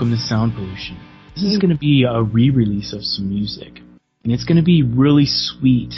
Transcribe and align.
Welcome 0.00 0.16
to 0.16 0.22
Sound 0.22 0.54
Pollution. 0.54 0.98
This 1.34 1.44
is 1.44 1.58
going 1.58 1.72
to 1.72 1.76
be 1.76 2.06
a 2.08 2.22
re-release 2.22 2.94
of 2.94 3.04
some 3.04 3.28
music, 3.28 3.80
and 4.24 4.32
it's 4.32 4.44
going 4.44 4.56
to 4.56 4.62
be 4.62 4.82
really 4.82 5.26
sweet 5.26 5.92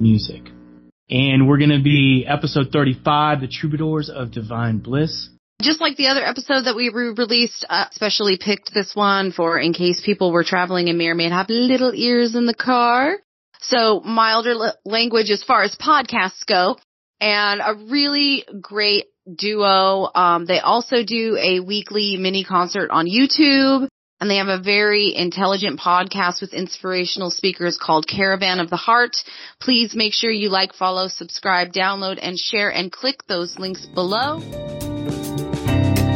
music. 0.00 0.42
And 1.08 1.46
we're 1.46 1.58
going 1.58 1.70
to 1.70 1.80
be 1.80 2.26
episode 2.26 2.72
35, 2.72 3.42
The 3.42 3.46
Troubadours 3.46 4.10
of 4.10 4.32
Divine 4.32 4.78
Bliss. 4.78 5.28
Just 5.62 5.80
like 5.80 5.96
the 5.96 6.08
other 6.08 6.24
episode 6.24 6.62
that 6.62 6.74
we 6.74 6.88
re-released, 6.88 7.64
uh, 7.70 7.84
specially 7.92 8.36
picked 8.36 8.74
this 8.74 8.96
one 8.96 9.30
for 9.30 9.60
in 9.60 9.72
case 9.72 10.02
people 10.04 10.32
were 10.32 10.42
traveling 10.42 10.88
and 10.88 10.98
may 10.98 11.06
or 11.06 11.14
may 11.14 11.28
not 11.28 11.36
have 11.36 11.48
little 11.48 11.92
ears 11.94 12.34
in 12.34 12.46
the 12.46 12.54
car. 12.54 13.14
So 13.60 14.00
milder 14.00 14.54
l- 14.54 14.76
language 14.84 15.30
as 15.30 15.44
far 15.44 15.62
as 15.62 15.76
podcasts 15.76 16.44
go 16.44 16.78
and 17.20 17.60
a 17.60 17.74
really 17.92 18.44
great 18.60 19.04
duo. 19.32 20.10
Um, 20.14 20.46
they 20.46 20.60
also 20.60 21.04
do 21.04 21.36
a 21.36 21.60
weekly 21.60 22.16
mini 22.16 22.44
concert 22.44 22.90
on 22.90 23.06
YouTube 23.06 23.88
and 24.20 24.30
they 24.30 24.36
have 24.36 24.48
a 24.48 24.58
very 24.58 25.14
intelligent 25.14 25.78
podcast 25.78 26.40
with 26.40 26.54
inspirational 26.54 27.30
speakers 27.30 27.76
called 27.76 28.06
Caravan 28.06 28.60
of 28.60 28.70
the 28.70 28.76
Heart. 28.76 29.16
Please 29.60 29.94
make 29.94 30.14
sure 30.14 30.30
you 30.30 30.48
like, 30.48 30.72
follow, 30.72 31.08
subscribe, 31.08 31.72
download, 31.72 32.18
and 32.20 32.38
share 32.38 32.70
and 32.72 32.90
click 32.90 33.26
those 33.26 33.58
links 33.58 33.84
below. 33.84 34.40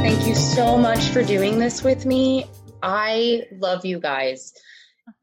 Thank 0.03 0.27
you 0.27 0.35
so 0.35 0.79
much 0.79 1.11
for 1.11 1.23
doing 1.23 1.59
this 1.59 1.83
with 1.83 2.07
me. 2.07 2.47
I 2.83 3.43
love 3.53 3.85
you 3.85 4.01
guys. 4.01 4.55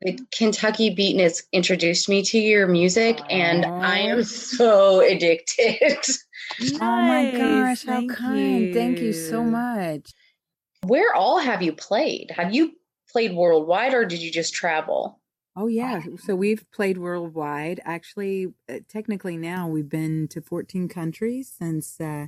The 0.02 0.20
Kentucky 0.38 0.96
Beatniks 0.96 1.44
introduced 1.52 2.10
me 2.10 2.24
to 2.26 2.38
your 2.38 2.68
music, 2.68 3.20
and 3.30 3.66
I 3.66 4.00
am 4.00 4.24
so 4.24 5.00
addicted. 5.06 6.06
Oh 6.60 7.02
my 7.02 7.32
gosh, 7.32 7.86
how 7.86 7.98
Thank 7.98 8.14
kind. 8.14 8.74
Thank 8.74 9.00
you 9.00 9.14
so 9.14 9.44
much. 9.44 10.12
Where 10.86 11.14
all 11.14 11.40
have 11.40 11.62
you 11.62 11.74
played? 11.74 12.32
Have 12.32 12.54
you 12.54 12.74
played 13.10 13.34
worldwide, 13.34 13.94
or 13.94 14.06
did 14.06 14.22
you 14.22 14.32
just 14.32 14.54
travel? 14.54 15.20
Oh 15.56 15.68
yeah, 15.68 16.02
so 16.18 16.36
we've 16.36 16.70
played 16.72 17.00
worldwide. 17.00 17.82
Actually, 17.84 18.54
uh, 18.70 18.80
technically 18.88 19.38
now 19.38 19.68
we've 19.68 19.90
been 19.90 20.28
to 20.30 20.42
14 20.42 20.88
countries 20.88 21.52
since 21.58 22.00
uh, 22.00 22.28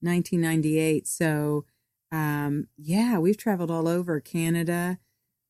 1998. 0.00 1.08
So 1.08 1.64
um, 2.12 2.68
yeah, 2.76 3.18
we've 3.18 3.36
traveled 3.36 3.70
all 3.70 3.88
over 3.88 4.20
Canada, 4.20 4.98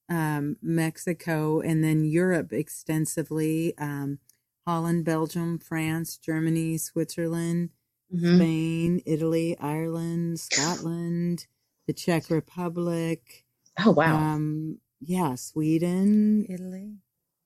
um, 0.09 0.57
Mexico, 0.63 1.61
and 1.61 1.85
then 1.85 2.05
Europe 2.05 2.53
extensively. 2.53 3.77
Um, 3.79 4.21
Holland, 4.67 5.05
Belgium, 5.05 5.59
France, 5.59 6.19
Germany, 6.19 6.77
Switzerland, 6.77 7.71
Mhm. 8.15 8.37
Spain, 8.37 9.03
Italy, 9.07 9.57
Ireland, 9.59 10.41
Scotland, 10.41 11.47
the 11.87 11.93
Czech 11.93 12.31
Republic. 12.31 13.45
Oh 13.85 13.91
wow! 13.93 14.17
Um, 14.17 14.79
yeah, 15.01 15.35
Sweden, 15.37 16.47
Italy. 16.49 16.97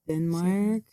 Denmark, 0.07 0.83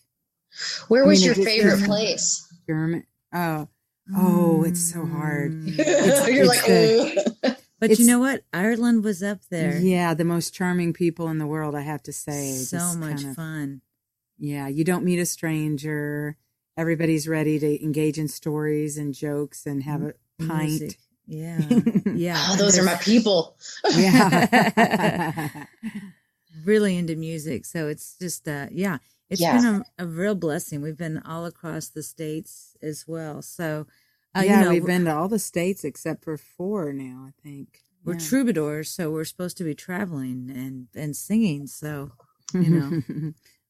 Where 0.88 1.04
I 1.04 1.06
was 1.06 1.18
mean, 1.20 1.24
your 1.26 1.32
it 1.32 1.36
just 1.36 1.48
favorite 1.48 1.70
doesn't- 1.70 1.86
place? 1.86 2.46
German. 2.68 3.04
Oh, 3.32 3.68
oh, 4.16 4.62
it's 4.64 4.92
so 4.92 5.04
hard. 5.06 5.52
Mm. 5.52 5.76
You're 6.34 6.46
like, 6.46 6.60
it's 6.66 7.30
But 7.80 7.90
It's- 7.90 7.98
you 7.98 8.06
know 8.06 8.18
what? 8.20 8.42
Ireland 8.52 9.02
was 9.04 9.22
up 9.22 9.40
there. 9.50 9.78
Yeah, 9.78 10.14
the 10.14 10.24
most 10.24 10.52
charming 10.54 10.92
people 10.92 11.28
in 11.28 11.38
the 11.38 11.46
world, 11.46 11.74
I 11.74 11.80
have 11.80 12.02
to 12.04 12.12
say. 12.12 12.52
so 12.52 12.76
Just 12.76 12.98
much 12.98 13.16
kind 13.16 13.28
of- 13.30 13.36
fun. 13.36 13.80
Yeah, 14.38 14.68
you 14.68 14.84
don't 14.84 15.04
meet 15.04 15.18
a 15.18 15.26
stranger. 15.26 16.36
Everybody's 16.80 17.28
ready 17.28 17.58
to 17.58 17.84
engage 17.84 18.16
in 18.16 18.26
stories 18.26 18.96
and 18.96 19.12
jokes 19.12 19.66
and 19.66 19.82
have 19.82 20.02
a 20.02 20.14
pint. 20.38 20.80
Music. 20.80 20.98
Yeah, 21.26 21.60
yeah. 22.14 22.46
oh, 22.48 22.56
those 22.56 22.78
are 22.78 22.82
my 22.82 22.94
people. 22.96 23.56
yeah. 23.94 25.50
really 26.64 26.96
into 26.96 27.16
music. 27.16 27.64
So 27.66 27.86
it's 27.88 28.16
just, 28.18 28.48
uh, 28.48 28.66
yeah, 28.72 28.98
it's 29.28 29.40
Yeah. 29.42 29.56
been 29.56 29.66
a, 29.98 30.04
a 30.04 30.06
real 30.06 30.34
blessing. 30.34 30.80
We've 30.80 30.96
been 30.96 31.18
all 31.18 31.44
across 31.44 31.88
the 31.88 32.02
states 32.02 32.76
as 32.82 33.04
well. 33.06 33.42
So, 33.42 33.86
uh, 34.34 34.40
yeah, 34.40 34.60
you 34.60 34.64
know, 34.64 34.70
we've 34.70 34.86
been 34.86 35.04
to 35.04 35.14
all 35.14 35.28
the 35.28 35.38
states 35.38 35.84
except 35.84 36.24
for 36.24 36.36
four 36.36 36.92
now, 36.92 37.26
I 37.28 37.32
think. 37.42 37.82
we're 38.04 38.14
Yeah. 38.14 38.18
troubadours, 38.20 38.88
so 38.90 39.10
we're 39.10 39.24
supposed 39.24 39.58
to 39.58 39.64
be 39.64 39.74
traveling 39.74 40.50
and 40.50 40.88
and 40.94 41.14
singing. 41.14 41.66
So, 41.66 42.12
you 42.54 42.70
know. 42.70 43.02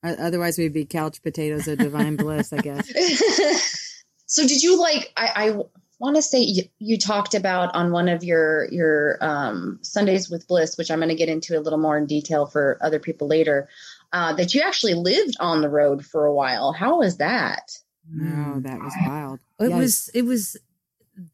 O- 0.03 0.15
Otherwise, 0.15 0.59
we'd 0.59 0.73
be 0.73 0.85
couch 0.87 1.23
potatoes 1.23 1.69
of 1.69 1.79
divine 1.79 2.17
bliss, 2.17 2.53
I 2.53 2.59
guess. 2.59 2.89
so 4.27 4.47
did 4.47 4.63
you 4.63 4.79
like 4.81 5.13
i, 5.17 5.33
I 5.49 5.57
want 5.99 6.17
to 6.17 6.23
say 6.23 6.41
you, 6.41 6.63
you 6.79 6.97
talked 6.99 7.35
about 7.35 7.75
on 7.75 7.93
one 7.93 8.09
of 8.09 8.25
your 8.25 8.71
your 8.73 9.19
um, 9.21 9.79
sundays 9.83 10.31
with 10.31 10.47
bliss 10.49 10.79
which 10.79 10.91
i'm 10.91 10.99
going 11.01 11.09
to 11.11 11.15
get 11.15 11.29
into 11.29 11.59
a 11.59 11.61
little 11.61 11.79
more 11.79 11.99
in 11.99 12.07
detail 12.07 12.47
for 12.47 12.79
other 12.81 12.99
people 12.99 13.29
later 13.29 13.69
uh, 14.13 14.33
that 14.35 14.55
you 14.55 14.63
actually 14.63 14.95
lived 14.95 15.37
on 15.41 15.61
the 15.61 15.69
road 15.69 16.05
for 16.07 16.25
a 16.27 16.33
while 16.35 16.73
how 16.73 16.99
was 16.99 17.19
that 17.19 17.71
No, 18.09 18.61
that 18.61 18.81
was 18.83 18.95
wild. 19.05 19.41
It 19.61 19.69
Yes. 19.69 19.79
was 19.79 20.11
it 20.15 20.23
was 20.23 20.57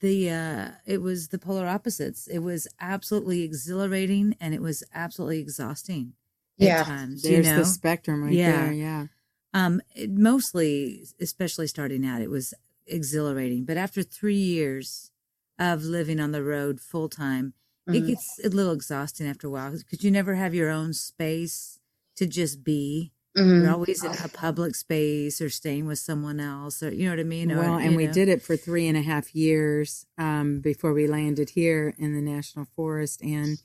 the 0.01 0.31
uh 0.31 0.69
it 0.85 1.01
was 1.01 1.29
the 1.29 1.39
polar 1.39 1.67
opposites. 1.67 2.27
It 2.27 2.41
was 2.41 2.67
absolutely 2.81 3.43
exhilarating 3.43 4.35
and 4.41 4.53
it 4.53 4.61
was 4.61 4.83
absolutely 4.93 5.39
exhausting 5.39 6.15
Yeah. 6.59 6.83
times. 6.85 7.23
There's 7.23 7.47
you 7.47 7.53
know? 7.53 7.59
the 7.59 7.65
spectrum 7.65 8.23
right 8.25 8.33
Yeah. 8.33 8.65
there. 8.67 8.73
Yeah. 8.73 9.07
um 9.55 9.81
it 9.95 10.11
mostly 10.11 11.07
especially 11.21 11.67
starting 11.67 12.05
out 12.07 12.21
it 12.23 12.31
was 12.31 12.53
exhilarating. 12.87 13.65
But 13.65 13.77
after 13.77 14.03
three 14.03 14.37
years 14.39 15.11
of 15.59 15.83
living 15.85 16.21
on 16.21 16.33
the 16.33 16.43
road 16.45 16.81
full 16.81 17.09
time, 17.09 17.55
it 17.89 18.03
Mhm. 18.03 18.07
gets 18.09 18.41
a 18.45 18.49
little 18.49 18.73
exhausting 18.73 19.27
after 19.27 19.47
a 19.47 19.51
while 19.51 19.73
because 19.77 20.03
you 20.05 20.11
never 20.11 20.35
have 20.35 20.55
your 20.55 20.71
own 20.71 20.93
space 20.93 21.79
to 22.17 22.27
just 22.27 22.63
be. 22.65 23.13
Mhm. 23.37 23.63
You're 23.63 23.71
always 23.71 24.03
in 24.05 24.13
a 24.13 24.29
public 24.29 24.75
space 24.75 25.41
or 25.41 25.51
staying 25.51 25.87
with 25.87 25.99
someone 25.99 26.41
else 26.41 26.83
or 26.83 26.91
you 26.93 27.05
know 27.05 27.11
what 27.11 27.21
I 27.21 27.25
mean? 27.25 27.53
Or, 27.53 27.59
well, 27.59 27.79
and 27.79 27.95
we 27.97 28.07
know. 28.07 28.13
did 28.13 28.29
it 28.29 28.41
for 28.43 28.57
three 28.57 28.87
and 28.89 28.97
a 28.97 29.03
half 29.03 29.35
years 29.35 30.07
um, 30.19 30.61
before 30.61 30.93
we 30.95 31.07
landed 31.07 31.51
here 31.51 31.95
in 31.99 32.15
the 32.15 32.23
national 32.23 32.65
forest. 32.77 33.21
And 33.23 33.59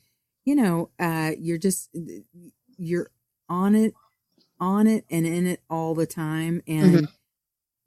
you 0.45 0.55
know, 0.55 0.89
uh, 0.99 1.31
you're 1.39 1.57
just 1.59 1.89
you're 2.81 3.11
on 3.49 3.75
it, 3.75 3.93
on 4.59 4.87
it, 4.87 5.05
and 5.09 5.25
in 5.27 5.45
it 5.47 5.61
all 5.69 5.95
the 5.95 6.05
time. 6.07 6.61
And 6.67 7.07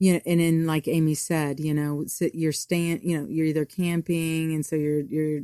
you 0.01 0.15
know, 0.15 0.21
and 0.27 0.41
then 0.41 0.67
like 0.67 0.89
Amy 0.89 1.15
said, 1.15 1.61
you 1.61 1.75
know, 1.75 2.05
you're 2.35 2.53
staying, 2.53 3.01
you 3.09 3.19
know, 3.21 3.29
you're 3.29 3.47
either 3.47 3.65
camping, 3.65 4.55
and 4.55 4.65
so 4.67 4.77
you're 4.77 5.03
you're 5.03 5.43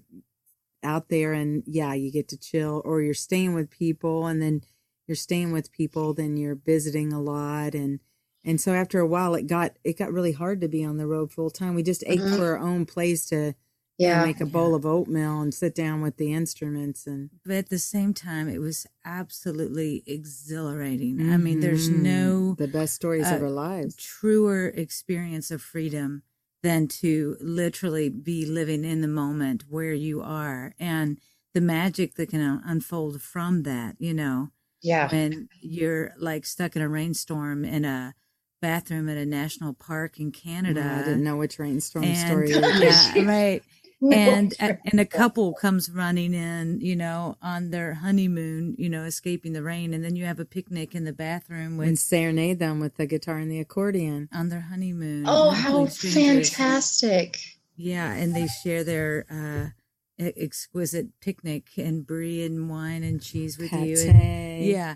out 0.83 1.09
there, 1.09 1.33
and 1.33 1.63
yeah, 1.67 1.95
you 1.95 2.11
get 2.13 2.29
to 2.29 2.39
chill, 2.39 2.83
or 2.85 3.03
you're 3.03 3.15
staying 3.15 3.55
with 3.55 3.71
people, 3.71 4.27
and 4.27 4.41
then 4.43 4.63
you're 5.07 5.17
staying 5.17 5.53
with 5.53 5.73
people, 5.73 6.15
then 6.15 6.37
you're 6.37 6.55
visiting 6.57 7.13
a 7.13 7.21
lot, 7.21 7.75
and 7.75 8.01
and 8.45 8.61
so 8.61 8.73
after 8.73 8.99
a 9.01 9.07
while, 9.07 9.35
it 9.35 9.47
got 9.47 9.77
it 9.85 9.99
got 9.99 10.13
really 10.13 10.33
hard 10.33 10.61
to 10.63 10.69
be 10.69 10.85
on 10.85 10.97
the 10.97 11.07
road 11.07 11.33
full 11.33 11.51
time. 11.51 11.75
We 11.75 11.83
just 11.83 12.05
ate 12.07 12.21
Mhm. 12.21 12.37
for 12.39 12.57
our 12.57 12.59
own 12.59 12.87
place 12.87 13.27
to 13.27 13.55
yeah 14.01 14.25
make 14.25 14.41
a 14.41 14.47
bowl 14.47 14.75
of 14.75 14.85
oatmeal 14.87 15.41
and 15.41 15.53
sit 15.55 15.75
down 15.75 16.01
with 16.01 16.17
the 16.17 16.33
instruments 16.33 17.07
and 17.07 17.31
but 17.45 17.55
at 17.57 17.69
the 17.71 17.79
same 17.79 18.13
time 18.15 18.49
it 18.49 18.61
was 18.61 18.87
absolutely 19.05 20.03
exhilarating 20.07 21.33
i 21.33 21.37
mean 21.37 21.61
there's 21.61 21.89
no 21.89 22.55
Mhm. 22.55 22.59
the 22.59 22.69
best 22.69 22.95
stories 22.95 23.31
of 23.31 23.41
uh, 23.41 23.45
our 23.45 23.51
lives. 23.51 23.97
truer 23.97 24.69
experience 24.69 25.51
of 25.51 25.63
freedom 25.63 26.23
than 26.63 26.89
to 26.89 27.37
literally 27.41 28.09
be 28.11 28.45
living 28.45 28.85
in 28.85 29.01
the 29.01 29.09
moment 29.23 29.65
where 29.69 29.93
you 29.95 30.21
are 30.23 30.75
and 30.79 31.19
the 31.55 31.61
magic 31.61 32.15
that 32.15 32.31
can 32.31 32.63
unfold 32.65 33.21
from 33.23 33.63
that 33.65 33.97
you 33.99 34.15
know 34.15 34.51
yeah 34.83 35.09
when 35.11 35.49
you're 35.61 36.13
like 36.19 36.45
stuck 36.47 36.77
in 36.77 36.83
a 36.83 36.89
rainstorm 36.89 37.65
in 37.65 37.85
a 37.85 38.15
bathroom 38.63 39.09
at 39.09 39.17
a 39.17 39.25
national 39.27 39.73
park 39.73 40.21
in 40.21 40.31
canada 40.31 40.83
I 41.01 41.03
didn't 41.09 41.25
know 41.25 41.37
which 41.37 41.59
rainstorm 41.59 42.05
and, 42.05 42.17
story. 42.19 42.51
you 42.51 42.57
were 42.63 42.85
yeah, 42.85 43.13
right 43.27 43.63
No, 43.65 43.90
and 44.13 44.55
sure. 44.59 44.81
and 44.87 44.99
a 44.99 45.05
couple 45.05 45.53
comes 45.53 45.91
running 45.91 46.33
in, 46.33 46.81
you 46.81 46.97
know, 46.97 47.37
on 47.43 47.71
their 47.71 47.95
honeymoon, 47.95 48.75
you 48.79 48.89
know, 48.89 49.05
escaping 49.05 49.53
the 49.53 49.63
rain, 49.63 49.93
and 49.93 50.03
then 50.03 50.17
you 50.17 50.25
have 50.25 50.41
a 50.41 50.45
picnic 50.45 50.95
in 50.95 51.05
the 51.05 51.13
bathroom 51.13 51.79
and 51.81 51.99
serenade 51.99 52.59
them 52.59 52.81
with 52.81 52.97
the 52.97 53.07
guitar 53.07 53.37
and 53.37 53.51
the 53.51 53.61
accordion. 53.61 54.29
on 54.33 54.49
their 54.49 54.63
honeymoon. 54.63 55.25
oh 55.27 55.51
and 55.51 55.59
how 55.59 55.73
complete 55.73 55.93
strangers. 55.93 56.51
fantastic 56.51 57.39
Yeah, 57.77 58.13
and 58.13 58.35
they 58.35 58.47
share 58.47 58.85
their 58.85 59.27
uh, 59.31 60.25
e- 60.25 60.33
exquisite 60.35 61.21
picnic 61.21 61.69
and 61.77 62.07
brie 62.07 62.43
and 62.43 62.71
wine 62.71 63.03
and 63.03 63.21
cheese 63.21 63.59
with 63.59 63.73
you. 63.73 63.99
And, 63.99 64.19
Pate. 64.19 64.67
yeah, 64.67 64.95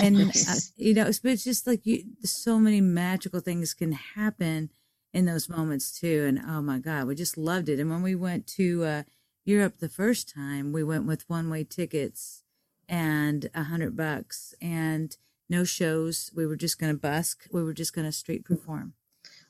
and 0.00 0.30
uh, 0.30 0.54
you 0.76 0.94
know, 0.94 1.06
it's, 1.06 1.18
but 1.18 1.32
it's 1.32 1.44
just 1.44 1.66
like 1.66 1.84
you, 1.84 2.04
so 2.22 2.60
many 2.60 2.80
magical 2.80 3.40
things 3.40 3.74
can 3.74 3.92
happen 3.92 4.70
in 5.14 5.24
those 5.24 5.48
moments 5.48 5.98
too. 5.98 6.26
And 6.28 6.40
oh 6.46 6.60
my 6.60 6.78
God, 6.78 7.06
we 7.06 7.14
just 7.14 7.38
loved 7.38 7.70
it. 7.70 7.80
And 7.80 7.88
when 7.88 8.02
we 8.02 8.14
went 8.14 8.46
to 8.48 8.84
uh, 8.84 9.02
Europe 9.46 9.78
the 9.78 9.88
first 9.88 10.28
time, 10.28 10.72
we 10.72 10.82
went 10.84 11.06
with 11.06 11.28
one 11.30 11.48
way 11.48 11.64
tickets 11.64 12.42
and 12.88 13.48
a 13.54 13.62
hundred 13.62 13.96
bucks 13.96 14.54
and 14.60 15.16
no 15.48 15.64
shows. 15.64 16.30
We 16.34 16.46
were 16.46 16.56
just 16.56 16.78
going 16.78 16.92
to 16.92 16.98
busk. 16.98 17.46
We 17.50 17.62
were 17.62 17.72
just 17.72 17.94
going 17.94 18.06
to 18.06 18.12
street 18.12 18.44
perform. 18.44 18.92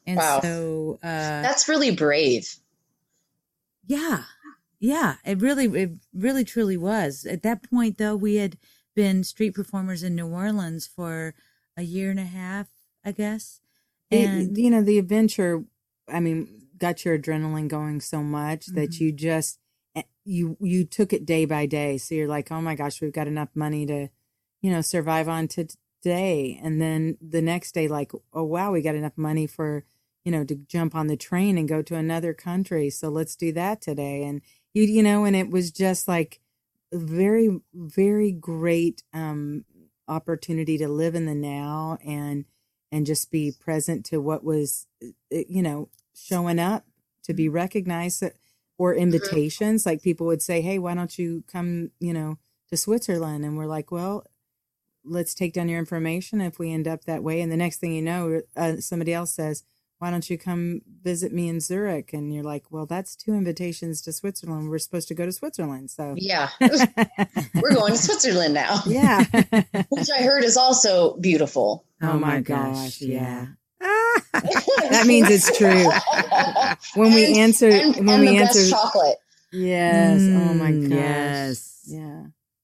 And 0.06 0.18
Wow. 0.18 0.40
so, 0.42 0.98
uh, 1.02 1.42
that's 1.42 1.68
really 1.68 1.90
brave 1.90 2.58
yeah, 3.86 4.24
yeah, 4.78 5.16
it 5.24 5.40
really, 5.40 5.66
it 5.82 5.92
really 6.12 6.44
truly 6.44 6.76
was. 6.76 7.26
At 7.26 7.42
that 7.42 7.68
point, 7.68 7.98
though, 7.98 8.16
we 8.16 8.36
had 8.36 8.56
been 8.94 9.24
street 9.24 9.54
performers 9.54 10.02
in 10.02 10.14
New 10.14 10.28
Orleans 10.28 10.86
for 10.86 11.34
a 11.76 11.82
year 11.82 12.10
and 12.10 12.20
a 12.20 12.24
half, 12.24 12.68
I 13.04 13.12
guess. 13.12 13.60
And, 14.14 14.56
you 14.56 14.70
know, 14.70 14.82
the 14.82 14.98
adventure, 14.98 15.64
I 16.08 16.20
mean, 16.20 16.68
got 16.78 17.04
your 17.04 17.18
adrenaline 17.18 17.68
going 17.68 18.00
so 18.00 18.22
much 18.22 18.66
mm-hmm. 18.66 18.76
that 18.76 19.00
you 19.00 19.12
just, 19.12 19.58
eh, 19.94 20.02
you, 20.24 20.56
you 20.60 20.84
took 20.84 21.12
it 21.12 21.26
day 21.26 21.44
by 21.44 21.66
day. 21.66 21.98
So 21.98 22.14
you're 22.14 22.28
like, 22.28 22.50
oh 22.52 22.60
my 22.60 22.74
gosh, 22.74 23.00
we've 23.00 23.12
got 23.12 23.26
enough 23.26 23.50
money 23.54 23.86
to, 23.86 24.08
you 24.60 24.70
know, 24.70 24.80
survive 24.80 25.28
on 25.28 25.48
to 25.48 25.66
today. 26.02 26.60
And 26.62 26.80
then 26.80 27.16
the 27.20 27.42
next 27.42 27.72
day, 27.72 27.88
like, 27.88 28.12
oh 28.32 28.44
wow, 28.44 28.72
we 28.72 28.82
got 28.82 28.94
enough 28.94 29.16
money 29.16 29.46
for, 29.46 29.84
you 30.24 30.32
know, 30.32 30.44
to 30.44 30.54
jump 30.54 30.94
on 30.94 31.06
the 31.06 31.16
train 31.16 31.56
and 31.56 31.68
go 31.68 31.82
to 31.82 31.96
another 31.96 32.34
country. 32.34 32.90
So 32.90 33.08
let's 33.08 33.36
do 33.36 33.52
that 33.52 33.80
today. 33.80 34.24
And 34.24 34.42
you, 34.72 34.84
you 34.84 35.02
know, 35.02 35.24
and 35.24 35.36
it 35.36 35.50
was 35.50 35.70
just 35.70 36.08
like 36.08 36.40
very, 36.92 37.60
very 37.72 38.32
great, 38.32 39.02
um, 39.12 39.64
opportunity 40.06 40.76
to 40.78 40.88
live 40.88 41.14
in 41.14 41.26
the 41.26 41.34
now 41.34 41.98
and, 42.04 42.44
and 42.94 43.04
just 43.04 43.32
be 43.32 43.50
present 43.50 44.06
to 44.06 44.18
what 44.18 44.44
was, 44.44 44.86
eh, 45.02 45.42
you 45.48 45.62
know, 45.62 45.88
showing 46.14 46.60
up 46.60 46.84
to 47.24 47.34
be 47.34 47.46
mm-hmm. 47.46 47.56
recognized 47.56 48.22
uh, 48.22 48.30
or 48.78 48.92
mm-hmm. 48.92 49.02
invitations. 49.02 49.84
Like 49.84 50.00
people 50.00 50.28
would 50.28 50.40
say, 50.40 50.60
Hey, 50.60 50.78
why 50.78 50.94
don't 50.94 51.18
you 51.18 51.42
come, 51.48 51.90
you 51.98 52.12
know, 52.12 52.38
to 52.68 52.76
Switzerland? 52.76 53.44
And 53.44 53.56
we're 53.56 53.66
like, 53.66 53.90
well, 53.90 54.24
let's 55.04 55.34
take 55.34 55.52
down 55.52 55.68
your 55.68 55.80
information 55.80 56.40
if 56.40 56.60
we 56.60 56.72
end 56.72 56.86
up 56.86 57.04
that 57.04 57.24
way. 57.24 57.40
And 57.40 57.50
the 57.50 57.56
next 57.56 57.78
thing 57.78 57.92
you 57.92 58.00
know, 58.00 58.42
uh, 58.56 58.76
somebody 58.76 59.12
else 59.12 59.32
says, 59.32 59.64
why 59.98 60.10
don't 60.10 60.28
you 60.28 60.36
come 60.36 60.82
visit 61.02 61.32
me 61.32 61.48
in 61.48 61.60
Zurich? 61.60 62.12
And 62.12 62.34
you're 62.34 62.44
like, 62.44 62.64
well, 62.70 62.86
that's 62.86 63.16
two 63.16 63.32
invitations 63.32 64.02
to 64.02 64.12
Switzerland. 64.12 64.68
We're 64.68 64.78
supposed 64.78 65.08
to 65.08 65.14
go 65.14 65.24
to 65.24 65.32
Switzerland. 65.32 65.90
So 65.90 66.14
yeah, 66.16 66.50
we're 66.60 67.74
going 67.74 67.92
to 67.92 67.98
Switzerland 67.98 68.54
now. 68.54 68.80
Yeah. 68.86 69.24
Which 69.88 70.10
I 70.10 70.22
heard 70.22 70.44
is 70.44 70.56
also 70.56 71.16
beautiful. 71.16 71.84
Oh, 72.02 72.12
oh 72.12 72.18
my 72.18 72.40
gosh. 72.40 72.76
gosh 72.76 73.00
yeah. 73.00 73.46
that 74.32 75.04
means 75.06 75.28
it's 75.30 75.56
true. 75.56 75.90
When 76.94 77.06
and, 77.08 77.14
we 77.14 77.38
answer, 77.38 77.68
and, 77.68 77.96
when 78.06 78.20
and 78.20 78.20
we 78.20 78.38
answer 78.38 78.68
chocolate. 78.68 79.18
Yes. 79.52 80.20
Mm, 80.20 80.50
oh 80.50 80.54
my 80.54 80.70
mm, 80.72 80.88
gosh. 80.88 80.98
Yes. 80.98 81.82
Yeah. 81.86 82.22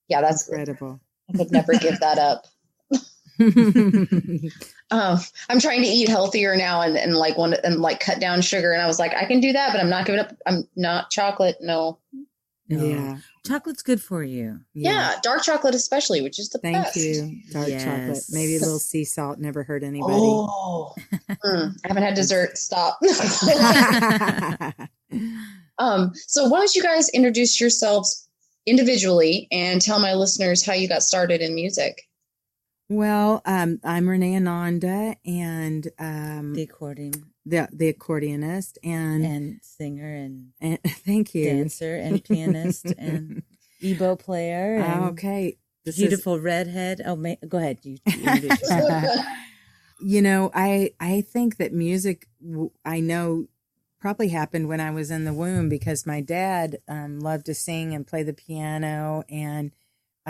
Yeah. 0.09 0.21
That's 0.23 0.49
incredible. 0.49 1.01
I 1.33 1.39
could 1.39 1.53
never 1.53 1.75
give 1.75 2.01
that 2.01 2.19
up. 2.19 2.47
Um, 3.41 4.49
I'm 5.49 5.61
trying 5.61 5.83
to 5.83 5.89
eat 5.89 6.09
healthier 6.09 6.57
now 6.57 6.83
and, 6.83 6.97
and 6.97 7.15
like 7.15 7.37
one 7.37 7.55
and 7.55 7.81
like 7.81 8.01
cut 8.01 8.21
down 8.21 8.43
sugar. 8.43 8.73
And 8.73 8.83
I 8.83 8.87
was 8.87 8.99
like, 8.99 9.15
I 9.15 9.25
can 9.25 9.41
do 9.41 9.53
that, 9.53 9.73
but 9.73 9.81
I'm 9.81 9.91
not 9.91 10.07
giving 10.07 10.21
up. 10.21 10.35
I'm 10.47 10.69
not 10.77 11.11
chocolate. 11.11 11.57
No. 11.61 11.99
no. 12.69 12.85
Yeah. 12.85 13.19
Chocolate's 13.47 13.83
good 13.83 14.03
for 14.03 14.23
you. 14.23 14.61
Yeah. 14.75 14.93
yeah. 14.93 15.15
Dark 15.23 15.43
chocolate, 15.43 15.75
especially, 15.75 16.21
which 16.21 16.39
is 16.39 16.51
the 16.51 16.59
best. 16.59 16.73
Thank 16.73 16.85
best. 16.85 16.97
you. 16.97 17.41
Dark 17.53 17.69
yes. 17.69 17.85
chocolate. 17.85 18.23
Maybe 18.31 18.57
a 18.57 18.61
little 18.61 18.79
sea 18.79 19.05
salt. 19.05 19.39
Never 19.39 19.63
hurt 19.63 19.83
anybody. 19.83 20.13
Oh, 20.15 20.95
mm, 21.31 21.75
I 21.85 21.89
haven't 21.89 22.03
had 22.03 22.15
dessert. 22.15 22.59
Stop. 22.59 23.01
um, 25.79 26.13
so 26.15 26.49
why 26.49 26.59
don't 26.59 26.75
you 26.75 26.83
guys 26.83 27.09
introduce 27.11 27.59
yourselves 27.59 28.29
individually 28.67 29.49
and 29.51 29.81
tell 29.81 29.99
my 29.99 30.15
listeners 30.15 30.65
how 30.65 30.75
you 30.75 30.89
got 30.89 31.03
started 31.03 31.41
in 31.41 31.55
music. 31.55 32.10
Well, 32.91 33.41
um, 33.45 33.79
I'm 33.85 34.09
Renee 34.09 34.35
Ananda 34.35 35.15
and 35.25 35.89
um, 36.01 36.55
the 36.55 36.63
accordion, 36.63 37.13
the 37.47 37.69
the 37.73 37.93
accordionist 37.93 38.79
and 38.83 39.25
and 39.25 39.61
singer 39.63 40.13
and, 40.13 40.49
and 40.61 40.81
thank 41.07 41.33
you, 41.33 41.45
dancer 41.45 41.95
and 41.95 42.23
pianist 42.25 42.93
and 42.99 43.45
ebo 43.81 44.17
player. 44.17 44.75
And 44.75 45.05
okay, 45.11 45.57
this 45.85 45.99
beautiful 45.99 46.35
is, 46.35 46.43
redhead. 46.43 47.01
Oh, 47.07 47.15
ma- 47.15 47.37
go 47.49 47.59
ahead. 47.59 47.79
You, 47.85 47.99
you, 48.07 48.51
you 50.01 50.21
know, 50.21 50.51
I 50.53 50.91
I 50.99 51.21
think 51.21 51.59
that 51.59 51.73
music. 51.73 52.27
I 52.85 52.99
know 52.99 53.47
probably 54.01 54.31
happened 54.31 54.67
when 54.67 54.81
I 54.81 54.91
was 54.91 55.13
in 55.13 55.25
the 55.25 55.33
womb 55.33 55.69
because 55.69 56.07
my 56.09 56.21
dad 56.21 56.79
um, 56.89 57.21
loved 57.21 57.47
to 57.47 57.55
sing 57.55 57.95
and 57.95 58.05
play 58.05 58.25
the 58.25 58.33
piano. 58.33 59.23
And 59.31 59.71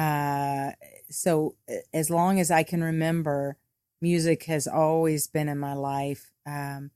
uh, 0.00 0.72
so, 1.10 1.56
as 1.92 2.08
long 2.08 2.40
as 2.40 2.50
I 2.50 2.62
can 2.62 2.82
remember, 2.82 3.58
music 4.00 4.44
has 4.44 4.66
always 4.66 5.26
been 5.26 5.46
in 5.46 5.58
my 5.58 5.74
life. 5.74 6.32
Um, 6.46 6.90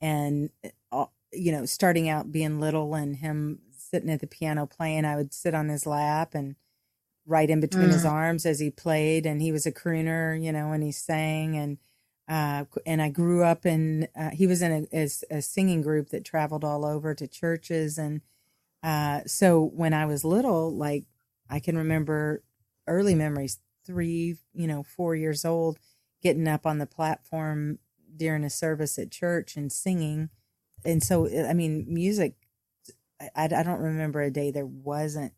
and, 0.00 0.50
uh, 0.90 1.06
you 1.32 1.52
know, 1.52 1.64
starting 1.64 2.08
out 2.08 2.32
being 2.32 2.58
little 2.58 2.94
and 2.96 3.14
him 3.14 3.60
sitting 3.76 4.10
at 4.10 4.20
the 4.20 4.26
piano 4.26 4.66
playing, 4.66 5.04
I 5.04 5.14
would 5.14 5.32
sit 5.32 5.54
on 5.54 5.68
his 5.68 5.86
lap 5.86 6.34
and 6.34 6.56
right 7.24 7.48
in 7.48 7.60
between 7.60 7.88
mm. 7.88 7.92
his 7.92 8.04
arms 8.04 8.44
as 8.44 8.58
he 8.58 8.70
played. 8.70 9.26
And 9.26 9.40
he 9.40 9.52
was 9.52 9.64
a 9.64 9.72
crooner, 9.72 10.42
you 10.42 10.50
know, 10.50 10.72
and 10.72 10.82
he 10.82 10.90
sang. 10.90 11.56
And, 11.56 11.78
uh, 12.28 12.64
and 12.84 13.00
I 13.00 13.10
grew 13.10 13.44
up 13.44 13.64
in, 13.64 14.08
uh, 14.18 14.30
he 14.30 14.48
was 14.48 14.60
in 14.60 14.88
a, 14.92 14.98
a, 14.98 15.36
a, 15.38 15.42
singing 15.42 15.82
group 15.82 16.08
that 16.08 16.24
traveled 16.24 16.64
all 16.64 16.84
over 16.84 17.14
to 17.14 17.28
churches. 17.28 17.96
And 17.96 18.22
uh, 18.82 19.20
so 19.26 19.62
when 19.62 19.94
I 19.94 20.06
was 20.06 20.24
little, 20.24 20.74
like 20.74 21.04
I 21.50 21.60
can 21.60 21.76
remember 21.76 22.42
early 22.86 23.14
memories, 23.14 23.58
three, 23.86 24.36
you 24.54 24.66
know, 24.66 24.82
four 24.82 25.14
years 25.14 25.44
old, 25.44 25.78
getting 26.22 26.48
up 26.48 26.66
on 26.66 26.78
the 26.78 26.86
platform 26.86 27.78
during 28.16 28.44
a 28.44 28.50
service 28.50 28.98
at 28.98 29.10
church 29.10 29.56
and 29.56 29.72
singing. 29.72 30.30
And 30.84 31.02
so, 31.02 31.28
I 31.46 31.52
mean, 31.52 31.86
music, 31.88 32.34
I, 33.20 33.44
I 33.44 33.62
don't 33.62 33.80
remember 33.80 34.22
a 34.22 34.30
day 34.30 34.50
there 34.50 34.66
wasn't 34.66 35.32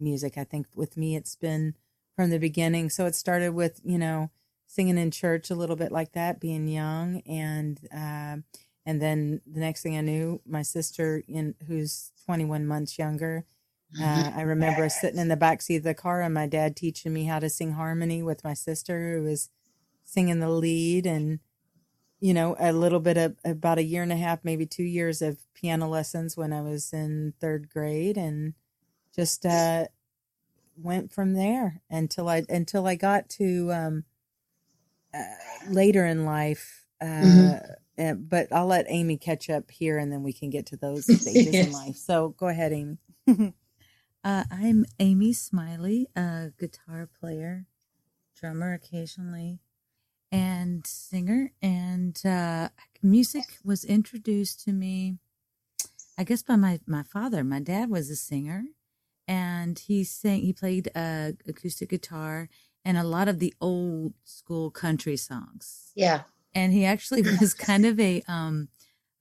music. 0.00 0.36
I 0.36 0.44
think 0.44 0.66
with 0.74 0.96
me, 0.96 1.16
it's 1.16 1.36
been 1.36 1.74
from 2.16 2.30
the 2.30 2.38
beginning. 2.38 2.90
So 2.90 3.06
it 3.06 3.14
started 3.14 3.54
with, 3.54 3.80
you 3.84 3.98
know, 3.98 4.30
singing 4.66 4.98
in 4.98 5.10
church 5.10 5.50
a 5.50 5.54
little 5.54 5.76
bit 5.76 5.92
like 5.92 6.12
that, 6.12 6.40
being 6.40 6.66
young, 6.68 7.20
and 7.26 7.78
uh, 7.94 8.36
and 8.84 9.00
then 9.00 9.40
the 9.46 9.60
next 9.60 9.82
thing 9.82 9.96
I 9.96 10.00
knew, 10.00 10.40
my 10.46 10.62
sister, 10.62 11.22
in 11.28 11.54
who's 11.66 12.12
21 12.26 12.66
months 12.66 12.98
younger, 12.98 13.44
uh, 14.00 14.32
I 14.34 14.42
remember 14.42 14.88
sitting 14.88 15.18
in 15.18 15.28
the 15.28 15.36
back 15.36 15.62
seat 15.62 15.76
of 15.76 15.82
the 15.82 15.94
car 15.94 16.20
and 16.22 16.34
my 16.34 16.46
dad 16.46 16.76
teaching 16.76 17.12
me 17.12 17.24
how 17.24 17.38
to 17.38 17.48
sing 17.48 17.72
harmony 17.72 18.22
with 18.22 18.44
my 18.44 18.54
sister, 18.54 19.18
who 19.18 19.24
was 19.24 19.50
singing 20.04 20.40
the 20.40 20.50
lead, 20.50 21.06
and 21.06 21.40
you 22.20 22.32
know, 22.32 22.54
a 22.58 22.72
little 22.72 23.00
bit 23.00 23.16
of 23.16 23.36
about 23.44 23.78
a 23.78 23.82
year 23.82 24.02
and 24.02 24.12
a 24.12 24.16
half, 24.16 24.44
maybe 24.44 24.64
two 24.64 24.84
years 24.84 25.22
of 25.22 25.38
piano 25.54 25.88
lessons 25.88 26.36
when 26.36 26.52
I 26.52 26.62
was 26.62 26.92
in 26.92 27.34
third 27.40 27.68
grade, 27.68 28.16
and 28.16 28.54
just 29.14 29.44
uh, 29.44 29.86
went 30.76 31.12
from 31.12 31.34
there 31.34 31.80
until 31.90 32.28
I 32.28 32.44
until 32.48 32.86
I 32.86 32.94
got 32.94 33.28
to 33.30 33.72
um, 33.72 34.04
uh, 35.12 35.22
later 35.68 36.06
in 36.06 36.24
life. 36.24 36.86
Uh, 37.00 37.58
mm-hmm. 37.98 38.22
but 38.22 38.52
I'll 38.52 38.66
let 38.66 38.86
Amy 38.88 39.16
catch 39.16 39.50
up 39.50 39.70
here, 39.70 39.98
and 39.98 40.12
then 40.12 40.22
we 40.22 40.32
can 40.32 40.50
get 40.50 40.66
to 40.66 40.76
those 40.76 41.04
stages 41.20 41.52
yes. 41.52 41.66
in 41.66 41.72
life. 41.72 41.96
So 41.96 42.34
go 42.38 42.46
ahead, 42.46 42.72
Amy. 42.72 42.98
uh, 44.24 44.44
I'm 44.50 44.84
Amy 44.98 45.32
Smiley, 45.32 46.06
a 46.14 46.52
guitar 46.58 47.08
player, 47.18 47.66
drummer 48.36 48.72
occasionally, 48.74 49.60
and 50.30 50.86
singer. 50.86 51.52
And 51.60 52.20
uh, 52.24 52.68
music 53.02 53.58
was 53.64 53.84
introduced 53.84 54.64
to 54.64 54.72
me, 54.72 55.18
I 56.16 56.24
guess, 56.24 56.42
by 56.42 56.56
my 56.56 56.80
my 56.86 57.02
father. 57.02 57.42
My 57.42 57.60
dad 57.60 57.90
was 57.90 58.10
a 58.10 58.16
singer, 58.16 58.64
and 59.26 59.78
he 59.78 60.04
sang. 60.04 60.42
He 60.42 60.52
played 60.52 60.90
uh, 60.94 61.32
acoustic 61.46 61.90
guitar 61.90 62.48
and 62.84 62.96
a 62.96 63.04
lot 63.04 63.28
of 63.28 63.38
the 63.38 63.54
old 63.60 64.14
school 64.24 64.70
country 64.70 65.16
songs. 65.16 65.92
Yeah. 65.94 66.22
And 66.54 66.72
he 66.72 66.84
actually 66.84 67.22
was 67.40 67.54
kind 67.54 67.86
of 67.86 67.98
a 67.98 68.22
um, 68.28 68.68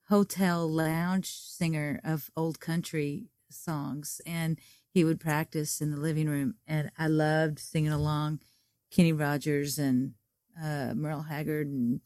hotel 0.10 0.68
lounge 0.68 1.32
singer 1.32 2.02
of 2.04 2.30
old 2.36 2.60
country 2.60 3.30
songs. 3.50 4.22
And 4.26 4.60
he 4.94 5.04
would 5.04 5.20
practice 5.20 5.82
in 5.82 5.92
the 5.92 5.98
living 5.98 6.28
room. 6.28 6.56
And 6.68 6.92
I 6.98 7.08
loved 7.08 7.60
singing 7.60 7.92
along 7.92 8.40
Kenny 8.92 9.14
Rogers 9.14 9.80
and 9.80 10.14
uh, 10.62 10.94
Merle 10.94 11.24
Haggard 11.24 11.68
and 11.68 12.02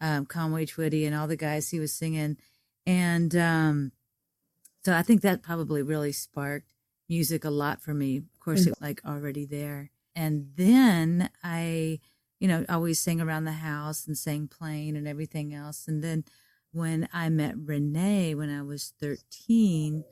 um, 0.00 0.26
Conway 0.26 0.66
Twitty 0.66 1.06
and 1.06 1.14
all 1.14 1.26
the 1.26 1.36
guys 1.36 1.68
he 1.68 1.80
was 1.80 1.92
singing. 1.92 2.36
And 2.86 3.34
um, 3.36 3.92
so 4.84 4.94
I 4.94 5.02
think 5.02 5.22
that 5.22 5.42
probably 5.42 5.82
really 5.82 6.12
sparked 6.12 6.72
music 7.08 7.44
a 7.44 7.50
lot 7.50 7.82
for 7.82 7.92
me. 7.92 8.18
Of 8.18 8.40
course, 8.40 8.60
mm-hmm. 8.60 8.68
it 8.68 8.80
was 8.80 8.80
like 8.80 9.00
already 9.04 9.44
there. 9.44 9.90
And 10.14 10.52
then 10.56 11.30
I, 11.42 12.00
you 12.38 12.48
know, 12.48 12.64
always 12.68 13.00
sang 13.00 13.20
around 13.20 13.44
the 13.44 13.52
house 13.52 14.06
and 14.06 14.16
sang 14.16 14.48
plain 14.48 14.96
and 14.96 15.06
everything 15.06 15.52
else. 15.52 15.86
And 15.88 16.02
then 16.02 16.24
when 16.72 17.08
I 17.12 17.28
met 17.28 17.54
Renee 17.56 18.34
when 18.34 18.50
I 18.50 18.62
was 18.62 18.94
13, 19.00 20.04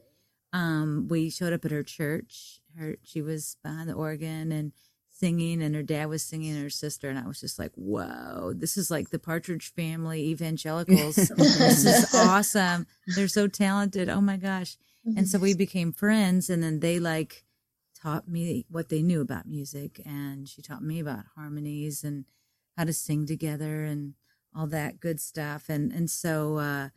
um, 0.52 1.08
we 1.08 1.30
showed 1.30 1.52
up 1.52 1.64
at 1.64 1.70
her 1.70 1.82
church. 1.82 2.60
Her 2.76 2.96
she 3.02 3.22
was 3.22 3.56
behind 3.62 3.88
the 3.88 3.94
organ 3.94 4.52
and 4.52 4.72
singing 5.10 5.62
and 5.62 5.74
her 5.74 5.82
dad 5.82 6.08
was 6.08 6.22
singing 6.22 6.52
and 6.52 6.62
her 6.62 6.70
sister 6.70 7.08
and 7.08 7.18
I 7.18 7.26
was 7.26 7.40
just 7.40 7.58
like, 7.58 7.72
whoa, 7.74 8.52
this 8.54 8.76
is 8.76 8.90
like 8.90 9.10
the 9.10 9.18
Partridge 9.18 9.72
family 9.74 10.22
evangelicals. 10.28 11.16
this 11.36 11.84
is 11.84 12.14
awesome. 12.14 12.86
They're 13.16 13.26
so 13.28 13.48
talented. 13.48 14.08
Oh 14.08 14.20
my 14.20 14.36
gosh. 14.36 14.76
And 15.16 15.26
so 15.26 15.38
we 15.38 15.54
became 15.54 15.92
friends 15.92 16.50
and 16.50 16.62
then 16.62 16.80
they 16.80 16.98
like 16.98 17.44
taught 18.00 18.28
me 18.28 18.66
what 18.70 18.90
they 18.90 19.02
knew 19.02 19.20
about 19.20 19.48
music 19.48 20.00
and 20.04 20.48
she 20.48 20.62
taught 20.62 20.82
me 20.82 21.00
about 21.00 21.24
harmonies 21.34 22.04
and 22.04 22.24
how 22.76 22.84
to 22.84 22.92
sing 22.92 23.26
together 23.26 23.84
and 23.84 24.14
all 24.54 24.66
that 24.68 25.00
good 25.00 25.20
stuff. 25.20 25.68
And 25.68 25.90
and 25.92 26.10
so 26.10 26.58
uh 26.58 26.88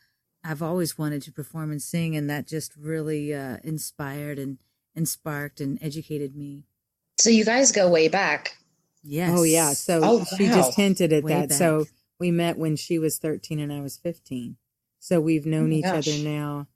I've 0.44 0.62
always 0.62 0.98
wanted 0.98 1.22
to 1.24 1.32
perform 1.32 1.72
and 1.72 1.82
sing 1.82 2.16
and 2.16 2.30
that 2.30 2.48
just 2.48 2.76
really 2.76 3.34
uh 3.34 3.58
inspired 3.64 4.40
and 4.40 4.58
and 4.96 5.08
sparked 5.08 5.62
and 5.62 5.78
educated 5.82 6.36
me. 6.36 6.66
So 7.20 7.30
you 7.30 7.46
guys 7.46 7.72
go 7.72 7.90
way 7.90 8.08
back. 8.08 8.58
Yes. 9.04 9.32
Oh 9.38 9.44
yeah. 9.44 9.74
So 9.74 10.02
Oh, 10.04 10.26
she 10.38 10.48
wow. 10.48 10.56
just 10.56 10.76
hinted 10.76 11.14
at 11.14 11.24
Way 11.24 11.34
that. 11.34 11.50
back. 11.50 11.58
So 11.58 11.86
we 12.20 12.32
met 12.32 12.58
when 12.58 12.76
she 12.76 13.00
was 13.00 13.18
13 13.18 13.60
and 13.60 13.72
I 13.74 13.82
was 13.82 13.98
15. 13.98 14.58
So 15.00 15.20
we've 15.22 15.46
known 15.46 15.70
my 15.70 15.76
each 15.78 15.84
gosh. 15.86 16.08
other 16.08 16.18
now. 16.24 16.68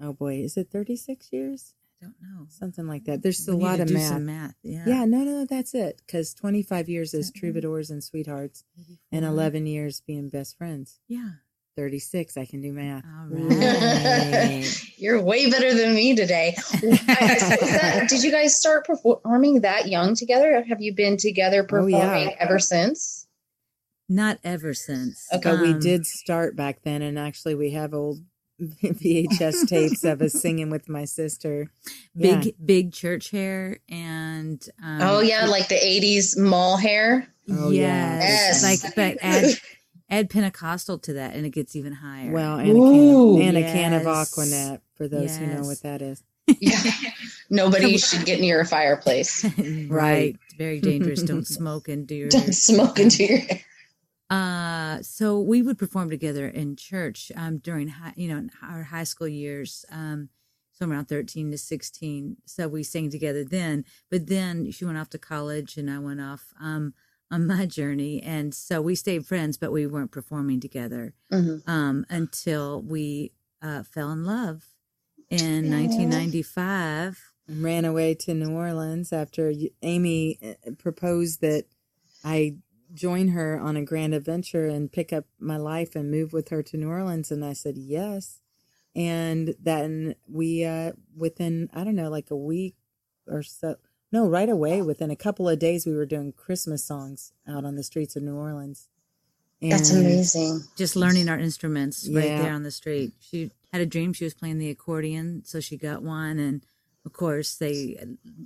Oh 0.00 0.12
boy, 0.12 0.36
is 0.40 0.56
it 0.56 0.70
36 0.70 1.28
years? 1.32 1.74
I 2.00 2.04
don't 2.04 2.14
know. 2.22 2.46
Something 2.48 2.86
like 2.86 3.04
that. 3.06 3.22
There's 3.22 3.44
We 3.48 3.54
a 3.54 3.56
need 3.56 3.64
lot 3.64 3.76
to 3.76 3.82
of 3.82 3.88
do 3.88 3.94
math. 3.94 4.08
some 4.08 4.26
math. 4.26 4.54
Yeah. 4.62 4.84
Yeah, 4.86 5.04
no, 5.04 5.24
no, 5.24 5.44
that's 5.44 5.74
it. 5.74 6.00
Because 6.06 6.32
25 6.34 6.88
years 6.88 7.12
as 7.12 7.26
Is 7.26 7.32
that 7.32 7.36
right? 7.36 7.40
troubadours 7.40 7.90
and 7.90 8.04
sweethearts, 8.04 8.62
and 9.10 9.24
Mhm. 9.24 9.28
11 9.28 9.66
years 9.66 10.00
being 10.00 10.28
best 10.28 10.56
friends. 10.56 11.00
Yeah. 11.08 11.30
36, 11.88 12.36
I 12.36 12.44
can 12.44 12.60
do 12.60 12.72
math. 12.72 13.04
All 13.04 13.38
Ooh. 13.38 13.48
right. 13.48 14.66
You're 14.98 15.22
way 15.22 15.48
better 15.48 15.72
than 15.72 15.94
me 15.94 16.16
today. 16.16 16.56
I- 16.58 17.16
I 17.20 17.38
suppose 17.38 17.70
that- 17.70 18.08
did 18.08 18.24
you 18.24 18.32
guys 18.32 18.56
start 18.56 18.84
performing 18.84 19.60
that 19.60 19.86
young 19.88 20.16
together? 20.16 20.60
Have 20.68 20.80
you 20.82 20.92
been 20.92 21.16
together 21.16 21.64
Oh, 21.70 21.86
yeah. 21.86 21.98
performing 22.00 22.34
ever 22.40 22.58
since? 22.58 23.28
Not 24.08 24.38
ever 24.42 24.74
since. 24.74 25.24
Okay. 25.32 25.48
But 25.50 25.60
we 25.60 25.68
Um, 25.74 25.78
did 25.78 26.04
start 26.04 26.56
back 26.56 26.82
then, 26.82 27.00
and 27.00 27.16
actually, 27.16 27.54
we 27.54 27.70
have 27.70 27.94
old 27.94 28.18
VHS 28.60 29.68
tapes 29.68 30.02
of 30.02 30.20
us 30.20 30.32
singing 30.32 30.70
with 30.70 30.88
my 30.88 31.04
sister. 31.04 31.70
big 32.16 32.44
Yeah. 32.44 32.50
big 32.64 32.92
church 32.92 33.30
hair 33.30 33.78
and 33.88 34.68
um, 34.82 34.98
oh 35.00 35.20
yeah, 35.20 35.46
like 35.46 35.68
the 35.68 35.76
'80s 35.76 36.36
mall 36.36 36.76
hair. 36.76 37.32
Oh, 37.48 37.70
yes, 37.70 38.60
Yes. 38.60 38.62
like 38.84 38.94
but 38.96 39.18
add 39.22 39.44
add 40.10 40.30
Pentecostal 40.30 40.98
to 41.00 41.12
that 41.14 41.34
and 41.34 41.44
it 41.46 41.50
gets 41.50 41.76
even 41.76 41.92
higher. 41.92 42.30
Well, 42.30 42.58
and 42.58 42.70
a 42.70 42.74
can 42.74 43.14
of, 43.14 43.40
and 43.40 43.56
a 43.56 43.62
can 43.62 43.92
of 43.94 44.02
Aquanet 44.02 44.80
for 44.94 45.08
those 45.08 45.36
who 45.36 45.46
know 45.46 45.62
what 45.62 45.82
that 45.82 46.02
is. 46.02 46.22
Yeah. 46.60 46.78
Nobody 47.50 47.96
should 47.98 48.24
get 48.24 48.40
near 48.40 48.60
a 48.60 48.66
fireplace. 48.66 49.44
right, 49.88 50.36
very 50.56 50.80
dangerous. 50.80 51.22
Don't 51.22 51.46
smoke 51.46 51.88
and 51.88 52.06
do 52.06 52.14
your 52.14 52.28
Don't 52.28 52.54
smoke 52.54 52.98
into 52.98 53.24
your 53.24 53.38
hair. 53.38 53.60
Uh, 54.28 55.02
so 55.02 55.40
we 55.40 55.62
would 55.62 55.78
perform 55.78 56.10
together 56.10 56.46
in 56.46 56.76
church 56.76 57.32
um, 57.34 57.56
during 57.58 57.88
high, 57.88 58.12
you 58.16 58.28
know 58.28 58.46
our 58.62 58.82
high 58.82 59.04
school 59.04 59.28
years. 59.28 59.86
Um, 59.90 60.28
so 60.72 60.86
around 60.86 61.06
thirteen 61.06 61.50
to 61.52 61.58
sixteen. 61.58 62.36
So 62.44 62.68
we 62.68 62.82
sang 62.82 63.10
together 63.10 63.44
then. 63.44 63.86
But 64.10 64.26
then 64.26 64.70
she 64.70 64.84
went 64.84 64.98
off 64.98 65.08
to 65.10 65.18
college, 65.18 65.78
and 65.78 65.90
I 65.90 65.98
went 65.98 66.20
off 66.20 66.52
um, 66.60 66.92
on 67.30 67.46
my 67.46 67.66
journey, 67.66 68.22
and 68.22 68.54
so 68.54 68.80
we 68.80 68.94
stayed 68.94 69.26
friends, 69.26 69.56
but 69.58 69.70
we 69.72 69.86
weren't 69.86 70.10
performing 70.10 70.60
together 70.60 71.14
Mhm. 71.30 71.62
um, 71.68 72.06
until 72.08 72.80
we 72.82 73.32
uh, 73.60 73.82
fell 73.82 74.10
in 74.12 74.24
love 74.24 74.74
in 75.30 75.68
1995. 75.70 77.32
Ran 77.48 77.84
away 77.84 78.14
to 78.14 78.34
New 78.34 78.50
Orleans 78.50 79.12
after 79.12 79.52
Amy 79.82 80.38
uh, 80.42 80.70
proposed 80.78 81.40
that 81.40 81.64
I 82.22 82.56
join 82.94 83.28
her 83.28 83.58
on 83.58 83.76
a 83.76 83.84
grand 83.84 84.14
adventure 84.14 84.66
and 84.66 84.92
pick 84.92 85.12
up 85.12 85.24
my 85.38 85.56
life 85.56 85.96
and 85.96 86.10
move 86.10 86.32
with 86.32 86.50
her 86.50 86.62
to 86.62 86.76
New 86.76 86.88
Orleans. 86.88 87.30
And 87.30 87.44
I 87.44 87.52
said, 87.54 87.76
yes. 87.78 88.40
And 88.94 89.54
then 89.60 90.14
we, 90.28 90.64
uh, 90.64 90.92
within, 91.16 91.68
I 91.72 91.84
don't 91.84 91.94
know, 91.96 92.10
like 92.10 92.30
a 92.30 92.36
week 92.36 92.76
or 93.26 93.42
so, 93.42 93.76
no, 94.12 94.26
right 94.26 94.48
away, 94.48 94.80
within 94.82 95.10
a 95.10 95.16
couple 95.16 95.48
of 95.48 95.58
days, 95.58 95.86
we 95.86 95.94
were 95.94 96.06
doing 96.06 96.32
Christmas 96.32 96.84
songs 96.84 97.32
out 97.46 97.64
on 97.64 97.76
the 97.76 97.82
streets 97.82 98.16
of 98.16 98.22
New 98.22 98.36
Orleans. 98.36 98.88
That's 99.60 99.90
amazing. 99.90 100.62
just 100.76 100.94
learning 100.94 101.28
our 101.28 101.38
instruments 101.38 102.08
right 102.08 102.24
Yeah. 102.24 102.42
there 102.42 102.52
on 102.52 102.62
the 102.62 102.70
street. 102.70 103.12
She 103.20 103.50
had 103.72 103.80
a 103.82 103.86
dream 103.86 104.12
she 104.12 104.24
was 104.24 104.34
playing 104.34 104.58
the 104.58 104.70
accordion, 104.70 105.42
so 105.44 105.58
she 105.60 105.76
got 105.76 106.02
one. 106.02 106.38
And 106.38 106.64
of 107.04 107.12
course, 107.12 107.56
they 107.56 107.98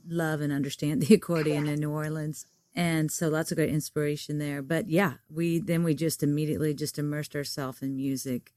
love 0.09 0.40
and 0.40 0.52
understand 0.52 1.02
the 1.02 1.14
accordion 1.14 1.66
in 1.69 1.81
New 1.81 1.90
Orleans. 1.90 2.47
And 2.75 3.12
so 3.12 3.28
lots 3.28 3.52
of 3.52 3.57
great 3.57 3.69
inspiration 3.69 4.38
there. 4.38 4.62
But 4.62 4.88
yeah, 4.88 5.14
we 5.28 5.59
then 5.59 5.85
we 5.85 5.95
just 5.95 6.23
immediately 6.23 6.73
just 6.73 6.99
immersed 6.99 7.37
ourselves 7.37 7.83
in 7.83 7.95
music. 7.95 8.54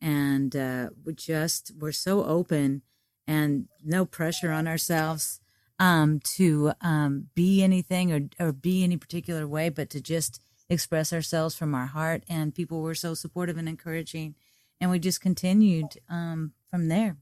And 0.00 0.56
uh, 0.56 0.90
we 1.04 1.12
just 1.12 1.72
were 1.78 1.92
so 1.92 2.24
open 2.24 2.82
and 3.26 3.68
no 3.84 4.06
pressure 4.06 4.50
on 4.50 4.66
ourselves 4.66 5.40
um, 5.78 6.20
to 6.36 6.72
um, 6.80 7.28
be 7.34 7.62
anything 7.62 8.12
or, 8.12 8.46
or 8.48 8.52
be 8.52 8.82
any 8.84 8.96
particular 8.96 9.46
way, 9.46 9.68
but 9.68 9.90
to 9.90 10.00
just 10.00 10.40
express 10.68 11.12
ourselves 11.12 11.54
from 11.54 11.74
our 11.74 11.86
heart. 11.86 12.24
And 12.28 12.54
people 12.54 12.82
were 12.82 12.94
so 12.94 13.14
supportive 13.14 13.56
and 13.56 13.68
encouraging. 13.68 14.34
And 14.80 14.90
we 14.90 14.98
just 14.98 15.20
continued 15.20 15.98
um, 16.08 16.52
from 16.70 16.88
there. 16.88 17.16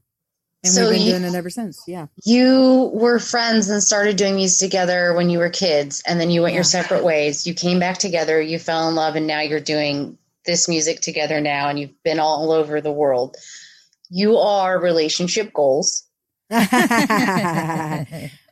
And 0.63 0.73
So 0.73 0.89
we've 0.89 0.97
been 0.97 1.01
you- 1.05 1.11
doing 1.13 1.23
it 1.23 1.35
ever 1.35 1.49
since. 1.49 1.81
Yeah. 1.87 2.07
You 2.25 2.89
were 2.93 3.19
friends 3.19 3.69
and 3.69 3.81
started 3.81 4.17
doing 4.17 4.35
music 4.35 4.59
together 4.69 5.13
when 5.13 5.29
you 5.29 5.37
were 5.39 5.49
kids, 5.49 6.01
and 6.05 6.19
then 6.19 6.29
you 6.31 6.41
went 6.41 6.55
your 6.55 6.63
separate 6.63 7.03
ways. 7.03 7.45
You 7.45 7.53
came 7.53 7.79
back 7.79 7.99
together, 7.99 8.41
you 8.41 8.57
fell 8.59 8.89
in 8.89 8.95
love, 8.95 9.15
and 9.15 9.27
now 9.27 9.41
you're 9.41 9.59
doing 9.59 10.17
this 10.45 10.67
music 10.67 11.01
together 11.01 11.39
now, 11.41 11.69
and 11.69 11.79
you've 11.79 12.01
been 12.03 12.19
all 12.19 12.51
over 12.51 12.81
the 12.81 12.91
world. 12.91 13.35
You 14.09 14.37
are 14.37 14.79
relationship 14.79 15.53
goals. 15.53 16.03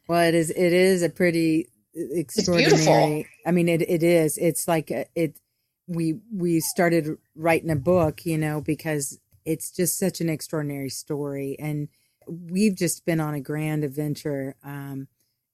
well, 0.08 0.22
it 0.22 0.36
is. 0.36 0.50
It 0.50 0.74
is 0.74 1.02
a 1.02 1.10
pretty 1.10 1.70
extraordinary. 1.94 3.28
I 3.46 3.52
mean, 3.52 3.70
it 3.70 3.82
it 3.82 4.04
is. 4.04 4.38
It's 4.38 4.68
like 4.68 4.92
a, 4.92 5.06
it. 5.16 5.40
We 5.88 6.20
we 6.34 6.60
started 6.60 7.18
writing 7.36 7.70
a 7.70 7.76
book, 7.76 8.26
you 8.26 8.38
know, 8.38 8.62
because 8.62 9.20
it's 9.46 9.72
just 9.72 9.98
such 9.98 10.22
an 10.22 10.30
extraordinary 10.30 10.90
story, 10.90 11.56
and 11.60 11.88
we've 12.28 12.76
just 12.76 13.06
been 13.06 13.20
on 13.20 13.34
a 13.34 13.42
grand 13.42 13.84
adventure 13.84 14.56
um, 14.64 15.08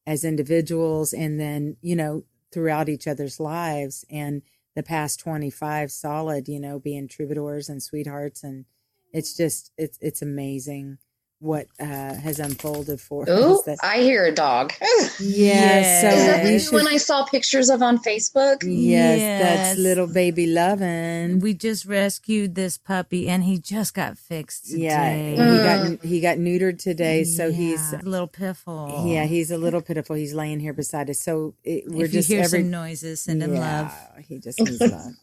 as 0.08 0.24
individuals, 0.24 1.13
and 1.13 1.39
then 1.39 1.77
you 1.81 1.96
know 1.96 2.24
throughout 2.51 2.89
each 2.89 3.08
other's 3.08 3.39
lives, 3.39 4.05
and 4.10 4.41
the 4.75 4.84
past 4.84 5.20
twenty 5.20 5.50
five 5.50 5.91
solid, 5.91 6.48
you 6.48 6.60
know, 6.60 6.79
being 6.79 7.08
troubadours 7.08 7.70
and 7.70 7.84
sweethearts, 7.84 8.43
and 8.43 8.65
it's 9.13 9.36
just 9.36 9.72
it's 9.77 9.98
it's 10.01 10.22
amazing 10.22 10.98
what 11.41 11.65
uh, 11.79 11.86
has 12.13 12.39
unfolded 12.39 13.01
for 13.01 13.25
Ooh, 13.29 13.55
us. 13.57 13.63
That, 13.63 13.79
I 13.81 13.98
hear 14.01 14.25
a 14.25 14.31
dog. 14.31 14.74
yeah, 15.19 15.79
Is 15.79 16.01
so 16.01 16.10
that 16.27 16.43
we 16.43 16.51
the 16.51 16.60
should. 16.60 16.74
one 16.74 16.88
I 16.88 16.98
saw 16.98 17.25
pictures 17.25 17.69
of 17.71 17.81
on 17.81 17.98
Facebook? 17.98 18.62
yes, 18.63 19.19
Yes. 19.19 19.41
that's 19.41 19.79
little 19.79 20.05
baby 20.05 20.45
loving. 20.45 21.39
we 21.39 21.55
just 21.55 21.86
rescued 21.86 22.53
this 22.53 22.77
puppy 22.77 23.27
and 23.27 23.43
he 23.43 23.57
just 23.57 23.95
got 23.95 24.19
fixed 24.19 24.67
today. 24.69 24.83
Yeah, 24.83 25.15
he 25.17 25.36
Mm. 25.38 25.63
got 26.00 26.05
he 26.05 26.21
got 26.21 26.38
neutered 26.38 26.77
today, 26.77 27.24
so 27.24 27.51
he's 27.51 27.91
a 27.93 27.98
little 28.03 28.27
piffle. 28.27 29.12
yeah 29.12 29.25
he's 29.25 29.50
a 29.50 29.57
little 29.57 29.81
pitiful. 29.81 30.15
He's 30.15 30.36
laying 30.36 30.60
here 30.60 30.74
beside 30.74 31.10
us, 31.10 31.19
so 31.19 31.55
it, 31.63 31.86
we're 31.88 32.05
if 32.05 32.12
just 32.12 32.29
you 32.29 32.36
hear 32.36 32.45
every 32.45 32.62
noises, 32.63 33.21
send 33.24 33.41
him 33.41 33.55
love. 33.55 33.91
He 34.27 34.38
just 34.39 34.60
needs 34.62 34.79
love. 34.79 35.13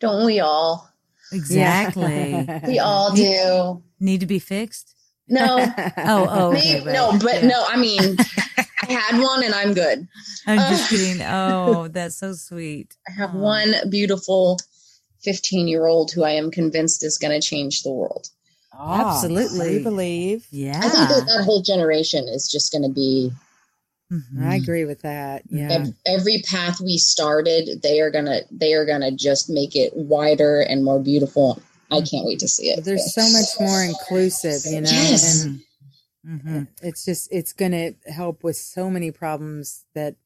Don't 0.00 0.26
we 0.26 0.40
all? 0.40 0.86
Exactly. 1.32 2.46
We 2.66 2.78
all 2.78 3.14
do. 3.14 3.82
Need 4.00 4.20
to 4.20 4.26
be 4.26 4.38
fixed. 4.38 4.94
No, 5.28 5.56
Oh, 5.98 6.26
oh, 6.30 6.52
me, 6.52 6.58
okay, 6.60 6.80
right. 6.84 6.92
no, 6.94 7.18
but 7.18 7.42
Yeah. 7.42 7.48
no. 7.48 7.64
I 7.68 7.76
mean, 7.76 8.16
I 8.58 8.92
had 8.92 9.20
one, 9.20 9.42
and 9.44 9.54
I'm 9.54 9.74
good. 9.74 10.06
I'm 10.46 10.58
just 10.58 10.88
kidding. 10.90 11.20
Oh, 11.22 11.88
that's 11.88 12.16
so 12.16 12.32
sweet. 12.32 12.96
I 13.08 13.12
have 13.12 13.34
Oh. 13.34 13.38
one 13.38 13.74
beautiful 13.90 14.58
15 15.22 15.68
year 15.68 15.86
old 15.86 16.12
who 16.12 16.22
I 16.24 16.30
am 16.30 16.50
convinced 16.50 17.04
is 17.04 17.18
going 17.18 17.38
to 17.38 17.46
change 17.46 17.82
the 17.82 17.90
world. 17.92 18.28
Absolutely. 18.78 19.78
we 19.78 19.82
believe. 19.82 20.46
Yeah. 20.50 20.78
I 20.78 20.88
think 20.88 21.08
that 21.08 21.24
that 21.26 21.44
whole 21.44 21.62
generation 21.62 22.28
is 22.28 22.48
just 22.50 22.70
going 22.72 22.82
to 22.84 22.88
be 22.94 23.32
Mhm. 24.10 24.42
I 24.42 24.54
agree 24.54 24.86
with 24.86 25.02
that. 25.02 25.42
Yeah, 25.50 25.70
ev- 25.70 25.94
every 26.06 26.38
path 26.40 26.80
we 26.80 26.96
started. 26.96 27.82
They 27.82 28.00
are 28.00 28.10
gonna 28.10 28.40
they 28.50 28.72
are 28.72 28.86
gonna 28.86 29.10
just 29.10 29.50
make 29.50 29.76
it 29.76 29.94
wider 29.94 30.62
and 30.62 30.82
more 30.82 30.98
beautiful. 30.98 31.60
I 31.90 32.00
can't 32.02 32.26
wait 32.26 32.38
to 32.40 32.48
see 32.48 32.70
it. 32.70 32.84
there's 32.84 33.14
so 33.14 33.22
much 33.32 33.48
more 33.60 33.82
inclusive, 33.82 34.62
you 34.66 34.80
know, 34.80 34.90
Yes. 34.90 35.44
and 35.44 35.60
Mhm. 36.26 36.68
it's 36.82 37.04
just 37.04 37.28
it's 37.30 37.52
going 37.52 37.72
to 37.72 37.94
help 38.12 38.42
with 38.44 38.56
so 38.56 38.90
many 38.90 39.10
problems 39.10 39.84
that 39.94 40.16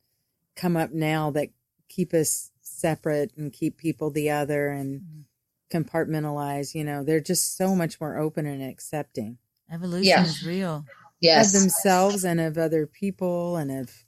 come 0.57 0.77
up 0.77 0.93
now 0.93 1.31
that 1.31 1.51
keep 1.89 2.13
us 2.15 2.51
separate 2.63 3.31
and 3.37 3.53
keep 3.53 3.77
people 3.77 4.11
the 4.11 4.31
other 4.31 4.69
and 4.71 5.25
compartmentalize 5.71 6.75
you 6.75 6.85
know 6.85 7.03
they're 7.03 7.21
just 7.21 7.57
so 7.57 7.75
much 7.75 8.01
more 8.01 8.19
open 8.19 8.47
and 8.47 8.63
accepting 8.63 9.39
Evolution 9.71 10.05
Yeah. 10.09 10.25
is 10.25 10.45
real. 10.45 10.85
Yes. 11.21 11.55
of 11.55 11.61
themselves 11.61 12.25
and 12.25 12.41
of 12.41 12.59
other 12.59 12.87
people 12.87 13.57
and 13.57 13.71
of 13.71 14.05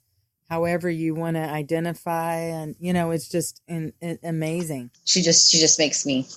however 0.49 0.89
you 0.89 1.15
want 1.15 1.35
to 1.35 1.41
identify 1.41 2.35
and 2.35 2.75
you 2.79 2.91
know 2.93 3.11
it's 3.11 3.29
just 3.29 3.61
in, 3.67 3.93
in, 4.01 4.19
amazing 4.23 4.91
she 5.05 5.21
just 5.21 5.49
she 5.49 5.57
just 5.59 5.79
makes 5.79 6.05
me 6.05 6.27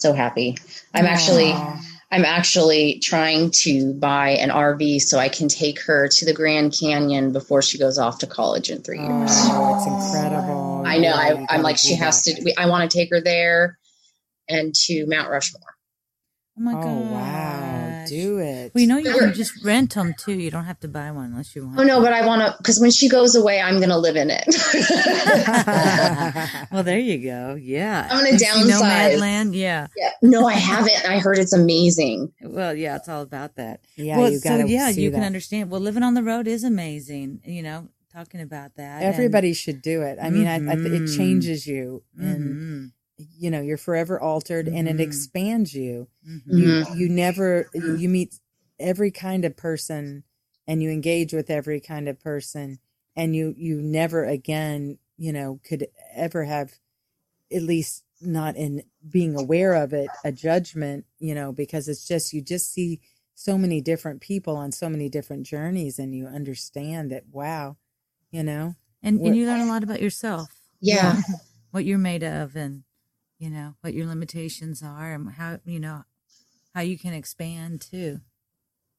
so 0.00 0.12
happy. 0.12 0.56
I'm 0.94 1.06
actually 1.06 1.52
I'm 2.12 2.24
actually 2.24 3.00
trying 3.00 3.50
to 3.62 3.92
buy 3.94 4.30
an 4.30 4.50
RV 4.50 5.00
so 5.02 5.18
I 5.18 5.28
can 5.28 5.48
take 5.48 5.80
her 5.82 6.08
to 6.08 6.24
the 6.24 6.32
Grand 6.32 6.72
Canyon 6.78 7.32
before 7.32 7.62
she 7.62 7.78
goes 7.78 7.98
off 7.98 8.18
to 8.20 8.26
college 8.26 8.70
in 8.70 8.82
three 8.82 9.00
years. 9.00 9.30
Oh, 9.32 9.76
it's 9.76 9.86
incredible. 9.86 10.84
I 10.86 10.98
know. 10.98 11.08
Yeah, 11.08 11.44
I, 11.50 11.54
I'm 11.54 11.62
like, 11.62 11.80
do 11.80 11.88
she 11.88 11.94
has 11.96 12.22
to, 12.24 12.40
we, 12.44 12.54
I 12.56 12.68
want 12.68 12.88
to 12.88 12.96
take 12.96 13.10
her 13.10 13.20
there 13.20 13.78
and 14.48 14.72
to 14.86 15.04
Mount 15.06 15.30
Rushmore. 15.30 15.62
Oh, 16.58 16.60
oh 16.60 16.62
my 16.62 16.72
Oh 16.72 16.82
god! 16.82 17.10
wow, 17.12 17.45
do 18.08 18.38
it. 18.38 18.72
Well, 18.74 18.82
you 18.82 18.88
know 18.88 18.98
you 18.98 19.10
Sure. 19.12 19.20
can 19.20 19.34
just 19.34 19.64
rent 19.64 19.94
them 19.94 20.14
too. 20.18 20.32
You 20.32 20.50
don't 20.50 20.64
have 20.64 20.80
to 20.80 20.88
buy 20.88 21.10
one 21.10 21.26
unless 21.32 21.54
you 21.56 21.66
want. 21.66 21.78
Oh 21.80 21.82
no, 21.82 22.00
but 22.00 22.12
I 22.12 22.24
want 22.26 22.42
to, 22.42 22.54
because 22.58 22.78
when 22.80 22.90
she 22.90 23.08
goes 23.08 23.34
away, 23.34 23.60
I'm 23.60 23.76
going 23.76 23.88
to 23.90 23.98
live 23.98 24.16
in 24.16 24.30
it. 24.30 24.44
well, 26.70 26.82
there 26.82 26.98
you 26.98 27.18
go. 27.18 27.56
Yeah, 27.60 28.06
I'm 28.10 28.18
gonna 28.18 28.30
You 28.32 28.38
see 28.38 28.46
downsize. 28.46 29.16
Nomadland. 29.16 29.54
Yeah. 29.54 29.86
yeah. 29.96 30.10
No, 30.22 30.46
I 30.46 30.54
haven't. 30.54 31.06
I 31.08 31.18
heard 31.18 31.38
it's 31.38 31.52
amazing. 31.52 32.32
Well, 32.42 32.74
yeah, 32.74 32.96
it's 32.96 33.08
all 33.08 33.22
about 33.22 33.56
that. 33.56 33.80
yeah, 33.96 34.18
well, 34.18 34.30
you 34.30 34.38
so 34.38 34.48
gotta 34.50 34.68
yeah, 34.68 34.90
see 34.92 35.02
you 35.02 35.10
can 35.10 35.22
understand. 35.22 35.70
Well, 35.70 35.80
living 35.80 36.02
on 36.02 36.14
the 36.14 36.22
road 36.22 36.46
is 36.46 36.64
amazing. 36.64 37.40
You 37.44 37.62
know, 37.62 37.88
talking 38.12 38.40
about 38.40 38.76
that. 38.76 39.02
and- 39.02 39.14
Everybody 39.14 39.52
should 39.52 39.82
do 39.82 40.02
it. 40.02 40.18
I 40.20 40.30
mean, 40.30 40.46
I, 40.46 40.54
I, 40.54 40.72
it 40.74 40.78
Mhm. 40.78 41.16
changes 41.16 41.66
you, 41.66 42.02
and 42.18 42.44
Mhm. 42.44 42.92
You 43.18 43.50
know, 43.50 43.60
you're 43.60 43.76
forever 43.78 44.20
altered, 44.20 44.68
and 44.68 44.88
it 44.88 44.96
Mhm. 44.96 45.00
expands 45.00 45.74
you. 45.74 46.08
Mhm. 46.28 46.42
You 46.58 46.84
you 46.96 47.08
never 47.08 47.68
you 47.74 48.08
meet 48.08 48.38
every 48.78 49.10
kind 49.10 49.44
of 49.44 49.56
person, 49.56 50.24
and 50.66 50.82
you 50.82 50.90
engage 50.90 51.32
with 51.32 51.50
every 51.50 51.80
kind 51.80 52.08
of 52.08 52.20
person, 52.20 52.78
and 53.14 53.34
you 53.34 53.54
you 53.56 53.80
never 53.80 54.24
again, 54.24 54.98
you 55.16 55.32
know, 55.32 55.60
could 55.64 55.88
ever 56.14 56.44
have, 56.44 56.78
at 57.52 57.62
least 57.62 58.04
not 58.20 58.56
in 58.56 58.82
being 59.08 59.34
aware 59.34 59.74
of 59.74 59.92
it, 59.92 60.08
a 60.24 60.32
judgment, 60.32 61.04
you 61.18 61.34
know, 61.34 61.52
because 61.52 61.88
it's 61.88 62.06
just 62.06 62.32
you 62.32 62.40
just 62.42 62.72
see 62.72 63.00
so 63.34 63.58
many 63.58 63.80
different 63.82 64.20
people 64.22 64.56
on 64.56 64.72
so 64.72 64.88
many 64.88 65.08
different 65.08 65.46
journeys, 65.46 65.98
and 65.98 66.14
you 66.14 66.26
understand 66.26 67.10
that 67.12 67.24
wow, 67.30 67.76
you 68.30 68.42
know. 68.42 68.74
and 69.02 69.20
and 69.20 69.36
you 69.36 69.46
learn 69.46 69.60
a 69.60 69.66
lot 69.66 69.82
about 69.82 70.02
yourself. 70.02 70.48
Yeah. 70.80 71.20
what 71.70 71.84
you're 71.84 71.98
made 71.98 72.22
of, 72.22 72.56
and 72.56 72.84
you 73.38 73.50
know 73.50 73.74
what 73.80 73.94
your 73.94 74.06
limitations 74.06 74.82
are, 74.82 75.12
and 75.12 75.30
how 75.30 75.58
you 75.64 75.80
know 75.80 76.04
how 76.74 76.80
you 76.80 76.98
can 76.98 77.14
expand 77.14 77.80
too. 77.80 78.20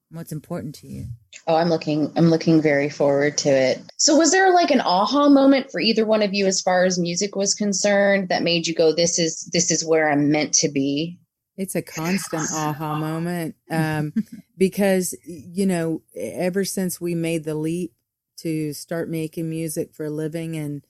What's 0.10 0.32
important 0.32 0.74
to 0.75 0.88
you. 0.88 1.08
Oh, 1.48 1.56
I'm 1.56 1.70
looking 1.70 2.12
I'm 2.15 2.29
looking 2.29 2.62
very 2.62 2.89
forward 2.89 3.38
to 3.39 3.50
it. 3.50 3.82
So 3.98 4.15
was 4.15 4.32
there 4.32 4.53
like 4.53 4.72
an 4.72 4.82
aha 4.82 5.27
moment 5.27 5.70
for 5.72 5.82
either 5.82 6.06
one 6.06 6.22
of 6.22 6.34
you 6.34 6.46
as 6.46 6.62
far 6.62 6.86
as 6.86 6.98
music 6.98 7.36
was 7.36 7.53
concerned 7.53 8.29
that 8.29 8.41
made 8.41 8.67
you 8.67 8.74
go 8.74 8.94
this 8.94 9.20
is 9.20 9.50
this 9.51 9.70
is 9.70 9.86
where 9.86 10.10
I'm 10.10 10.32
meant 10.32 10.53
to 10.56 10.70
be? 10.70 11.20
It's 11.58 11.75
a 11.75 11.82
constant 11.82 12.50
aha 12.53 12.96
moment 12.96 13.56
um, 13.72 14.13
because, 14.58 15.15
you 15.25 15.65
know, 15.65 16.03
ever 16.15 16.63
since 16.63 17.01
we 17.01 17.15
made 17.15 17.44
the 17.44 17.56
leap 17.56 17.94
to 18.38 18.74
start 18.74 19.10
making 19.10 19.50
music 19.50 19.94
for 19.94 20.06
a 20.06 20.12
living 20.12 20.56
and 20.56 20.86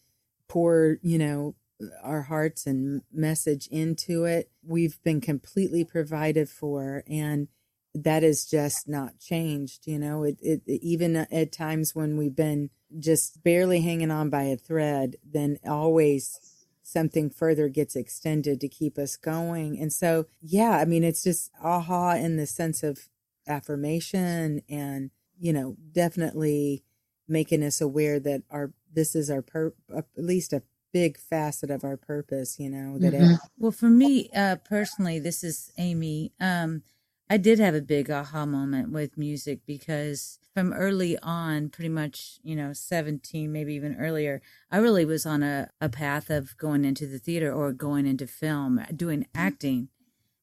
pour, 0.49 0.97
you 1.01 1.17
know, 1.17 1.55
our 2.01 2.23
hearts 2.23 2.65
and 2.65 3.01
message 3.11 3.67
into 3.67 4.25
it, 4.25 4.49
we've 4.63 5.01
been 5.03 5.21
completely 5.21 5.83
provided 5.83 6.49
for. 6.49 7.03
And 7.07 7.47
that 7.93 8.23
has 8.23 8.45
just 8.45 8.87
not 8.87 9.19
changed. 9.19 9.87
You 9.87 9.99
know, 9.99 10.23
it, 10.23 10.37
it 10.41 10.61
even 10.67 11.15
at 11.15 11.51
times 11.51 11.95
when 11.95 12.17
we've 12.17 12.35
been 12.35 12.69
just 12.99 13.43
barely 13.43 13.81
hanging 13.81 14.11
on 14.11 14.29
by 14.29 14.43
a 14.43 14.57
thread, 14.57 15.15
then 15.23 15.57
always 15.65 16.39
something 16.83 17.29
further 17.29 17.67
gets 17.67 17.95
extended 17.95 18.61
to 18.61 18.69
keep 18.69 18.97
us 18.97 19.17
going. 19.17 19.77
And 19.79 19.91
so, 19.91 20.25
yeah, 20.41 20.77
I 20.77 20.85
mean, 20.85 21.03
it's 21.03 21.23
just 21.23 21.51
aha 21.61 22.13
in 22.13 22.37
the 22.37 22.45
sense 22.45 22.81
of 22.81 23.09
affirmation 23.45 24.61
and, 24.69 25.11
you 25.37 25.51
know, 25.51 25.75
definitely 25.91 26.83
making 27.27 27.61
us 27.61 27.81
aware 27.81 28.21
that 28.21 28.43
our, 28.49 28.71
this 28.93 29.15
is 29.15 29.29
our, 29.29 29.41
pur- 29.41 29.73
at 29.95 30.05
least 30.15 30.53
a 30.53 30.63
big 30.99 31.17
facet 31.17 31.69
of 31.69 31.83
our 31.83 31.97
purpose, 31.97 32.59
you 32.59 32.69
know, 32.69 32.97
that 32.99 33.13
Mhm. 33.13 33.33
it, 33.33 33.39
Well, 33.57 33.71
for 33.71 33.89
me 33.89 34.29
uh, 34.33 34.57
personally, 34.57 35.19
this 35.19 35.43
is 35.43 35.71
Amy. 35.77 36.33
Um, 36.39 36.83
I 37.29 37.37
did 37.37 37.59
have 37.59 37.75
a 37.75 37.81
big 37.81 38.09
aha 38.09 38.45
moment 38.45 38.91
with 38.91 39.17
music 39.17 39.59
because 39.65 40.39
from 40.53 40.73
early 40.73 41.17
on, 41.19 41.69
pretty 41.69 41.89
much, 41.89 42.39
you 42.43 42.55
know, 42.55 42.73
17, 42.73 43.51
maybe 43.51 43.73
even 43.75 43.95
earlier, 43.97 44.41
I 44.71 44.77
really 44.77 45.05
was 45.05 45.25
on 45.25 45.43
a, 45.43 45.69
a 45.81 45.89
path 45.89 46.29
of 46.29 46.55
going 46.57 46.85
into 46.85 47.05
the 47.05 47.19
theater 47.19 47.51
or 47.53 47.73
going 47.73 48.05
into 48.07 48.27
film, 48.27 48.81
doing 48.95 49.27
acting. 49.35 49.89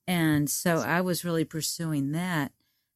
And 0.07 0.51
so 0.51 0.79
I 0.79 1.01
was 1.01 1.25
really 1.25 1.45
pursuing 1.45 2.13
that. 2.13 2.53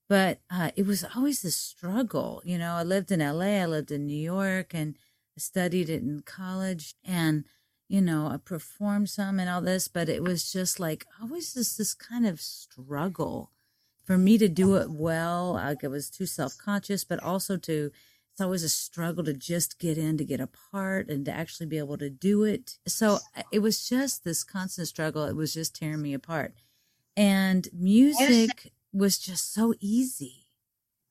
But 0.08 0.40
uh, 0.50 0.70
it 0.76 0.86
was 0.86 1.04
always 1.14 1.44
a 1.44 1.50
struggle. 1.50 2.42
You 2.44 2.58
know, 2.58 2.72
I 2.74 2.82
lived 2.82 3.10
in 3.12 3.20
LA, 3.20 3.62
I 3.62 3.66
lived 3.66 3.90
in 3.90 4.06
New 4.06 4.16
York, 4.18 4.74
and 4.74 4.96
I 4.96 4.98
studied 5.40 5.88
it 5.88 6.02
in 6.02 6.22
college. 6.24 6.94
And 7.04 7.44
you 7.88 8.02
know, 8.02 8.26
I 8.26 8.36
performed 8.36 9.08
some 9.08 9.40
and 9.40 9.48
all 9.48 9.62
this, 9.62 9.88
but 9.88 10.08
it 10.08 10.22
was 10.22 10.52
just 10.52 10.78
like 10.78 11.06
always 11.20 11.54
just 11.54 11.78
this 11.78 11.94
kind 11.94 12.26
of 12.26 12.40
struggle 12.40 13.50
for 14.04 14.18
me 14.18 14.36
to 14.38 14.48
do 14.48 14.76
it 14.76 14.90
well. 14.90 15.54
Like 15.54 15.82
I 15.82 15.88
was 15.88 16.10
too 16.10 16.26
self 16.26 16.56
conscious, 16.58 17.04
but 17.04 17.22
also 17.22 17.56
to, 17.56 17.90
it's 18.32 18.40
always 18.40 18.62
a 18.62 18.68
struggle 18.68 19.24
to 19.24 19.32
just 19.32 19.78
get 19.78 19.96
in, 19.96 20.18
to 20.18 20.24
get 20.24 20.40
a 20.40 20.46
part 20.46 21.08
and 21.08 21.24
to 21.24 21.32
actually 21.32 21.66
be 21.66 21.78
able 21.78 21.96
to 21.98 22.10
do 22.10 22.44
it. 22.44 22.78
So 22.86 23.18
it 23.50 23.60
was 23.60 23.88
just 23.88 24.22
this 24.22 24.44
constant 24.44 24.88
struggle. 24.88 25.24
It 25.24 25.36
was 25.36 25.54
just 25.54 25.74
tearing 25.74 26.02
me 26.02 26.12
apart. 26.12 26.54
And 27.16 27.68
music 27.72 28.72
was 28.92 29.18
just 29.18 29.52
so 29.52 29.74
easy. 29.80 30.44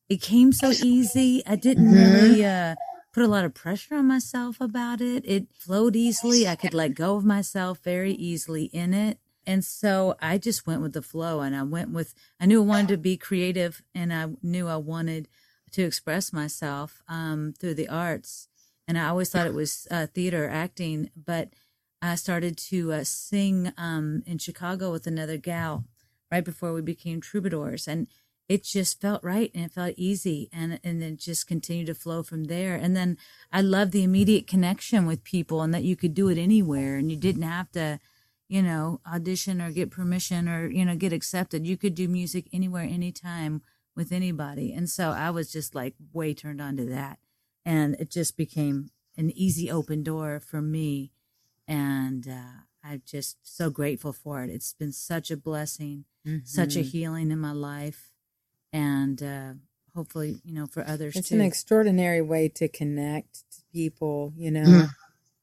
It 0.09 0.21
came 0.21 0.53
so 0.53 0.69
easy. 0.71 1.43
I 1.45 1.55
didn't 1.55 1.91
really, 1.91 2.45
uh, 2.45 2.75
put 3.17 3.25
a 3.25 3.27
lot 3.27 3.45
of 3.45 3.53
pressure 3.55 3.95
on 3.95 4.05
myself 4.05 4.61
about 4.61 5.01
it. 5.01 5.23
It 5.25 5.47
flowed 5.57 5.95
easily. 5.95 6.47
I 6.47 6.55
could 6.55 6.75
let 6.75 6.93
go 6.93 7.15
of 7.15 7.25
myself 7.25 7.79
very 7.79 8.13
easily 8.13 8.65
in 8.65 8.93
it. 8.93 9.17
And 9.43 9.65
so 9.65 10.15
I 10.21 10.37
just 10.37 10.67
went 10.67 10.83
with 10.83 10.93
the 10.93 11.01
flow 11.01 11.39
and 11.39 11.55
I 11.55 11.63
went 11.63 11.89
with, 11.89 12.13
I 12.39 12.45
knew 12.45 12.61
I 12.61 12.65
wanted 12.65 12.89
to 12.89 12.97
be 12.97 13.17
creative 13.17 13.81
and 13.95 14.13
I 14.13 14.27
knew 14.43 14.67
I 14.67 14.75
wanted 14.75 15.29
to 15.71 15.81
express 15.81 16.31
myself 16.31 17.01
um, 17.07 17.55
through 17.57 17.73
the 17.73 17.89
arts. 17.89 18.49
And 18.87 18.99
I 18.99 19.07
always 19.07 19.31
thought 19.31 19.47
it 19.47 19.55
was 19.55 19.87
uh, 19.89 20.05
theater 20.05 20.47
acting, 20.47 21.09
but 21.15 21.53
I 22.03 22.13
started 22.13 22.55
to 22.69 22.93
uh, 22.93 23.03
sing 23.03 23.73
um, 23.79 24.21
in 24.27 24.37
Chicago 24.37 24.91
with 24.91 25.07
another 25.07 25.37
gal 25.37 25.85
right 26.31 26.45
before 26.45 26.71
we 26.71 26.83
became 26.83 27.19
troubadours. 27.19 27.87
And 27.87 28.05
it 28.49 28.63
just 28.63 29.01
felt 29.01 29.23
right 29.23 29.51
and 29.53 29.65
it 29.65 29.71
felt 29.71 29.93
easy 29.97 30.49
and 30.53 30.79
and 30.83 31.03
it 31.03 31.17
just 31.17 31.47
continued 31.47 31.87
to 31.87 31.93
flow 31.95 32.23
from 32.23 32.45
there. 32.45 32.75
And 32.75 32.95
then 32.95 33.17
i 33.51 33.61
love 33.61 33.91
the 33.91 34.03
immediate 34.03 34.47
connection 34.47 35.05
with 35.05 35.23
people 35.23 35.61
and 35.61 35.73
that 35.73 35.83
you 35.83 35.95
could 35.95 36.13
do 36.13 36.29
it 36.29 36.37
anywhere 36.37 36.95
and 36.97 37.11
you 37.11 37.17
didn't 37.17 37.43
have 37.43 37.71
to 37.73 37.99
you 38.47 38.61
know 38.61 39.01
audition 39.05 39.61
or 39.61 39.71
get 39.71 39.91
permission 39.91 40.47
or 40.47 40.67
you 40.69 40.85
know 40.85 40.95
get 40.95 41.13
accepted. 41.13 41.67
You 41.67 41.77
could 41.77 41.95
do 41.95 42.07
music 42.07 42.47
anywhere 42.53 42.83
anytime 42.83 43.61
with 43.95 44.11
anybody. 44.11 44.71
And 44.73 44.89
so 44.89 45.09
i 45.11 45.29
was 45.29 45.51
just 45.51 45.75
like 45.75 45.95
way 46.13 46.33
turned 46.33 46.61
on 46.61 46.77
to 46.77 46.85
that. 46.85 47.19
And 47.65 47.95
it 47.99 48.09
just 48.09 48.37
became 48.37 48.91
an 49.17 49.31
easy 49.31 49.69
open 49.69 50.03
door 50.03 50.39
for 50.39 50.61
me. 50.61 51.11
And 51.67 52.27
uh, 52.27 52.61
i'm 52.83 53.01
just 53.05 53.37
so 53.43 53.69
grateful 53.69 54.13
for 54.13 54.43
it. 54.43 54.49
It's 54.49 54.73
been 54.73 54.93
such 54.93 55.31
a 55.31 55.37
blessing 55.37 56.05
such 56.43 56.75
a 56.75 56.79
Mhm. 56.79 56.91
healing 56.91 57.31
in 57.31 57.39
my 57.39 57.51
life 57.53 58.11
and 58.73 59.21
uh, 59.23 59.53
hopefully 59.95 60.39
you 60.43 60.53
know 60.53 60.67
for 60.67 60.85
others 60.87 61.15
It's 61.15 61.29
too 61.29 61.35
an 61.35 61.41
extraordinary 61.41 62.21
way 62.21 62.49
to 62.49 62.67
connect 62.67 63.33
to 63.51 63.61
people, 63.73 64.33
you 64.37 64.51
know, 64.51 64.63
Mhm. 64.63 64.89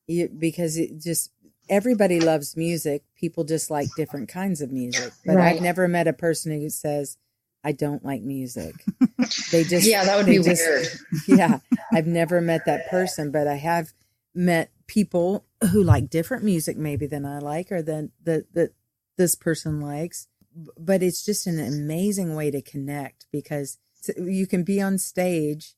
you, 0.07 0.29
because 0.29 0.77
it 0.77 0.99
just 1.01 1.31
everybody 1.69 2.21
loves 2.21 2.57
music. 2.57 3.03
People 3.17 3.45
just 3.45 3.71
like 3.71 3.89
different 3.97 4.29
kinds 4.29 4.61
of 4.61 4.71
music. 4.71 5.13
But 5.25 5.37
Right. 5.37 5.57
I've 5.57 5.63
never 5.63 5.89
met 5.89 6.07
a 6.07 6.13
person 6.13 6.53
who 6.53 6.69
says, 6.69 7.17
"I 7.65 7.73
don't 7.73 8.05
like 8.05 8.23
music." 8.23 8.75
they 9.51 9.65
just 9.75 9.87
Yeah, 9.87 10.05
that 10.05 10.17
would 10.17 10.27
be 10.27 10.39
just- 10.43 10.63
weird. 10.67 10.87
yeah, 11.29 11.61
I've 11.93 12.07
never 12.07 12.41
met 12.43 12.67
that 12.67 12.89
person, 12.91 13.31
but 13.31 13.47
I 13.49 13.57
have 13.57 13.93
met 14.35 14.71
people 14.87 15.47
who 15.71 15.83
like 15.83 16.11
different 16.11 16.45
music 16.45 16.77
maybe 16.77 17.07
than 17.07 17.25
I 17.25 17.39
like 17.39 17.73
or 17.73 17.81
than 17.81 18.13
that 18.25 18.53
that 18.53 18.75
this 19.17 19.35
person 19.35 19.81
likes. 19.81 20.29
But 20.79 21.03
it's 21.03 21.25
just 21.25 21.47
an 21.47 21.59
amazing 21.59 22.35
way 22.35 22.51
to 22.51 22.63
connect 22.63 23.27
because 23.33 23.79
you 24.17 24.47
can 24.47 24.63
be 24.63 24.81
on 24.81 24.99
stage 24.99 25.75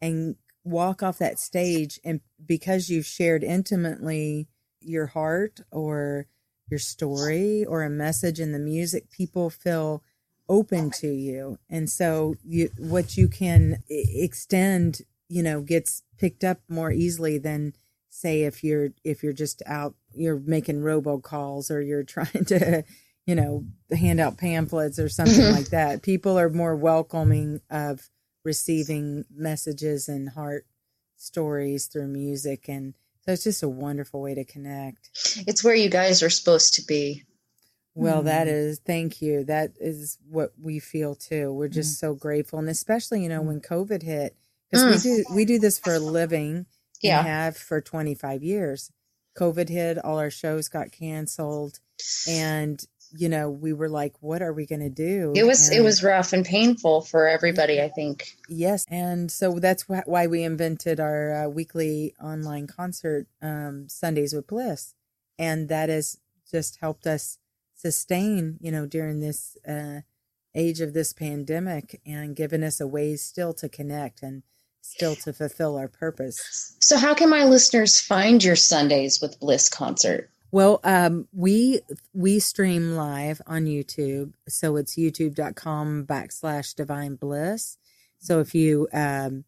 and 0.00 0.36
walk 0.64 1.02
off 1.02 1.18
that 1.18 1.38
stage 1.38 2.00
and 2.04 2.20
because 2.44 2.88
you've 2.88 3.06
shared 3.06 3.44
intimately 3.44 4.48
your 4.80 5.06
heart 5.06 5.60
or 5.70 6.26
your 6.70 6.78
story 6.78 7.64
or 7.64 7.82
a 7.82 7.90
message 7.90 8.40
in 8.40 8.52
the 8.52 8.58
music 8.58 9.10
people 9.10 9.50
feel 9.50 10.02
open 10.48 10.90
to 10.90 11.08
you. 11.08 11.58
And 11.68 11.88
so 11.90 12.34
you 12.44 12.70
what 12.78 13.16
you 13.16 13.28
can 13.28 13.82
extend 13.88 15.02
you 15.28 15.42
know 15.42 15.60
gets 15.60 16.02
picked 16.18 16.44
up 16.44 16.60
more 16.68 16.92
easily 16.92 17.38
than 17.38 17.74
say 18.08 18.42
if 18.42 18.62
you're 18.62 18.90
if 19.02 19.22
you're 19.22 19.32
just 19.32 19.62
out 19.66 19.94
you're 20.14 20.38
making 20.38 20.80
robocalls 20.80 21.70
or 21.70 21.80
you're 21.80 22.04
trying 22.16 22.44
to 22.46 22.84
you 23.26 23.34
know, 23.34 23.64
hand 23.90 24.20
out 24.20 24.36
pamphlets 24.38 24.98
or 24.98 25.08
something 25.08 25.36
Mhm. 25.40 25.52
like 25.52 25.68
that. 25.70 26.02
People 26.02 26.38
are 26.38 26.50
more 26.50 26.76
welcoming 26.76 27.60
of 27.70 28.10
receiving 28.44 29.24
messages 29.34 30.08
and 30.08 30.28
heart 30.30 30.66
stories 31.16 31.86
through 31.86 32.08
music. 32.08 32.68
And 32.68 32.94
so 33.24 33.32
it's 33.32 33.44
just 33.44 33.62
a 33.62 33.68
wonderful 33.68 34.20
way 34.20 34.34
to 34.34 34.44
connect. 34.44 35.10
It's 35.46 35.64
where 35.64 35.74
you 35.74 35.88
guys 35.88 36.22
are 36.22 36.28
supposed 36.30 36.74
to 36.74 36.82
be. 36.82 37.24
Well, 37.94 38.22
that 38.24 38.46
Mm. 38.48 38.50
is, 38.52 38.80
thank 38.84 39.22
you. 39.22 39.44
That 39.44 39.72
is 39.80 40.18
what 40.28 40.52
we 40.60 40.78
feel 40.80 41.14
too. 41.14 41.52
We're 41.52 41.68
just 41.68 41.98
so 41.98 42.14
grateful. 42.14 42.58
And 42.58 42.68
especially, 42.68 43.22
you 43.22 43.28
know, 43.28 43.40
when 43.40 43.60
COVID 43.60 44.02
hit, 44.02 44.36
because 44.70 45.04
we 45.04 45.10
do, 45.10 45.24
we 45.34 45.44
do 45.44 45.58
this 45.60 45.78
for 45.78 45.94
a 45.94 45.98
living 46.00 46.66
Yeah. 47.00 47.22
have 47.22 47.56
for 47.56 47.80
25 47.80 48.42
years. 48.42 48.90
COVID 49.38 49.68
hit, 49.68 49.96
all 49.98 50.18
our 50.18 50.30
shows 50.30 50.68
got 50.68 50.90
canceled. 50.92 51.78
And, 52.28 52.84
you 53.16 53.28
know, 53.28 53.50
we 53.50 53.72
were 53.72 53.88
like, 53.88 54.14
what 54.20 54.42
are 54.42 54.52
we 54.52 54.66
going 54.66 54.80
to 54.80 54.90
do? 54.90 55.32
It 55.34 55.44
was 55.44 55.70
it 55.70 55.82
was 55.82 56.02
rough 56.02 56.32
and 56.32 56.44
painful 56.44 57.02
for 57.02 57.28
everybody, 57.28 57.80
I 57.80 57.88
think. 57.88 58.36
Yes, 58.48 58.84
and 58.88 59.30
so 59.30 59.58
that's 59.58 59.84
wh- 59.84 60.06
why 60.06 60.26
we 60.26 60.42
invented 60.42 61.00
our 61.00 61.44
uh, 61.44 61.48
weekly 61.48 62.14
online 62.22 62.66
concert, 62.66 63.26
um, 63.40 63.88
Sundays 63.88 64.32
with 64.32 64.46
Bliss, 64.46 64.94
and 65.38 65.68
that 65.68 65.88
has 65.88 66.18
just 66.50 66.78
helped 66.80 67.06
us 67.06 67.38
sustain, 67.74 68.58
you 68.60 68.72
know, 68.72 68.86
during 68.86 69.20
this 69.20 69.56
uh, 69.68 70.00
age 70.54 70.80
of 70.80 70.92
this 70.92 71.12
pandemic, 71.12 72.00
and 72.04 72.36
given 72.36 72.62
us 72.62 72.80
a 72.80 72.86
way 72.86 73.16
still 73.16 73.52
to 73.54 73.68
connect 73.68 74.22
and 74.22 74.42
still 74.80 75.16
to 75.16 75.32
fulfill 75.32 75.76
our 75.76 75.88
purpose. 75.88 76.76
So 76.80 76.98
how 76.98 77.14
can 77.14 77.30
my 77.30 77.44
listeners 77.44 78.00
find 78.00 78.42
your 78.44 78.56
Sundays 78.56 79.20
with 79.20 79.40
Bliss 79.40 79.68
concert? 79.68 80.30
Well, 80.54 80.78
um, 80.84 81.26
we 81.32 81.80
we 82.12 82.38
stream 82.38 82.92
live 82.92 83.42
on 83.44 83.64
YouTube, 83.64 84.34
so 84.46 84.76
it's 84.76 84.94
youtube.com 84.94 86.06
backslash 86.06 86.76
divine 86.76 87.16
bliss. 87.16 87.76
So 88.20 88.38
if 88.38 88.54
you 88.54 88.86
um, 88.92 89.46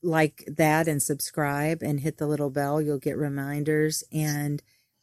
like 0.00 0.44
that 0.46 0.86
and 0.86 1.02
subscribe 1.02 1.82
and 1.82 1.98
hit 1.98 2.18
the 2.18 2.28
little 2.28 2.50
bell, 2.50 2.80
you'll 2.80 3.00
get 3.00 3.16
reminders. 3.16 4.04
And 4.12 4.62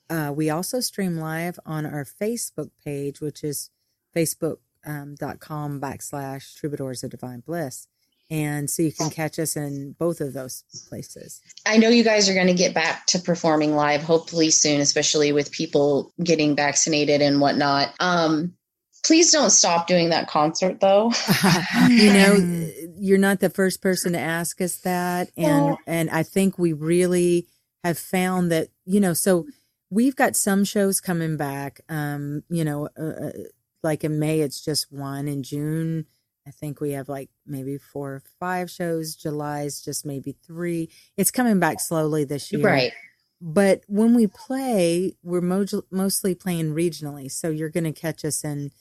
uh, 0.10 0.32
we 0.34 0.50
also 0.50 0.80
stream 0.80 1.17
live 1.17 1.60
on 1.65 1.86
our 1.86 2.06
Facebook 2.06 2.69
page, 2.86 3.19
which 3.19 3.43
is 3.43 3.71
facebook.com 4.15 5.82
backslash 5.82 6.56
troubadours 6.56 7.04
of 7.04 7.12
divine 7.12 7.41
bliss. 7.41 7.89
And 8.30 8.70
so 8.70 8.82
you 8.82 8.92
can 8.92 9.12
catch 9.12 9.38
us 9.38 9.56
in 9.56 9.96
both 10.00 10.20
of 10.20 10.34
those 10.34 10.64
places. 10.90 11.42
I 11.66 11.78
know 11.78 11.90
you 11.90 12.04
guys 12.04 12.28
are 12.28 12.34
going 12.34 12.48
to 12.48 12.54
get 12.54 12.74
back 12.74 13.06
to 13.08 13.20
performing 13.20 13.76
live 13.76 14.02
hopefully 14.02 14.50
soon, 14.50 14.82
especially 14.82 15.32
with 15.32 15.52
people 15.52 16.12
getting 16.24 16.56
vaccinated 16.56 17.22
and 17.22 17.40
whatnot. 17.40 17.94
Um, 18.00 18.54
please 19.06 19.32
don't 19.32 19.52
stop 19.52 19.86
doing 19.86 20.10
that 20.10 20.28
concert 20.28 20.80
though. 20.80 21.12
you 21.90 22.12
know 22.12 22.70
you're 22.98 23.18
not 23.18 23.40
the 23.40 23.50
first 23.50 23.82
person 23.82 24.14
to 24.14 24.20
ask 24.20 24.62
us 24.62 24.78
that 24.80 25.30
and 25.38 25.78
and 25.86 26.10
i 26.10 26.24
think 26.24 26.58
we 26.58 26.74
really 26.74 27.48
have 27.84 27.98
found 27.98 28.52
that 28.52 28.70
you 28.86 29.00
know 29.00 29.14
so 29.14 29.46
we've 29.90 30.16
got 30.16 30.36
some 30.36 30.64
shows 30.64 31.00
coming 31.00 31.38
back 31.38 31.82
um 31.90 32.44
you 32.50 32.64
know 32.64 32.90
uh, 32.98 33.28
uh, 33.28 33.32
like 33.84 34.04
in 34.04 34.18
may 34.18 34.40
it's 34.40 34.64
just 34.64 34.92
one 34.92 35.28
in 35.28 35.44
june 35.44 36.06
i 36.48 36.52
think 36.52 36.80
we 36.80 36.92
have 36.92 37.10
like 37.10 37.30
maybe 37.46 37.78
four 37.78 38.16
or 38.16 38.24
five 38.40 38.70
shows. 38.70 39.16
July's 39.16 39.82
just 39.82 40.06
maybe 40.06 40.36
three. 40.46 40.90
It's 41.18 41.32
coming 41.32 41.60
back 41.60 41.80
slowly 41.80 42.24
this 42.24 42.52
year. 42.52 42.62
Right. 42.66 42.92
but 43.42 43.82
when 43.88 44.16
we 44.16 44.28
play 44.28 45.16
we're 45.24 45.42
mo- 45.42 45.66
mostly 45.92 46.36
playing 46.36 46.74
regionally. 46.74 47.30
So 47.32 47.50
you're 47.50 47.70
going 47.70 47.84
to 47.84 47.92
catch 47.92 48.24
us 48.26 48.44
in 48.44 48.72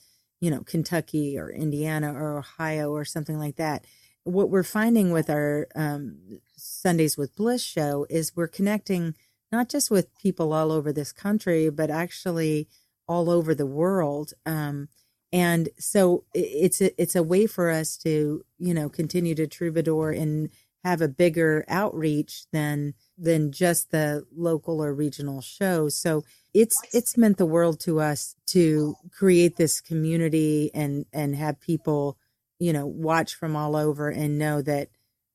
you 0.41 0.51
know 0.51 0.61
kentucky 0.61 1.37
or 1.37 1.49
indiana 1.49 2.13
or 2.13 2.37
ohio 2.37 2.91
or 2.91 3.05
something 3.05 3.39
like 3.39 3.55
that. 3.57 3.85
What 4.23 4.49
we're 4.49 4.63
finding 4.63 5.11
with 5.11 5.29
our 5.29 5.67
um, 5.75 6.39
sundays 6.57 7.17
with 7.17 7.35
bliss 7.35 7.63
show 7.63 8.05
is 8.09 8.35
we're 8.35 8.47
connecting 8.47 9.15
not 9.51 9.69
just 9.69 9.91
with 9.91 10.17
people 10.17 10.51
all 10.53 10.71
over 10.71 10.91
this 10.91 11.11
country 11.11 11.69
but 11.69 11.89
actually 11.89 12.67
all 13.07 13.29
over 13.29 13.53
the 13.53 13.67
world. 13.67 14.33
Um, 14.45 14.89
and 15.35 15.67
so 15.77 16.23
it's 16.33 16.79
a, 16.79 17.01
it's 17.01 17.15
a 17.17 17.21
way 17.21 17.45
for 17.45 17.69
us 17.69 17.97
to 17.97 18.45
you 18.57 18.73
know 18.73 18.87
continue 18.87 19.35
to 19.35 19.47
troubadour 19.47 20.11
and 20.11 20.49
have 20.85 21.01
a 21.01 21.09
bigger 21.09 21.65
outreach 21.67 22.45
than 22.53 22.93
than 23.17 23.51
just 23.51 23.91
the 23.91 24.23
local 24.33 24.81
or 24.81 24.93
regional 24.93 25.41
shows. 25.41 25.99
So 25.99 26.23
it's 26.53 26.75
it's 26.93 27.17
meant 27.17 27.37
the 27.37 27.45
world 27.45 27.81
to 27.81 27.99
us 27.99 28.35
to 28.51 28.95
create 29.11 29.57
this 29.57 29.81
community 29.81 30.71
and 30.73 31.05
and 31.11 31.35
have 31.35 31.59
people, 31.59 32.17
you 32.59 32.71
know, 32.71 32.85
watch 32.85 33.35
from 33.35 33.57
all 33.57 33.75
over 33.75 34.09
and 34.09 34.37
know 34.37 34.61
that 34.61 34.87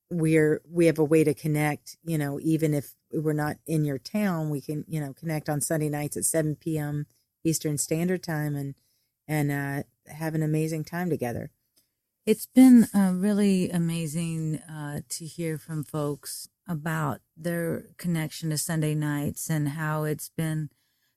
we're 0.08 0.62
we 0.70 0.86
have 0.86 0.98
a 0.98 1.04
way 1.04 1.24
to 1.24 1.34
connect, 1.34 1.98
you 2.04 2.16
know, 2.16 2.40
even 2.42 2.72
if 2.72 2.94
we're 3.12 3.32
not 3.34 3.56
in 3.66 3.84
your 3.84 3.98
town, 3.98 4.48
we 4.48 4.62
can, 4.62 4.84
you 4.88 5.00
know, 5.00 5.12
connect 5.12 5.50
on 5.50 5.60
Sunday 5.60 5.90
nights 5.90 6.16
at 6.16 6.24
7 6.24 6.56
p.m. 6.56 7.06
Eastern 7.44 7.76
Standard 7.76 8.22
Time 8.22 8.54
and 8.54 8.74
and 9.31 9.53
uh 9.53 9.83
have 10.12 10.35
an 10.35 10.43
amazing 10.43 10.85
time 10.85 11.09
together. 11.09 11.51
It's 12.27 12.47
been 12.47 12.88
uh, 12.95 13.12
really 13.14 13.71
amazing 13.71 14.57
uh, 14.57 15.01
to 15.09 15.25
hear 15.25 15.57
from 15.57 15.85
folks 15.85 16.49
about 16.69 17.21
their 17.37 17.85
connection 17.97 18.51
to 18.51 18.59
Sunday 18.59 18.95
nights 18.95 19.49
and 19.49 19.71
how 19.71 20.05
it's 20.05 20.31
been 20.37 20.69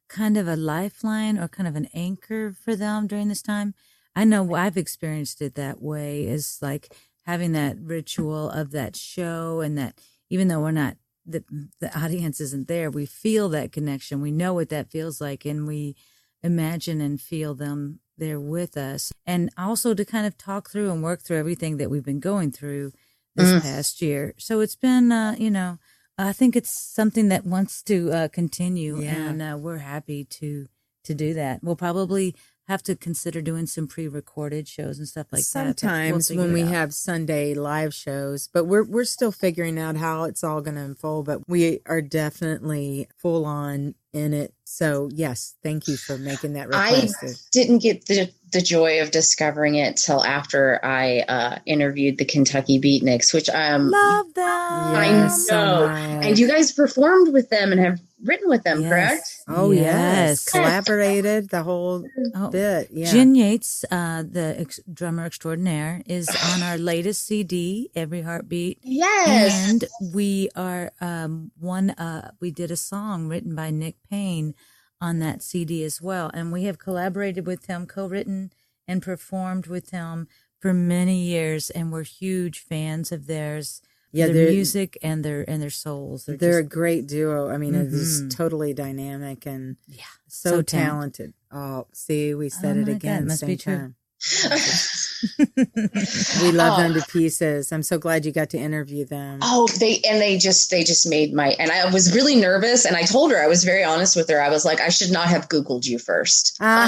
kind 0.07 0.37
of 0.37 0.47
a 0.47 0.55
lifeline 0.55 1.37
or 1.39 1.47
kind 1.47 1.67
of 1.67 1.75
an 1.75 1.89
anchor 1.93 2.53
for 2.53 2.75
them 2.75 3.07
during 3.07 3.29
this 3.29 3.41
time. 3.41 3.73
I 4.15 4.25
know 4.25 4.53
I've 4.53 4.77
experienced 4.77 5.41
it 5.41 5.55
that 5.55 5.81
way 5.81 6.27
is 6.27 6.59
like 6.61 6.93
having 7.25 7.51
that 7.53 7.77
ritual 7.79 8.49
of 8.49 8.71
that 8.71 8.95
show 8.95 9.59
and 9.61 9.75
that 9.77 9.99
even 10.29 10.47
though 10.47 10.61
we're 10.61 10.71
not 10.71 10.97
the 11.25 11.43
the 11.79 11.97
audience 11.97 12.39
isn't 12.39 12.67
there, 12.67 12.91
we 12.91 13.05
feel 13.05 13.49
that 13.49 13.71
connection. 13.71 14.21
We 14.21 14.31
know 14.31 14.53
what 14.53 14.69
that 14.69 14.91
feels 14.91 15.19
like 15.19 15.45
and 15.45 15.65
we 15.65 15.95
imagine 16.43 17.01
and 17.01 17.19
feel 17.21 17.55
them 17.55 17.99
there 18.17 18.39
with 18.39 18.77
us. 18.77 19.11
And 19.25 19.49
also 19.57 19.93
to 19.93 20.05
kind 20.05 20.27
of 20.27 20.37
talk 20.37 20.69
through 20.69 20.91
and 20.91 21.01
work 21.01 21.21
through 21.23 21.37
everything 21.37 21.77
that 21.77 21.89
we've 21.89 22.05
been 22.05 22.19
going 22.19 22.51
through 22.51 22.91
this 23.35 23.49
Mm. 23.51 23.61
past 23.61 24.01
year. 24.01 24.33
So 24.37 24.59
it's 24.59 24.75
been, 24.75 25.11
uh, 25.11 25.35
you 25.39 25.49
know, 25.49 25.79
I 26.17 26.31
think 26.33 26.55
it's 26.55 26.71
something 26.71 27.29
that 27.29 27.43
wants 27.45 27.81
to 27.83 28.11
uh, 28.11 28.27
continue, 28.27 28.99
Yeah. 29.01 29.29
and 29.29 29.41
uh, 29.41 29.57
we're 29.59 29.77
happy 29.79 30.25
to 30.25 30.67
to 31.05 31.13
do 31.13 31.33
that. 31.33 31.61
We'll 31.61 31.75
probably 31.75 32.33
have 32.69 32.81
to 32.83 32.95
consider 32.95 33.41
doing 33.41 33.65
some 33.65 33.87
pre-recorded 33.87 34.69
shows 34.69 34.97
and 34.99 35.05
stuff 35.05 35.27
like 35.33 35.41
that, 35.43 35.53
but 35.53 35.65
we'll 35.65 35.73
Sometimes 35.75 36.29
when 36.31 36.53
we 36.53 36.61
out. 36.61 36.69
have 36.69 36.93
Sunday 36.93 37.53
live 37.53 37.93
shows, 37.93 38.47
but 38.53 38.65
we're 38.65 38.85
we're 38.85 39.03
still 39.03 39.33
figuring 39.33 39.77
out 39.77 39.97
how 39.97 40.23
it's 40.23 40.43
all 40.45 40.61
going 40.61 40.75
to 40.75 40.81
unfold. 40.83 41.25
But 41.25 41.41
we 41.49 41.79
are 41.87 42.01
definitely 42.01 43.07
full 43.17 43.43
on 43.45 43.95
in 44.13 44.33
it. 44.33 44.53
So 44.65 45.09
yes, 45.13 45.55
thank 45.63 45.87
you 45.87 45.97
for 45.97 46.17
making 46.17 46.53
that 46.53 46.69
I 46.73 47.07
didn't 47.51 47.79
get 47.79 48.05
the 48.05 48.31
the 48.53 48.61
joy 48.61 49.01
of 49.01 49.09
discovering 49.09 49.75
it 49.75 49.97
till 49.97 50.23
after 50.23 50.79
I 50.85 51.21
uh, 51.21 51.57
interviewed 51.65 52.19
the 52.19 52.25
Kentucky 52.25 52.79
Beatniks, 52.79 53.33
which 53.33 53.49
um 53.49 53.89
love 53.89 54.33
them. 54.35 54.45
I 54.45 55.05
Yes, 55.09 55.47
so 55.47 55.55
know. 55.55 55.87
much. 55.87 56.25
and 56.25 56.39
you 56.39 56.47
guys 56.47 56.71
performed 56.71 57.33
with 57.33 57.49
them 57.49 57.71
and 57.71 57.81
have 57.81 57.99
written 58.23 58.47
with 58.49 58.63
them, 58.63 58.81
Yes. 58.81 58.89
correct? 58.89 59.43
oh 59.49 59.71
yes. 59.71 59.83
Yes. 59.83 60.49
collaborated 60.49 61.49
the 61.49 61.63
whole 61.63 62.05
Oh, 62.35 62.49
bit. 62.49 62.89
Yeah, 62.91 63.11
Jen 63.11 63.35
Yates, 63.35 63.83
uh, 63.91 64.23
the 64.23 64.55
ex- 64.59 64.79
drummer 64.91 65.25
extraordinaire, 65.25 66.01
is 66.05 66.29
on 66.53 66.63
our 66.63 66.77
latest 66.77 67.25
CD, 67.27 67.89
Every 67.95 68.21
Heartbeat. 68.21 68.79
Yes. 68.83 69.69
And 69.69 69.83
we 70.13 70.49
are 70.55 70.91
um, 71.01 71.51
one. 71.59 71.89
Uh, 71.91 72.31
we 72.39 72.51
did 72.51 72.71
a 72.71 72.77
song 72.77 73.27
written 73.27 73.55
by 73.55 73.71
Nick 73.71 73.95
Payne 74.13 74.53
on 75.01 75.17
that 75.19 75.41
CD 75.41 75.83
as 75.83 75.99
well, 76.01 76.29
and 76.35 76.51
we 76.51 76.63
have 76.65 76.77
collaborated 76.77 77.47
with 77.47 77.65
him, 77.65 77.87
co-written 77.87 78.51
and 78.87 79.01
performed 79.01 79.65
with 79.65 79.89
him 79.89 80.27
for 80.59 80.71
many 80.73 81.19
years, 81.23 81.69
and 81.71 81.91
we're 81.91 82.03
huge 82.03 82.59
fans 82.59 83.11
of 83.11 83.25
theirs. 83.25 83.81
yeah. 84.11 84.27
their 84.27 84.51
music 84.51 84.95
and 85.01 85.25
their 85.25 85.43
and 85.49 85.59
their 85.63 85.71
souls. 85.71 86.25
They're, 86.25 86.37
they're 86.37 86.59
a 86.59 86.63
great 86.63 87.07
duo. 87.07 87.49
I 87.49 87.57
mean, 87.57 87.73
it's 87.73 88.21
Mhm. 88.21 88.29
totally 88.29 88.71
dynamic 88.71 89.47
and 89.47 89.77
yeah. 89.87 90.03
so, 90.27 90.49
So 90.51 90.61
talented. 90.61 91.33
Oh, 91.51 91.87
see, 91.93 92.35
we 92.35 92.49
said 92.49 92.77
Oh 92.77 92.81
it 92.81 92.87
again. 92.89 93.21
God, 93.21 93.27
must 93.29 93.39
same 93.39 93.47
be 93.49 93.57
true. 93.57 93.95
We 96.41 96.51
love 96.51 96.79
Oh. 96.79 96.81
them 96.81 96.93
to 96.93 97.01
pieces. 97.11 97.71
I'm 97.71 97.83
so 97.83 97.97
glad 97.97 98.25
you 98.25 98.31
got 98.31 98.49
to 98.51 98.57
interview 98.57 99.05
them. 99.05 99.39
Oh, 99.41 99.67
they 99.79 99.99
and 100.09 100.21
they 100.21 100.37
just 100.37 100.69
they 100.71 100.83
just 100.83 101.07
made 101.09 101.33
my 101.33 101.49
and 101.59 101.71
I 101.71 101.89
was 101.91 102.13
really 102.15 102.35
nervous 102.35 102.85
and 102.85 102.95
I 102.95 103.03
told 103.03 103.31
her 103.31 103.41
I 103.41 103.47
was 103.47 103.63
very 103.63 103.83
honest 103.83 104.15
with 104.15 104.29
her. 104.29 104.41
I 104.41 104.49
was 104.49 104.65
like, 104.65 104.79
I 104.81 104.89
should 104.89 105.11
not 105.11 105.27
have 105.27 105.49
Googled 105.49 105.85
you 105.85 105.99
first. 105.99 106.55
Horrible 106.61 106.81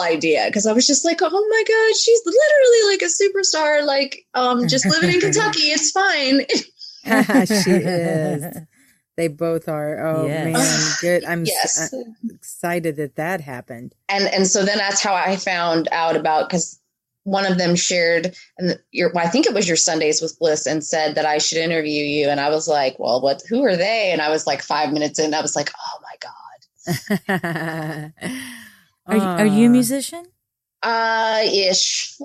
idea 0.00 0.44
because 0.46 0.66
I 0.66 0.72
was 0.72 0.86
just 0.86 1.04
like, 1.04 1.20
oh 1.22 1.30
my 1.30 1.64
god, 1.66 1.96
she's 1.96 2.20
literally 2.24 2.90
like 2.90 3.02
a 3.02 3.06
superstar, 3.06 3.84
like 3.86 4.24
um 4.34 4.66
just 4.68 4.86
living 4.86 5.10
in 5.14 5.20
Kentucky. 5.20 5.70
It's 5.70 5.90
fine. 5.90 6.46
she 7.46 7.70
is. 7.70 8.44
They 9.20 9.28
both 9.28 9.68
are. 9.68 10.00
Oh 10.00 10.26
Yes. 10.26 10.44
man, 10.54 10.92
good. 11.02 11.24
I'm 11.28 11.44
Yes. 11.44 11.92
uh, 11.92 11.98
excited 12.34 12.96
that 12.96 13.16
that 13.16 13.42
happened. 13.42 13.94
and 14.08 14.24
and 14.32 14.46
so 14.46 14.64
then 14.64 14.78
that's 14.78 15.02
how 15.02 15.14
I 15.14 15.36
found 15.36 15.88
out 15.92 16.16
about 16.16 16.48
because 16.48 16.80
one 17.24 17.44
of 17.44 17.58
them 17.58 17.76
shared 17.76 18.34
and 18.56 18.78
your 18.92 19.12
well, 19.12 19.26
I 19.26 19.28
think 19.28 19.44
it 19.44 19.52
was 19.52 19.68
your 19.68 19.76
Sundays 19.76 20.22
with 20.22 20.38
Bliss 20.38 20.64
and 20.66 20.82
said 20.82 21.16
that 21.16 21.26
I 21.26 21.36
should 21.36 21.58
interview 21.58 22.02
you 22.02 22.28
and 22.30 22.40
I 22.40 22.48
was 22.48 22.66
like, 22.66 22.98
well, 22.98 23.20
what? 23.20 23.42
Who 23.50 23.62
are 23.62 23.76
they? 23.76 24.10
And 24.10 24.22
I 24.22 24.30
was 24.30 24.46
like 24.46 24.62
five 24.62 24.90
minutes 24.90 25.18
in, 25.18 25.34
I 25.34 25.42
was 25.42 25.54
like, 25.54 25.70
oh 25.76 25.96
my 26.08 26.16
god, 26.26 28.12
Are, 29.06 29.16
you- 29.16 29.22
are 29.22 29.46
you 29.46 29.66
a 29.66 29.68
musician? 29.68 30.24
uh, 30.82 31.42
ish. 31.44 32.16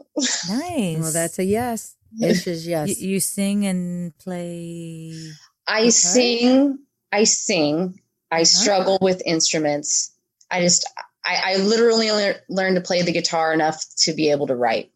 Nice. 0.47 0.99
Well, 1.01 1.11
that's 1.11 1.39
a 1.39 1.43
yes. 1.43 1.95
Ish 2.21 2.47
is 2.47 2.65
yes. 2.65 2.87
You, 3.01 3.09
you 3.09 3.19
sing 3.19 3.65
and 3.65 4.17
play. 4.17 5.11
I 5.67 5.81
Okay. 5.81 5.89
sing, 5.89 6.79
I 7.11 7.23
sing, 7.25 7.99
I 8.31 8.37
Uh-huh. 8.37 8.43
struggle 8.45 8.97
with 9.01 9.21
instruments. 9.25 10.11
I 10.51 10.61
just, 10.61 10.85
I, 11.25 11.53
I 11.53 11.55
literally 11.57 12.11
lear- 12.11 12.41
learned 12.49 12.75
to 12.75 12.81
play 12.81 13.01
the 13.01 13.11
guitar 13.11 13.53
enough 13.53 13.83
to 13.99 14.13
be 14.13 14.31
able 14.31 14.47
to 14.47 14.55
write, 14.55 14.91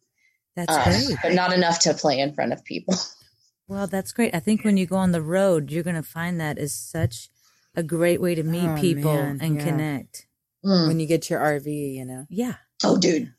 That's 0.56 0.72
uh, 0.72 0.84
great. 0.84 1.18
but 1.24 1.34
not 1.34 1.54
enough 1.54 1.80
to 1.82 1.94
play 1.94 2.20
in 2.20 2.34
front 2.34 2.54
of 2.54 2.64
people. 2.64 2.96
Well, 3.68 3.86
that's 3.86 4.14
great. 4.14 4.34
I 4.34 4.40
think 4.40 4.64
when 4.66 4.78
you 4.78 4.88
go 4.88 4.96
on 4.96 5.12
the 5.12 5.22
road, 5.22 5.70
you're 5.70 5.84
going 5.84 5.96
to 5.96 6.02
find 6.02 6.42
that 6.42 6.58
is 6.58 6.74
such 6.74 7.30
a 7.76 7.84
great 7.84 8.20
way 8.20 8.34
to 8.34 8.42
meet 8.42 8.68
Oh, 8.68 8.76
people 8.82 9.14
man, 9.14 9.38
and 9.44 9.58
yeah. 9.58 9.64
connect. 9.64 10.26
Mm. 10.66 10.88
when 10.88 11.00
you 11.00 11.06
get 11.06 11.30
your 11.30 11.40
RV, 11.40 11.68
you 11.94 12.04
know. 12.04 12.26
Yeah. 12.32 12.56
Oh, 12.84 12.98
dude. 12.98 13.32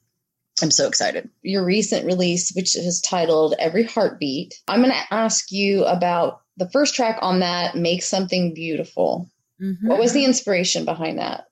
I'm 0.62 0.70
so 0.70 0.86
excited. 0.86 1.28
Your 1.42 1.64
recent 1.64 2.06
release, 2.06 2.52
which 2.54 2.76
is 2.76 3.00
titled 3.00 3.56
Every 3.58 3.82
Heartbeat, 3.82 4.54
I'm 4.68 4.82
going 4.82 4.92
to 4.92 5.12
ask 5.14 5.50
you 5.50 5.84
about 5.84 6.39
the 6.60 6.70
first 6.70 6.94
track 6.94 7.18
on 7.20 7.40
that, 7.40 7.74
Make 7.74 8.02
Something 8.02 8.54
Beautiful. 8.54 9.28
Mhm. 9.60 9.88
What 9.88 9.98
was 9.98 10.12
the 10.12 10.24
inspiration 10.24 10.84
behind 10.84 11.18
that? 11.18 11.46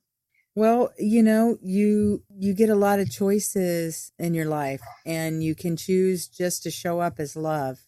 Well, 0.55 0.92
you 0.99 1.23
know, 1.23 1.57
you 1.62 2.23
you 2.37 2.53
get 2.53 2.68
a 2.68 2.75
lot 2.75 3.01
of 3.01 3.11
choices 3.11 4.12
in 4.18 4.35
your 4.35 4.47
life 4.47 4.83
and 5.07 5.42
you 5.42 5.55
can 5.55 5.77
choose 5.77 6.29
just 6.29 6.62
to 6.64 6.71
show 6.71 7.01
up 7.01 7.18
as 7.18 7.37
love. 7.37 7.81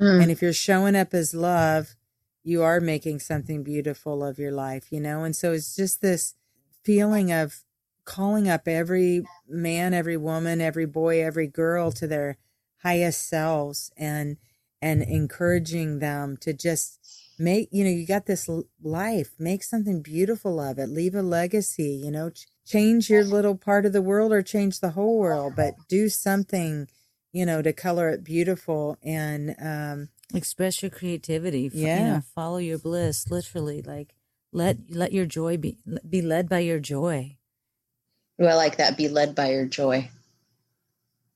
Mm. 0.00 0.22
And 0.22 0.30
if 0.30 0.42
you're 0.42 0.52
showing 0.52 0.96
up 0.96 1.14
as 1.14 1.32
love, 1.34 1.96
you 2.42 2.62
are 2.62 2.80
making 2.80 3.20
something 3.20 3.62
beautiful 3.62 4.24
of 4.24 4.38
your 4.38 4.52
life, 4.52 4.90
you 4.90 5.00
know? 5.00 5.24
And 5.24 5.36
so 5.36 5.52
it's 5.52 5.76
just 5.76 6.02
this 6.02 6.34
feeling 6.82 7.32
of 7.32 7.62
calling 8.04 8.48
up 8.48 8.66
every 8.66 9.24
man, 9.48 9.94
every 9.94 10.16
woman, 10.16 10.60
every 10.60 10.86
boy, 10.86 11.22
every 11.22 11.46
girl 11.46 11.92
to 11.92 12.06
their 12.06 12.38
highest 12.82 13.28
selves 13.28 13.90
and 13.96 14.36
and 14.84 15.02
encouraging 15.02 15.98
them 15.98 16.36
to 16.44 16.52
just 16.52 16.98
make, 17.38 17.68
you 17.72 17.82
know, 17.84 17.90
you 17.90 18.06
got 18.06 18.26
this 18.26 18.48
life, 18.82 19.30
make 19.38 19.62
something 19.62 20.02
beautiful 20.02 20.60
of 20.60 20.78
it, 20.78 20.88
leave 20.88 21.14
a 21.14 21.22
legacy, 21.22 22.00
you 22.04 22.10
know, 22.10 22.30
ch- 22.30 22.46
change 22.66 23.08
your 23.08 23.24
little 23.24 23.56
part 23.56 23.86
of 23.86 23.92
the 23.92 24.02
world 24.02 24.30
or 24.32 24.42
change 24.42 24.80
the 24.80 24.90
whole 24.90 25.18
world, 25.18 25.54
but 25.56 25.74
do 25.88 26.08
something, 26.08 26.86
you 27.32 27.46
know, 27.46 27.62
to 27.62 27.72
color 27.72 28.10
it 28.10 28.22
beautiful 28.24 28.98
and 29.02 29.54
um 29.60 30.08
Express 30.34 30.82
your 30.82 30.90
creativity. 30.90 31.66
F- 31.66 31.74
You 31.74 31.82
Yeah. 31.82 32.14
know, 32.14 32.22
follow 32.34 32.58
your 32.58 32.78
bliss, 32.78 33.30
literally. 33.30 33.82
Like, 33.82 34.14
let 34.52 34.76
let 34.90 35.12
your 35.12 35.26
joy 35.26 35.56
be 35.56 35.78
be 36.08 36.22
led 36.22 36.48
by 36.48 36.60
your 36.60 36.80
joy. 36.80 37.36
well, 38.38 38.52
I 38.52 38.54
like 38.64 38.76
that? 38.78 38.96
Be 38.96 39.08
led 39.08 39.34
by 39.34 39.50
your 39.52 39.66
joy. 39.66 40.10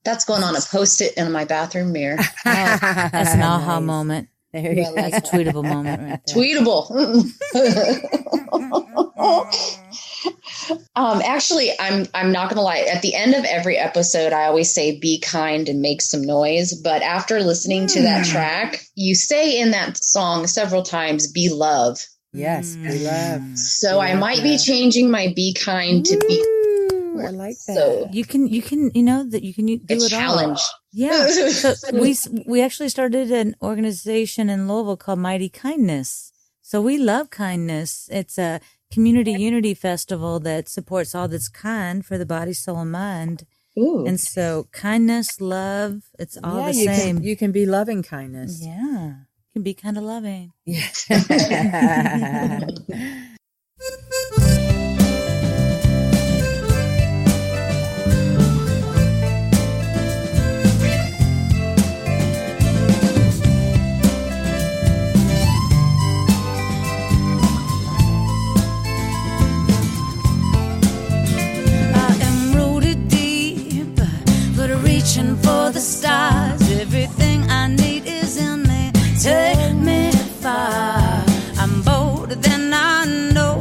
That's 0.05 0.25
going 0.25 0.43
on 0.43 0.55
a 0.55 0.61
post 0.61 1.01
it 1.01 1.13
in 1.17 1.31
my 1.31 1.45
bathroom 1.45 1.91
mirror. 1.91 2.17
That's 2.45 3.33
an 3.33 3.41
aha 3.41 3.79
Nice. 3.79 3.85
moment. 3.85 4.29
There 4.53 4.73
you 4.73 4.81
Yeah, 4.81 4.89
like 4.89 5.11
That's 5.11 5.29
a 5.31 5.35
tweetable 5.35 5.63
moment 5.63 6.01
right 6.01 6.19
there. 6.25 6.35
Tweetable. 6.35 6.89
um, 10.95 11.21
actually, 11.23 11.71
I'm 11.79 12.05
I'm 12.13 12.31
not 12.31 12.49
gonna 12.49 12.61
lie. 12.61 12.79
At 12.91 13.01
the 13.01 13.15
end 13.15 13.35
of 13.35 13.45
every 13.45 13.77
episode, 13.77 14.33
I 14.33 14.45
always 14.45 14.73
say 14.73 14.97
"be 14.99 15.19
kind 15.19 15.69
and 15.69 15.81
make 15.81 16.01
some 16.01 16.21
noise." 16.23 16.73
But 16.73 17.01
after 17.01 17.39
listening 17.41 17.87
to 17.87 18.01
that 18.01 18.25
Hmm. 18.25 18.31
track, 18.31 18.81
you 18.95 19.15
say 19.15 19.59
in 19.59 19.71
that 19.71 19.97
song 20.03 20.47
several 20.47 20.83
times 20.83 21.31
"be 21.31 21.49
love." 21.49 21.99
Yes, 22.33 22.75
be 22.83 22.99
love. 22.99 23.41
So 23.55 23.99
I 23.99 24.11
Love 24.11 24.19
might 24.19 24.43
be 24.43 24.57
that. 24.57 24.63
changing 24.63 25.09
my 25.11 25.33
"be 25.35 25.53
kind" 25.53 26.05
to 26.05 26.17
be 26.27 26.43
Ooh, 27.17 27.21
I 27.21 27.29
like 27.29 27.57
that. 27.67 27.75
So- 27.75 28.07
You 28.11 28.23
can, 28.25 28.47
you 28.47 28.61
can, 28.61 28.91
you 28.93 29.03
know 29.03 29.23
that 29.29 29.43
you 29.43 29.53
can 29.53 29.65
do 29.65 29.79
a 29.89 29.95
it 29.95 30.09
challenge. 30.09 30.59
all. 30.59 30.79
Yeah. 30.93 31.27
So 31.51 31.73
we 31.93 32.15
we 32.47 32.61
actually 32.61 32.89
started 32.89 33.31
an 33.31 33.55
organization 33.61 34.49
in 34.49 34.67
Louisville 34.67 34.97
called 34.97 35.19
Mighty 35.19 35.49
Kindness. 35.49 36.31
So 36.61 36.81
we 36.81 36.97
love 36.97 37.29
kindness. 37.29 38.07
It's 38.11 38.37
a 38.37 38.59
community 38.91 39.33
unity 39.33 39.73
festival 39.73 40.39
that 40.41 40.67
supports 40.69 41.13
all 41.15 41.27
that's 41.27 41.49
kind 41.49 42.05
for 42.05 42.17
the 42.17 42.25
body, 42.25 42.53
soul, 42.53 42.79
and 42.79 42.91
mind. 42.91 43.45
Ooh. 43.77 44.05
And 44.05 44.19
so 44.19 44.67
kindness, 44.71 45.39
love, 45.39 46.03
it's 46.17 46.37
all 46.43 46.59
yeah, 46.59 46.71
the 46.71 46.77
you 46.77 46.85
same. 46.85 47.15
Can, 47.17 47.23
you 47.23 47.35
can 47.37 47.51
be 47.51 47.65
loving 47.65 48.01
kindness. 48.03 48.59
yeah. 48.65 49.13
You 49.49 49.53
can 49.53 49.63
be 49.63 49.73
kind 49.73 49.97
of 49.97 50.03
loving. 50.03 50.51
Yeah. 50.65 50.89
for 75.49 75.71
the 75.71 75.83
stars. 75.95 76.61
Everything 76.83 77.39
I 77.61 77.63
need 77.81 78.03
is 78.05 78.31
in 78.47 78.57
me. 78.69 78.83
Take 79.27 79.75
me 79.89 80.11
far. 80.43 81.23
I'm 81.61 81.75
bolder 81.89 82.39
than 82.47 82.63
I 82.73 82.97
know, 83.33 83.55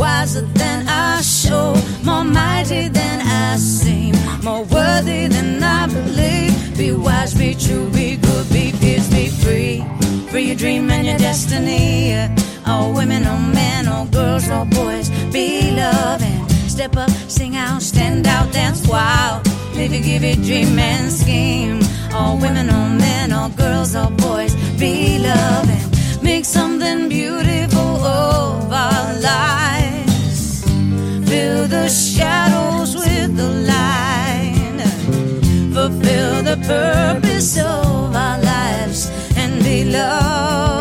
wiser 0.00 0.46
than 0.62 0.78
I 0.88 1.20
show, 1.20 1.68
more 2.08 2.24
mighty 2.24 2.88
than 2.98 3.16
I 3.44 3.56
seem, 3.56 4.14
more 4.46 4.64
worthy 4.76 5.22
than 5.34 5.62
I 5.62 5.86
believe. 5.98 6.54
Be 6.78 6.88
wise, 6.92 7.34
be 7.42 7.50
true, 7.64 7.86
be 7.90 8.08
good, 8.26 8.46
be 8.54 8.64
fierce, 8.80 9.08
be 9.18 9.26
free. 9.42 9.76
Free 10.30 10.46
your 10.50 10.58
dream 10.62 10.90
and 10.90 11.06
your 11.06 11.18
destiny. 11.18 11.82
All 12.66 12.92
women, 12.98 13.26
all 13.26 13.44
men, 13.60 13.88
all 13.88 14.06
girls, 14.06 14.48
all 14.50 14.66
boys, 14.66 15.08
be 15.32 15.46
loving. 15.80 16.47
Step 16.78 16.96
up, 16.96 17.10
sing 17.26 17.56
out, 17.56 17.82
stand 17.82 18.24
out, 18.28 18.52
dance 18.52 18.86
wild. 18.86 19.44
Live 19.74 19.92
it, 19.92 20.04
give 20.04 20.22
it, 20.22 20.40
dream 20.44 20.78
and 20.78 21.10
scheme. 21.10 21.80
All 22.12 22.38
women, 22.38 22.70
all 22.70 22.90
men, 22.90 23.32
all 23.32 23.48
girls, 23.48 23.96
all 23.96 24.10
boys, 24.10 24.54
be 24.78 25.18
loving. 25.18 26.22
Make 26.22 26.44
something 26.44 27.08
beautiful 27.08 27.80
of 28.06 28.72
our 28.72 29.12
lives. 29.18 30.62
Fill 31.28 31.66
the 31.66 31.88
shadows 31.88 32.94
with 32.94 33.36
the 33.36 33.48
light. 33.72 34.80
Fulfill 35.74 36.44
the 36.44 36.58
purpose 36.64 37.58
of 37.58 38.14
our 38.14 38.38
lives 38.40 39.10
and 39.36 39.64
be 39.64 39.82
love 39.82 40.77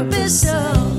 purpose 0.00 0.89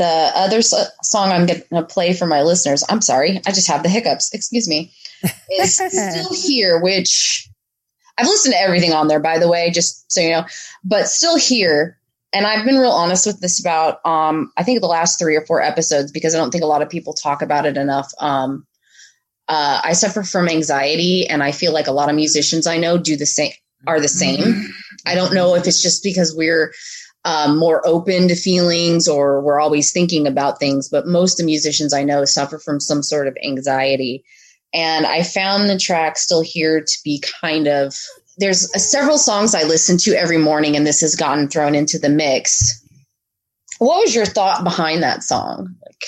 The 0.00 0.32
other 0.34 0.60
s- 0.60 0.90
song 1.02 1.30
I'm 1.30 1.44
going 1.44 1.62
to 1.72 1.82
play 1.82 2.14
for 2.14 2.24
my 2.24 2.40
listeners, 2.40 2.82
I'm 2.88 3.02
sorry, 3.02 3.38
I 3.46 3.52
just 3.52 3.68
have 3.68 3.82
the 3.82 3.90
hiccups, 3.90 4.32
excuse 4.32 4.66
me, 4.66 4.94
is 5.58 5.76
Still 5.88 6.32
Here, 6.32 6.80
which 6.80 7.46
I've 8.16 8.24
listened 8.24 8.54
to 8.54 8.60
everything 8.62 8.94
on 8.94 9.08
there, 9.08 9.20
by 9.20 9.36
the 9.36 9.46
way, 9.46 9.70
just 9.70 10.10
so 10.10 10.22
you 10.22 10.30
know, 10.30 10.46
but 10.82 11.06
Still 11.06 11.36
Here. 11.36 11.98
And 12.32 12.46
I've 12.46 12.64
been 12.64 12.78
real 12.78 12.92
honest 12.92 13.26
with 13.26 13.40
this 13.40 13.60
about, 13.60 14.00
um, 14.06 14.50
I 14.56 14.62
think 14.62 14.80
the 14.80 14.86
last 14.86 15.18
three 15.18 15.36
or 15.36 15.44
four 15.44 15.60
episodes, 15.60 16.12
because 16.12 16.34
I 16.34 16.38
don't 16.38 16.50
think 16.50 16.64
a 16.64 16.66
lot 16.66 16.80
of 16.80 16.88
people 16.88 17.12
talk 17.12 17.42
about 17.42 17.66
it 17.66 17.76
enough. 17.76 18.10
Um, 18.20 18.66
uh, 19.48 19.82
I 19.84 19.92
suffer 19.92 20.22
from 20.22 20.48
anxiety, 20.48 21.26
and 21.26 21.42
I 21.42 21.52
feel 21.52 21.74
like 21.74 21.88
a 21.88 21.92
lot 21.92 22.08
of 22.08 22.14
musicians 22.14 22.66
I 22.66 22.78
know 22.78 22.96
do 22.96 23.16
the 23.16 23.26
same, 23.26 23.52
are 23.86 24.00
the 24.00 24.08
same. 24.08 24.64
I 25.04 25.14
don't 25.14 25.34
know 25.34 25.56
if 25.56 25.66
it's 25.66 25.82
just 25.82 26.02
because 26.02 26.34
we're 26.34 26.72
um, 27.24 27.58
more 27.58 27.86
open 27.86 28.28
to 28.28 28.34
feelings 28.34 29.06
or 29.06 29.40
we're 29.42 29.60
always 29.60 29.92
thinking 29.92 30.26
about 30.26 30.58
things, 30.58 30.88
but 30.88 31.06
most 31.06 31.34
of 31.34 31.44
the 31.44 31.50
musicians 31.50 31.92
I 31.92 32.02
know 32.02 32.24
suffer 32.24 32.58
from 32.58 32.80
some 32.80 33.02
sort 33.02 33.26
of 33.26 33.36
anxiety. 33.44 34.24
And 34.72 35.04
I 35.04 35.22
found 35.22 35.68
the 35.68 35.78
track 35.78 36.16
still 36.16 36.42
here 36.42 36.80
to 36.80 36.98
be 37.04 37.22
kind 37.40 37.66
of 37.66 37.94
there's 38.40 38.90
several 38.90 39.18
songs 39.18 39.54
I 39.54 39.64
listen 39.64 39.98
to 39.98 40.14
every 40.14 40.38
morning, 40.38 40.74
and 40.74 40.86
this 40.86 41.02
has 41.02 41.14
gotten 41.14 41.48
thrown 41.48 41.74
into 41.74 41.98
the 41.98 42.08
mix. 42.08 42.82
What 43.78 44.00
was 44.00 44.14
your 44.14 44.24
thought 44.24 44.64
behind 44.64 45.02
that 45.02 45.22
song? 45.22 45.76
Like, 45.84 46.02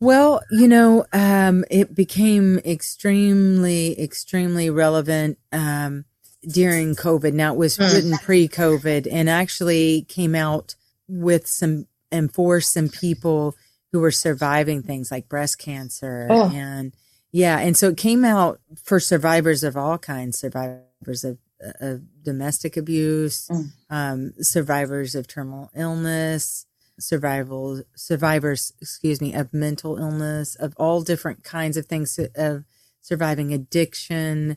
Well, 0.00 0.42
you 0.52 0.68
know, 0.68 1.04
um, 1.12 1.64
it 1.68 1.94
became 1.94 2.58
extremely, 2.58 4.00
extremely 4.00 4.70
relevant 4.70 5.38
um, 5.52 6.04
during 6.42 6.94
COVID. 6.94 7.32
Now, 7.34 7.52
it 7.54 7.58
was 7.58 7.76
Mm. 7.76 7.92
written 7.94 8.18
pre 8.18 8.48
COVID 8.48 9.08
and 9.10 9.28
actually 9.28 10.02
came 10.08 10.34
out 10.34 10.74
with 11.08 11.46
some 11.46 11.86
and 12.12 12.32
for 12.32 12.60
some 12.60 12.88
people 12.88 13.54
who 13.92 14.00
were 14.00 14.10
surviving 14.12 14.82
things 14.82 15.10
like 15.10 15.28
breast 15.28 15.58
cancer. 15.58 16.26
Oh. 16.30 16.50
And 16.50 16.94
yeah, 17.32 17.58
and 17.58 17.76
so 17.76 17.88
it 17.88 17.96
came 17.96 18.24
out 18.24 18.60
for 18.82 19.00
survivors 19.00 19.64
of 19.64 19.76
all 19.76 19.98
kinds 19.98 20.38
survivors 20.38 21.24
of, 21.24 21.38
of 21.80 22.02
domestic 22.22 22.76
abuse, 22.76 23.48
Mm. 23.48 23.72
um, 23.90 24.32
survivors 24.40 25.14
of 25.14 25.26
terminal 25.26 25.70
illness, 25.74 26.66
survival 26.98 27.82
survivors 27.94 28.72
excuse 28.80 29.20
me 29.20 29.34
of 29.34 29.52
mental 29.52 29.98
illness 29.98 30.54
of 30.54 30.72
all 30.78 31.02
different 31.02 31.44
kinds 31.44 31.76
of 31.76 31.84
things 31.86 32.18
of 32.34 32.64
surviving 33.02 33.52
addiction 33.52 34.56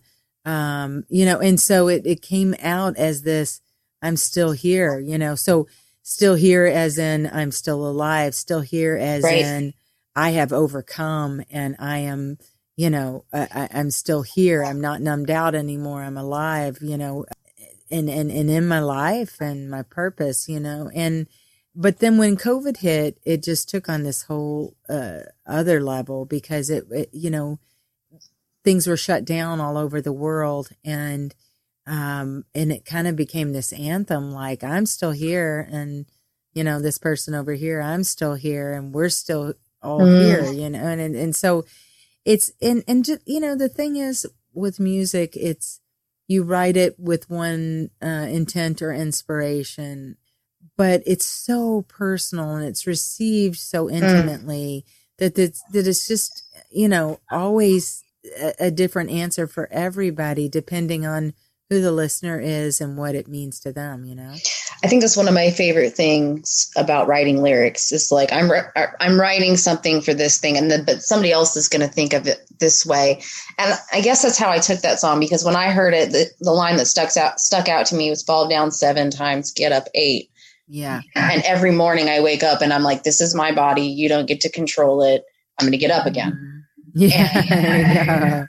um 0.50 1.04
you 1.10 1.26
know 1.26 1.40
and 1.40 1.60
so 1.60 1.88
it, 1.88 2.02
it 2.06 2.22
came 2.24 2.56
out 2.62 2.98
as 2.98 3.22
this 3.22 3.62
i'm 4.02 4.18
still 4.18 4.52
here 4.52 5.00
you 5.00 5.18
know 5.18 5.36
so 5.36 5.68
still 6.02 6.34
here 6.34 6.66
as 6.66 6.98
in 6.98 7.30
i'm 7.32 7.52
still 7.52 7.86
alive 7.88 8.34
still 8.34 8.62
here 8.62 8.98
as 8.98 9.24
Right. 9.24 9.46
in 9.46 9.74
i 10.16 10.32
have 10.32 10.52
overcome 10.52 11.44
and 11.52 11.76
i 11.78 12.00
am 12.00 12.38
you 12.76 12.90
know 12.90 13.26
I, 13.32 13.70
i'm 13.74 13.92
still 13.92 14.24
here 14.24 14.64
i'm 14.64 14.82
not 14.82 15.02
numbed 15.02 15.30
out 15.30 15.54
anymore 15.54 16.02
i'm 16.02 16.18
alive 16.18 16.80
you 16.82 16.98
know 16.98 17.26
and 17.92 18.10
and 18.10 18.32
and 18.32 18.50
in 18.50 18.68
my 18.68 18.80
life 18.80 19.40
and 19.40 19.70
my 19.70 19.84
purpose 19.84 20.50
you 20.50 20.60
know 20.60 20.90
and 20.96 21.28
but 21.76 22.00
then 22.00 22.18
when 22.18 22.38
covid 22.38 22.78
hit 22.78 23.20
it 23.24 23.44
just 23.44 23.70
took 23.70 23.88
on 23.88 24.02
this 24.04 24.24
whole 24.24 24.76
uh, 24.90 25.20
other 25.46 25.80
level 25.80 26.26
because 26.26 26.72
it, 26.72 26.86
it 26.92 27.10
you 27.14 27.30
know 27.30 27.60
things 28.64 28.88
were 28.88 28.98
shut 28.98 29.26
down 29.26 29.60
all 29.60 29.78
over 29.78 30.02
the 30.02 30.14
world 30.14 30.70
and 30.84 31.34
um 31.88 32.44
and 32.54 32.72
it 32.72 32.86
kind 32.86 33.08
of 33.08 33.16
became 33.16 33.54
this 33.54 33.72
anthem 33.74 34.32
like 34.32 34.64
i'm 34.64 34.86
still 34.86 35.12
here 35.12 35.68
and 35.72 36.06
you 36.54 36.64
know 36.64 36.80
this 36.80 36.98
person 36.98 37.34
over 37.34 37.54
here 37.54 37.82
i'm 37.82 38.04
still 38.04 38.36
here 38.36 38.74
and 38.74 38.94
we're 38.94 39.10
still 39.10 39.54
all 39.82 40.00
Mm. 40.02 40.20
here 40.22 40.52
you 40.52 40.70
know 40.70 40.80
and, 40.80 41.00
and 41.02 41.16
and 41.16 41.36
so 41.36 41.66
it's 42.26 42.52
and 42.62 42.84
and 42.88 43.06
ju- 43.06 43.20
you 43.26 43.40
know 43.40 43.56
the 43.56 43.70
thing 43.70 43.96
is 43.96 44.26
with 44.54 44.80
music 44.80 45.36
it's 45.38 45.80
you 46.28 46.44
write 46.44 46.76
it 46.78 47.00
with 47.00 47.30
one 47.30 47.90
uh, 48.04 48.28
intent 48.30 48.82
or 48.82 48.92
inspiration 48.92 50.18
but 50.76 51.02
it's 51.06 51.26
so 51.26 51.84
personal 51.88 52.56
and 52.56 52.66
it's 52.66 52.86
received 52.86 53.58
so 53.58 53.90
intimately 53.90 54.86
that 55.18 55.38
it's, 55.40 55.62
that 55.72 55.88
it's 55.88 56.08
just 56.08 56.44
you 56.70 56.90
know 56.90 57.20
always 57.32 58.04
a, 58.38 58.54
a 58.60 58.72
different 58.72 59.10
answer 59.10 59.48
for 59.48 59.68
everybody 59.72 60.50
depending 60.50 61.06
on 61.06 61.34
who 61.70 61.82
the 61.82 61.92
listener 61.92 62.40
is 62.40 62.82
and 62.82 62.98
what 62.98 63.16
it 63.16 63.28
means 63.28 63.60
to 63.60 63.72
them 63.72 64.06
you 64.06 64.16
know 64.16 64.36
I 64.84 64.88
think 64.88 65.02
that's 65.02 65.18
one 65.18 65.28
of 65.28 65.34
my 65.34 65.52
favorite 65.52 65.94
things 65.94 66.72
about 66.78 67.08
writing 67.08 67.42
lyrics. 67.42 67.92
Is 67.92 68.12
like 68.12 68.32
I'm 68.32 68.50
uh, 68.50 68.86
I'm 69.02 69.20
writing 69.20 69.58
something 69.58 70.02
for 70.02 70.14
this 70.14 70.38
thing, 70.38 70.58
and 70.58 70.72
then 70.72 70.86
but 70.86 71.02
somebody 71.02 71.34
else 71.34 71.58
is 71.58 71.68
going 71.68 71.82
to 71.82 71.94
think 71.94 72.14
of 72.14 72.28
it 72.28 72.40
this 72.60 72.86
way. 72.86 73.22
And 73.58 73.78
I 73.92 74.00
guess 74.00 74.22
that's 74.22 74.38
how 74.38 74.50
I 74.50 74.60
took 74.60 74.80
that 74.82 75.00
song 75.00 75.20
because 75.20 75.44
when 75.44 75.56
I 75.56 75.72
heard 75.72 75.94
it, 75.94 76.12
the, 76.12 76.30
the 76.40 76.52
line 76.52 76.78
that 76.78 76.86
stuck 76.86 77.16
out 77.18 77.42
stuck 77.42 77.68
out 77.68 77.88
to 77.88 77.96
me 77.96 78.10
was 78.10 78.24
"Fall 78.24 78.48
down 78.48 78.72
seven 78.72 79.12
times, 79.12 79.52
get 79.52 79.74
up 79.74 79.88
eight. 79.96 80.32
yeah 80.68 81.02
And 81.16 81.42
every 81.44 81.72
morning 81.72 82.08
I 82.08 82.22
wake 82.22 82.44
up 82.44 82.62
and 82.62 82.72
I'm 82.72 82.84
like, 82.84 83.04
"This 83.04 83.20
is 83.20 83.36
my 83.36 83.54
body. 83.54 83.84
You 83.86 84.08
don't 84.08 84.28
get 84.28 84.42
to 84.42 84.50
control 84.50 85.04
it. 85.04 85.24
I'm 85.60 85.66
going 85.66 85.74
to 85.74 85.78
get 85.78 85.92
up 85.92 86.06
again." 86.06 86.32
Mm-hmm. 86.32 86.59
yeah, 87.08 87.44
yeah. 87.46 88.46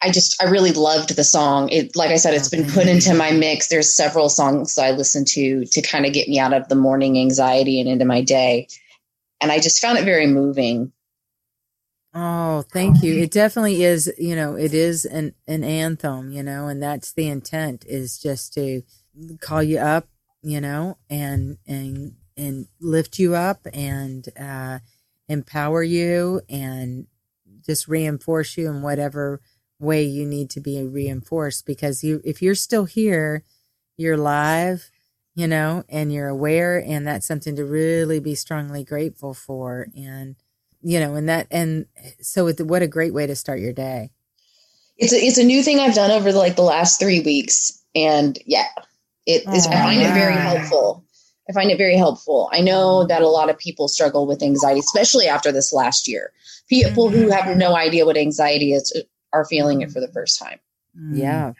I 0.00 0.10
just 0.10 0.40
I 0.42 0.46
really 0.46 0.72
loved 0.72 1.16
the 1.16 1.24
song. 1.24 1.70
It 1.70 1.96
like 1.96 2.10
I 2.10 2.16
said, 2.16 2.34
it's 2.34 2.48
been 2.48 2.70
put 2.70 2.86
into 2.86 3.14
my 3.14 3.32
mix. 3.32 3.68
There's 3.68 3.94
several 3.94 4.28
songs 4.28 4.76
I 4.78 4.90
listen 4.90 5.24
to 5.26 5.64
to 5.64 5.82
kind 5.82 6.04
of 6.06 6.12
get 6.12 6.28
me 6.28 6.38
out 6.38 6.52
of 6.52 6.68
the 6.68 6.74
morning 6.74 7.18
anxiety 7.18 7.80
and 7.80 7.88
into 7.88 8.04
my 8.04 8.20
day. 8.22 8.68
And 9.40 9.50
I 9.50 9.60
just 9.60 9.80
found 9.80 9.98
it 9.98 10.04
very 10.04 10.26
moving. 10.26 10.92
Oh, 12.14 12.62
thank 12.72 13.02
you. 13.02 13.14
It 13.14 13.32
definitely 13.32 13.82
is, 13.82 14.12
you 14.16 14.36
know, 14.36 14.54
it 14.54 14.72
is 14.72 15.04
an, 15.04 15.34
an 15.48 15.64
anthem, 15.64 16.30
you 16.30 16.44
know, 16.44 16.68
and 16.68 16.80
that's 16.80 17.12
the 17.12 17.28
intent 17.28 17.84
is 17.88 18.20
just 18.20 18.54
to 18.54 18.82
call 19.40 19.64
you 19.64 19.78
up, 19.78 20.06
you 20.40 20.60
know, 20.60 20.96
and, 21.10 21.58
and, 21.66 22.14
and 22.36 22.68
lift 22.80 23.18
you 23.18 23.34
up 23.34 23.66
and, 23.72 24.28
uh, 24.38 24.78
empower 25.28 25.82
you 25.82 26.40
and 26.48 27.08
just 27.64 27.88
reinforce 27.88 28.56
you 28.56 28.68
in 28.68 28.82
whatever 28.82 29.40
way 29.78 30.02
you 30.02 30.24
need 30.26 30.50
to 30.50 30.60
be 30.60 30.82
reinforced 30.82 31.66
because 31.66 32.04
you, 32.04 32.20
if 32.24 32.40
you're 32.40 32.54
still 32.54 32.84
here, 32.84 33.44
you're 33.96 34.16
live, 34.16 34.90
you 35.34 35.46
know, 35.46 35.84
and 35.88 36.12
you're 36.12 36.28
aware 36.28 36.78
and 36.78 37.06
that's 37.06 37.26
something 37.26 37.56
to 37.56 37.64
really 37.64 38.20
be 38.20 38.34
strongly 38.34 38.84
grateful 38.84 39.34
for. 39.34 39.88
And, 39.96 40.36
you 40.82 41.00
know, 41.00 41.14
and 41.14 41.28
that, 41.28 41.46
and 41.50 41.86
so 42.20 42.46
it, 42.46 42.60
what 42.60 42.82
a 42.82 42.88
great 42.88 43.14
way 43.14 43.26
to 43.26 43.36
start 43.36 43.60
your 43.60 43.72
day. 43.72 44.10
It's 44.96 45.12
a, 45.12 45.16
it's 45.16 45.38
a 45.38 45.44
new 45.44 45.62
thing 45.62 45.80
I've 45.80 45.94
done 45.94 46.10
over 46.10 46.32
the, 46.32 46.38
like 46.38 46.56
the 46.56 46.62
last 46.62 47.00
three 47.00 47.20
weeks. 47.20 47.82
And 47.94 48.38
yeah, 48.46 48.68
it 49.26 49.42
is, 49.54 49.66
I 49.66 49.72
find 49.72 50.00
it 50.00 50.12
very 50.14 50.34
helpful. 50.34 51.03
I 51.48 51.52
find 51.52 51.70
it 51.70 51.78
very 51.78 51.96
helpful. 51.96 52.48
I 52.52 52.60
know 52.60 53.06
that 53.06 53.22
a 53.22 53.28
lot 53.28 53.50
of 53.50 53.58
people 53.58 53.88
struggle 53.88 54.26
with 54.26 54.42
anxiety, 54.42 54.80
especially 54.80 55.26
after 55.26 55.52
this 55.52 55.72
last 55.72 56.08
year. 56.08 56.32
People 56.68 57.10
who 57.10 57.28
have 57.28 57.56
no 57.56 57.76
idea 57.76 58.06
what 58.06 58.16
anxiety 58.16 58.72
is 58.72 58.92
uh, 58.96 59.00
are 59.32 59.44
feeling 59.44 59.82
it 59.82 59.90
for 59.90 60.00
the 60.00 60.08
first 60.08 60.38
time. 60.38 60.58
Mm. 60.98 61.18
Yeah. 61.18 61.52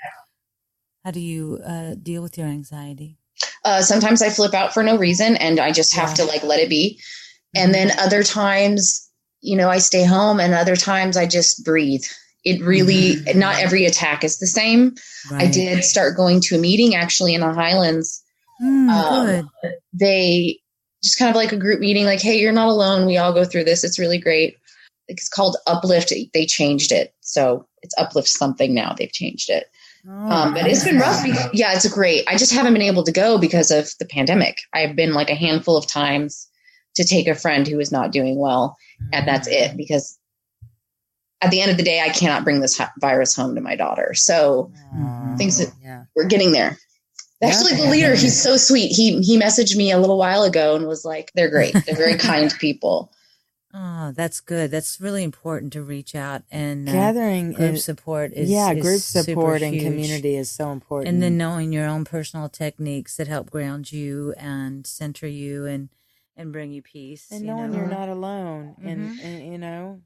How 1.05 1.11
do 1.11 1.21
you 1.21 1.61
uh, 1.67 1.95
deal 2.03 2.23
with 2.23 2.39
your 2.39 2.47
anxiety? 2.47 3.19
Uh, 3.65 3.83
sometimes 3.83 4.23
I 4.23 4.31
flip 4.31 4.55
out 4.55 4.73
for 4.73 4.83
no 4.83 4.97
reason 4.97 5.37
and 5.37 5.61
I 5.61 5.73
just 5.73 5.95
have 5.95 6.11
yeah. 6.11 6.15
to 6.17 6.25
like 6.25 6.43
let 6.45 6.61
it 6.61 6.69
be. 6.69 7.01
And 7.55 7.75
then 7.75 7.91
other 7.99 8.23
times 8.23 9.05
you 9.45 9.57
know, 9.57 9.69
I 9.69 9.79
stay 9.79 10.05
home 10.05 10.41
and 10.41 10.55
other 10.55 10.75
times 10.75 11.17
I 11.17 11.27
just 11.27 11.65
breathe. 11.65 12.05
It 12.45 12.63
really, 12.63 13.17
mm-hmm. 13.17 13.39
not 13.39 13.59
every 13.59 13.85
attack 13.85 14.25
is 14.25 14.39
the 14.39 14.47
same. 14.47 14.95
Right. 15.31 15.43
I 15.43 15.51
did 15.51 15.85
start 15.85 16.17
going 16.17 16.41
to 16.43 16.57
a 16.57 16.59
meeting 16.59 16.95
actually 16.95 17.35
in 17.35 17.43
the 17.43 17.53
Highlands. 17.53 18.23
Mm, 18.63 18.91
um, 18.91 19.51
they 19.93 20.59
just 21.03 21.19
kind 21.19 21.31
of 21.31 21.37
like 21.37 21.53
a 21.53 21.57
group 21.57 21.81
meeting, 21.81 22.05
like, 22.05 22.21
hey, 22.21 22.39
you're 22.39 22.53
not 22.53 22.69
alone. 22.69 23.07
We 23.07 23.17
all 23.17 23.33
go 23.33 23.45
through 23.45 23.65
this. 23.65 23.85
It's 23.85 23.99
really 23.99 24.19
great. 24.19 24.57
It's 25.09 25.29
called 25.29 25.57
Uplift. 25.67 26.13
They 26.33 26.47
changed 26.47 26.93
it. 26.93 27.15
So 27.21 27.67
it's 27.83 27.95
Uplift 27.99 28.29
something 28.29 28.75
now. 28.75 28.95
They've 28.97 29.13
changed 29.13 29.51
it. 29.51 29.67
Oh, 30.09 30.31
um, 30.31 30.55
but 30.55 30.67
it's 30.67 30.85
been 30.85 30.99
rough. 30.99 31.23
Because, 31.23 31.51
yeah, 31.53 31.75
it's 31.75 31.89
great. 31.93 32.25
I 32.29 32.37
just 32.37 32.53
haven't 32.53 32.73
been 32.73 32.83
able 32.83 33.05
to 33.05 33.13
go 33.13 33.39
because 33.39 33.71
of 33.71 33.91
the 33.99 34.07
pandemic. 34.07 34.59
I've 34.73 34.97
been 34.97 35.13
like 35.13 35.31
a 35.31 35.35
handful 35.35 35.77
of 35.77 35.87
times 35.87 36.49
to 36.95 37.05
take 37.05 37.27
a 37.27 37.35
friend 37.35 37.67
who 37.67 37.81
is 37.81 37.91
not 37.91 38.13
doing 38.13 38.39
well 38.39 38.77
and 39.13 39.27
that's 39.27 39.49
it 39.49 39.77
because 39.77 40.19
at 41.41 41.51
the 41.51 41.61
end 41.61 41.71
of 41.71 41.77
the 41.77 41.83
day, 41.83 42.01
I 42.01 42.09
cannot 42.09 42.45
bring 42.45 42.61
this 42.61 42.81
virus 43.01 43.37
home 43.37 43.55
to 43.55 43.61
my 43.61 43.77
daughter. 43.77 44.15
So 44.15 44.73
mm-hmm. 44.97 45.37
things 45.37 45.59
that 45.59 45.73
yeah. 45.83 46.05
we're 46.17 46.27
getting 46.27 46.53
there. 46.53 46.79
Actually, 47.43 47.75
the 47.75 47.91
leader, 47.91 48.15
he's 48.15 48.41
so 48.41 48.57
sweet. 48.57 48.89
He 48.89 49.21
he 49.21 49.39
messaged 49.39 49.77
me 49.77 49.91
a 49.91 49.99
little 49.99 50.17
while 50.17 50.45
ago 50.45 50.77
and 50.77 50.87
was 50.87 51.05
like, 51.05 51.31
"They're 51.35 51.51
great. 51.51 51.75
They're 51.85 51.97
very 51.97 52.17
kind 52.19 52.53
people." 52.59 53.13
Oh, 53.77 54.13
that's 54.15 54.39
good. 54.39 54.71
That's 54.71 55.01
really 55.01 55.25
important 55.25 55.73
to 55.73 55.83
reach 55.83 56.15
out 56.15 56.43
and 56.49 56.89
uh, 56.89 56.93
gathering 56.93 57.53
group 57.53 57.79
support 57.79 58.33
is 58.33 58.49
yeah, 58.49 58.73
is 58.73 58.81
group 58.81 59.01
support 59.01 59.63
and 59.63 59.81
community 59.81 60.37
is 60.37 60.49
so 60.49 60.71
important. 60.71 61.09
And 61.09 61.21
then 61.21 61.37
knowing 61.37 61.73
your 61.73 61.87
own 61.87 62.05
personal 62.05 62.49
techniques 62.49 63.17
that 63.17 63.27
help 63.27 63.51
ground 63.51 63.91
you 63.91 64.33
and 64.39 64.87
center 64.87 65.27
you 65.27 65.67
and 65.67 65.89
and 66.37 66.53
bring 66.53 66.71
you 66.71 66.83
peace. 66.83 67.33
And 67.33 67.47
knowing 67.47 67.73
know? 67.73 67.79
you're 67.79 67.89
not 67.89 68.09
alone, 68.09 68.77
mm-hmm. 68.79 68.89
and, 68.89 69.21
and 69.21 69.53
you 69.53 69.59
know, 69.59 70.03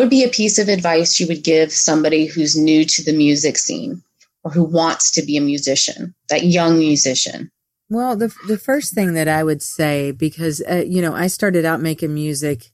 would 0.00 0.10
be 0.10 0.24
a 0.24 0.28
piece 0.28 0.58
of 0.58 0.68
advice 0.68 1.20
you 1.20 1.26
would 1.28 1.44
give 1.44 1.70
somebody 1.72 2.26
who's 2.26 2.56
new 2.56 2.84
to 2.84 3.04
the 3.04 3.12
music 3.12 3.58
scene 3.58 4.02
or 4.42 4.50
who 4.50 4.64
wants 4.64 5.10
to 5.12 5.22
be 5.22 5.36
a 5.36 5.40
musician, 5.42 6.14
that 6.30 6.44
young 6.44 6.78
musician? 6.78 7.50
Well, 7.90 8.16
the 8.16 8.34
the 8.48 8.58
first 8.58 8.94
thing 8.94 9.14
that 9.14 9.28
I 9.28 9.44
would 9.44 9.62
say, 9.62 10.12
because 10.12 10.62
uh, 10.68 10.84
you 10.86 11.02
know, 11.02 11.14
I 11.14 11.26
started 11.26 11.64
out 11.64 11.80
making 11.80 12.14
music 12.14 12.70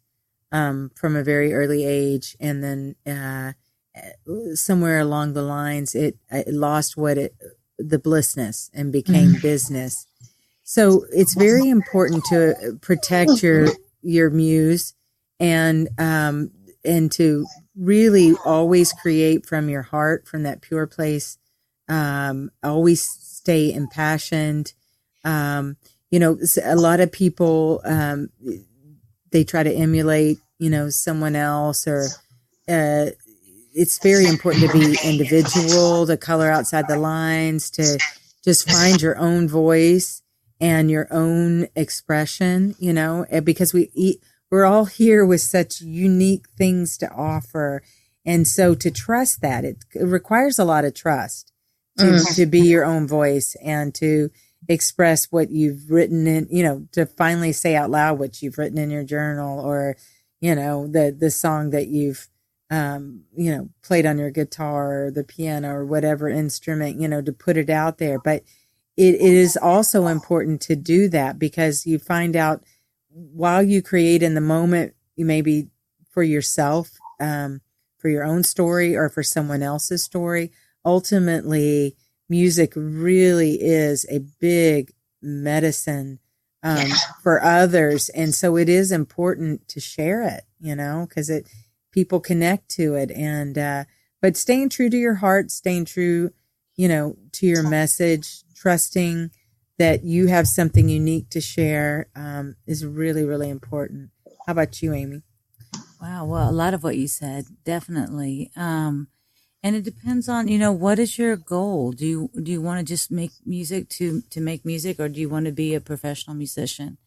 um, 0.52 0.90
from 0.94 1.16
a 1.16 1.24
very 1.24 1.52
early 1.52 1.84
age, 1.84 2.36
and 2.38 2.62
then 2.62 2.94
uh, 3.06 3.52
somewhere 4.54 5.00
along 5.00 5.32
the 5.32 5.42
lines, 5.42 5.94
it, 5.94 6.18
it 6.30 6.54
lost 6.54 6.96
what 6.96 7.18
it 7.18 7.34
the 7.78 7.98
blissness 7.98 8.70
and 8.72 8.92
became 8.92 9.34
mm. 9.34 9.42
business. 9.42 10.06
So 10.64 11.04
it's 11.12 11.34
very 11.34 11.68
important 11.68 12.24
to 12.26 12.78
protect 12.80 13.42
your 13.42 13.68
your 14.02 14.30
muse 14.30 14.94
and 15.38 15.88
um 15.98 16.50
and 16.87 17.11
to 17.12 17.47
really 17.76 18.34
always 18.45 18.93
create 18.93 19.47
from 19.47 19.68
your 19.68 19.82
heart, 19.82 20.26
from 20.26 20.45
that 20.45 20.61
pure 20.61 20.87
place. 20.87 21.39
Um, 21.89 22.51
always 22.62 23.03
stay 23.03 23.72
impassioned. 23.72 24.72
Um, 25.24 25.76
you 26.11 26.18
know, 26.18 26.39
a 26.64 26.76
lot 26.76 27.01
of 27.01 27.12
people 27.12 27.80
um, 27.84 28.30
they 29.30 29.45
try 29.45 29.62
to 29.62 29.72
emulate, 29.72 30.39
you 30.59 30.70
know, 30.70 30.89
someone 30.89 31.37
else 31.37 31.87
or 31.87 32.07
uh, 32.68 33.11
it's 33.74 33.99
very 33.99 34.26
important 34.26 34.70
to 34.70 34.78
be 34.78 34.97
individual, 35.05 36.07
to 36.07 36.16
color 36.16 36.51
outside 36.51 36.89
the 36.89 36.99
lines, 36.99 37.70
to 37.72 37.99
just 38.43 38.70
find 38.70 39.03
your 39.03 39.18
own 39.18 39.49
voice 39.49 40.22
and 40.61 40.91
your 40.91 41.07
own 41.11 41.68
expression, 41.76 42.74
you 42.78 42.93
know, 42.93 43.26
because 43.45 43.74
we 43.74 43.91
eat, 43.93 44.22
we're 44.57 44.64
all 44.64 44.86
here 44.86 45.22
with 45.22 45.42
such 45.42 45.82
unique 45.82 46.48
things 46.57 46.96
to 46.96 47.12
offer. 47.12 47.82
And 48.24 48.48
so 48.48 48.74
to 48.74 48.90
trust 48.90 49.42
that, 49.42 49.66
it, 49.66 49.84
it 49.94 50.04
requires 50.04 50.59
a 50.59 50.64
lot 50.64 50.86
of 50.86 50.94
trust 50.94 51.52
to, 51.98 52.04
mm. 52.04 52.36
to 52.36 52.46
be 52.46 52.61
your 52.61 52.86
own 52.86 53.07
voice 53.07 53.54
and 53.62 53.94
to 53.96 54.30
express 54.66 55.26
what 55.26 55.50
you've 55.50 55.90
written 55.90 56.26
in, 56.26 56.48
you 56.50 56.62
know, 56.62 56.88
to 56.92 57.04
finally 57.04 57.52
say 57.52 57.76
out 57.76 57.90
loud 57.90 58.18
what 58.18 58.40
you've 58.40 58.57
written 58.57 58.78
in 58.78 58.88
your 58.88 59.04
journal 59.04 59.61
or, 59.61 59.94
you 60.40 60.54
know, 60.54 60.86
the, 60.86 61.14
the 61.16 61.30
song 61.30 61.68
that 61.68 61.88
you've, 61.88 62.26
um, 62.70 63.24
you 63.36 63.54
know, 63.54 63.68
played 63.82 64.07
on 64.07 64.16
your 64.16 64.30
guitar 64.30 65.04
or 65.04 65.11
the 65.11 65.22
piano 65.22 65.68
or 65.68 65.84
whatever 65.84 66.30
instrument, 66.30 66.98
you 66.98 67.09
know, 67.09 67.20
to 67.20 67.30
put 67.30 67.59
it 67.59 67.68
out 67.68 67.98
there. 67.98 68.18
But 68.18 68.42
it, 68.96 69.16
it 69.16 69.20
is 69.20 69.59
also 69.59 70.07
important 70.07 70.62
to 70.62 70.76
do 70.76 71.11
that 71.11 71.38
because 71.38 71.84
you 71.84 71.98
find 71.98 72.34
out 72.34 72.64
while 73.16 73.62
you 73.62 73.82
create 73.82 74.22
in 74.22 74.34
the 74.34 74.40
moment, 74.40 74.94
you 75.16 75.24
maybe 75.24 75.68
for 76.10 76.22
yourself, 76.22 76.90
um, 77.18 77.60
for 77.98 78.08
your 78.08 78.24
own 78.24 78.42
story 78.42 78.94
or 78.94 79.08
for 79.08 79.22
someone 79.22 79.62
else's 79.62 80.04
story, 80.04 80.52
ultimately 80.84 81.96
music 82.28 82.72
really 82.76 83.54
is 83.60 84.04
a 84.10 84.20
big 84.40 84.92
medicine 85.22 86.18
um, 86.62 86.88
yeah. 86.88 86.94
for 87.22 87.42
others. 87.42 88.08
And 88.10 88.34
so 88.34 88.56
it 88.56 88.68
is 88.68 88.92
important 88.92 89.66
to 89.68 89.80
share 89.80 90.22
it, 90.22 90.44
you 90.60 90.74
know, 90.74 91.06
because 91.08 91.30
it, 91.30 91.48
people 91.96 92.20
connect 92.20 92.68
to 92.68 92.94
it 92.94 93.10
and 93.10 93.56
uh 93.56 93.82
but 94.20 94.36
staying 94.36 94.68
true 94.68 94.90
to 94.90 94.98
your 94.98 95.14
heart 95.14 95.50
staying 95.50 95.86
true 95.86 96.28
you 96.76 96.86
know 96.86 97.16
to 97.32 97.46
your 97.46 97.66
message 97.66 98.44
trusting 98.54 99.30
that 99.78 100.04
you 100.04 100.26
have 100.28 100.46
something 100.46 100.88
unique 100.88 101.28
to 101.30 101.40
share 101.40 102.08
um, 102.16 102.56
is 102.66 102.84
really 102.84 103.24
really 103.24 103.50
important. 103.50 104.10
How 104.46 104.52
about 104.52 104.82
you 104.82 104.92
amy? 104.92 105.22
Wow 106.00 106.26
well 106.26 106.50
a 106.50 106.52
lot 106.52 106.74
of 106.74 106.82
what 106.82 106.96
you 106.96 107.08
said 107.08 107.46
definitely. 107.64 108.50
Um 108.56 109.08
and 109.62 109.74
it 109.74 109.84
depends 109.84 110.28
on 110.28 110.48
you 110.48 110.58
know 110.58 110.72
what 110.72 110.98
is 110.98 111.18
your 111.18 111.36
goal? 111.36 111.92
Do 111.92 112.06
you 112.06 112.30
do 112.42 112.52
you 112.52 112.62
want 112.62 112.78
to 112.78 112.84
just 112.84 113.10
make 113.10 113.32
music 113.44 113.88
to 113.90 114.22
to 114.30 114.40
make 114.40 114.64
music 114.64 115.00
or 115.00 115.08
do 115.08 115.20
you 115.20 115.28
want 115.28 115.46
to 115.46 115.52
be 115.52 115.74
a 115.74 115.80
professional 115.80 116.36
musician? 116.36 116.98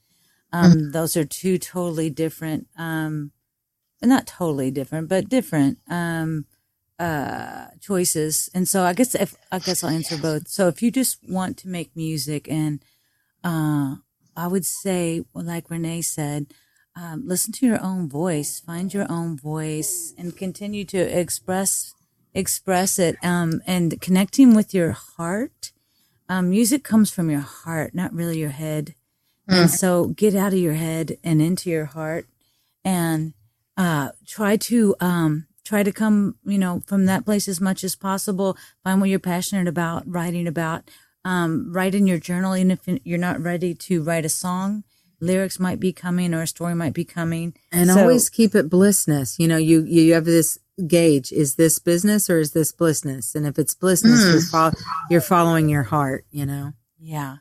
Um 0.51 0.71
mm-hmm. 0.71 0.91
those 0.91 1.15
are 1.15 1.25
two 1.25 1.57
totally 1.57 2.09
different 2.09 2.67
um 2.77 3.31
not 4.07 4.27
totally 4.27 4.71
different, 4.71 5.09
but 5.09 5.29
different. 5.29 5.79
Um, 5.89 6.45
uh, 6.99 7.67
choices. 7.79 8.49
And 8.53 8.67
so 8.67 8.83
I 8.83 8.93
guess 8.93 9.15
if 9.15 9.35
I 9.51 9.59
guess 9.59 9.83
I'll 9.83 9.89
answer 9.89 10.17
both. 10.17 10.47
So 10.47 10.67
if 10.67 10.81
you 10.81 10.91
just 10.91 11.17
want 11.27 11.57
to 11.59 11.67
make 11.67 11.95
music, 11.95 12.47
and 12.49 12.83
uh, 13.43 13.95
I 14.35 14.47
would 14.47 14.65
say, 14.65 15.23
like 15.33 15.69
Renee 15.69 16.01
said, 16.01 16.47
um, 16.95 17.23
listen 17.25 17.53
to 17.53 17.65
your 17.65 17.81
own 17.81 18.09
voice, 18.09 18.59
find 18.59 18.93
your 18.93 19.09
own 19.09 19.37
voice, 19.37 20.13
and 20.17 20.35
continue 20.35 20.83
to 20.85 20.97
express 20.97 21.93
express 22.33 22.99
it. 22.99 23.17
Um, 23.23 23.61
and 23.65 23.99
connecting 24.01 24.55
with 24.55 24.73
your 24.73 24.91
heart. 24.91 25.71
Um, 26.27 26.51
music 26.51 26.83
comes 26.83 27.09
from 27.09 27.31
your 27.31 27.39
heart, 27.39 27.95
not 27.95 28.13
really 28.13 28.37
your 28.37 28.49
head. 28.49 28.93
Mm. 29.49 29.61
And 29.61 29.69
so 29.69 30.07
get 30.07 30.35
out 30.35 30.53
of 30.53 30.59
your 30.59 30.73
head 30.73 31.17
and 31.23 31.41
into 31.41 31.71
your 31.71 31.85
heart 31.85 32.27
and 32.85 33.33
uh, 33.75 34.11
try 34.27 34.55
to, 34.57 34.95
um, 34.99 35.47
try 35.69 35.83
to 35.83 35.91
come, 35.91 36.35
you 36.43 36.57
know, 36.57 36.81
from 36.87 37.05
that 37.05 37.25
place 37.25 37.47
as 37.47 37.61
much 37.61 37.83
as 37.83 37.95
possible. 37.95 38.57
Find 38.83 38.99
what 38.99 39.09
you're 39.11 39.19
passionate 39.19 39.67
about, 39.67 40.01
writing 40.07 40.47
about, 40.47 40.89
um, 41.23 41.71
write 41.71 41.93
in 41.93 42.07
your 42.07 42.17
journal. 42.17 42.55
Even 42.55 42.71
if 42.71 42.79
you're 43.03 43.19
not 43.19 43.39
ready 43.39 43.75
to 43.75 44.01
write 44.01 44.25
a 44.25 44.29
song, 44.29 44.83
lyrics 45.19 45.59
might 45.59 45.79
be 45.79 45.93
coming 45.93 46.33
or 46.33 46.41
a 46.41 46.47
story 46.47 46.73
might 46.73 46.95
be 46.95 47.05
coming. 47.05 47.53
And 47.71 47.91
so, 47.91 47.99
always 47.99 48.31
keep 48.31 48.55
it 48.55 48.67
blissness. 48.67 49.37
You 49.37 49.47
know, 49.47 49.57
you, 49.57 49.83
you 49.83 50.15
have 50.15 50.25
this 50.25 50.57
gauge. 50.87 51.31
Is 51.31 51.53
this 51.53 51.77
business 51.77 52.31
or 52.31 52.39
is 52.39 52.53
this 52.53 52.71
blissness? 52.71 53.35
And 53.35 53.45
if 53.45 53.59
it's 53.59 53.75
blissness, 53.75 54.25
mm. 54.25 54.31
you're, 54.31 54.41
fo- 54.41 54.77
you're 55.11 55.21
following 55.21 55.69
your 55.69 55.83
heart, 55.83 56.25
you 56.31 56.47
know? 56.47 56.73
Yeah. 56.99 57.37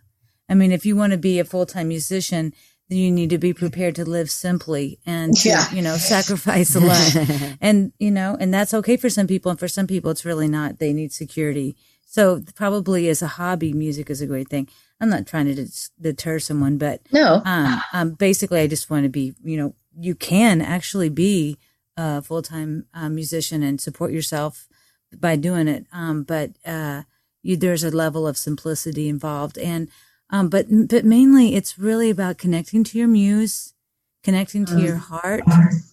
I 0.51 0.55
mean, 0.55 0.71
if 0.71 0.85
you 0.85 0.97
want 0.97 1.13
to 1.13 1.19
be 1.19 1.39
a 1.39 1.47
full 1.47 1.65
time 1.65 1.89
musician, 1.89 2.53
you 2.89 3.11
need 3.11 3.31
to 3.31 3.39
be 3.39 3.53
prepared 3.53 3.95
to 3.97 4.05
live 4.05 4.31
simply 4.31 4.99
and 5.05 5.37
to, 5.37 5.49
yeah. 5.49 5.71
you 5.71 5.83
know 5.83 5.97
sacrifice 5.97 6.75
a 6.75 6.81
lot. 6.81 7.17
And 7.61 7.93
you 7.99 8.11
know 8.11 8.37
and 8.39 8.53
that's 8.53 8.75
okay 8.75 8.97
for 8.97 9.11
some 9.11 9.27
people 9.27 9.51
and 9.51 9.59
for 9.59 9.69
some 9.69 9.87
people 9.87 10.11
it's 10.11 10.25
really 10.25 10.49
not. 10.49 10.79
They 10.79 10.93
need 10.93 11.13
security. 11.13 11.77
So 12.07 12.43
probably 12.55 13.09
as 13.09 13.21
a 13.21 13.27
hobby 13.27 13.73
music 13.73 14.09
is 14.09 14.21
a 14.21 14.27
great 14.27 14.49
thing. 14.49 14.69
I'm 15.01 15.11
not 15.11 15.27
trying 15.27 15.55
to 15.55 15.67
deter 16.01 16.39
someone 16.39 16.79
but 16.79 17.01
no. 17.13 17.43
um, 17.45 17.81
um, 17.93 18.11
basically 18.13 18.61
i 18.61 18.67
just 18.67 18.91
want 18.91 19.05
to 19.05 19.09
be 19.09 19.35
you 19.45 19.57
know 19.57 19.75
you 19.97 20.15
can 20.17 20.61
actually 20.61 21.09
be 21.09 21.57
a 21.97 22.23
full-time 22.23 22.87
uh, 22.95 23.09
musician 23.09 23.63
and 23.63 23.81
support 23.81 24.13
yourself 24.13 24.69
by 25.17 25.37
doing 25.37 25.69
it. 25.69 25.87
Um, 25.93 26.23
but 26.23 26.53
uh, 26.65 27.03
you, 27.43 27.57
there's 27.57 27.85
a 27.85 27.91
level 27.91 28.27
of 28.27 28.39
simplicity 28.39 29.09
involved. 29.09 29.59
And 29.59 29.89
um, 30.31 30.49
but 30.49 30.67
but 30.89 31.05
mainly 31.05 31.55
it's 31.55 31.79
really 31.79 32.11
about 32.11 32.39
connecting 32.39 32.85
to 32.85 32.99
your 32.99 33.09
muse, 33.09 33.75
connecting 34.23 34.65
to 34.67 34.81
your 34.81 34.97
heart, 34.97 35.43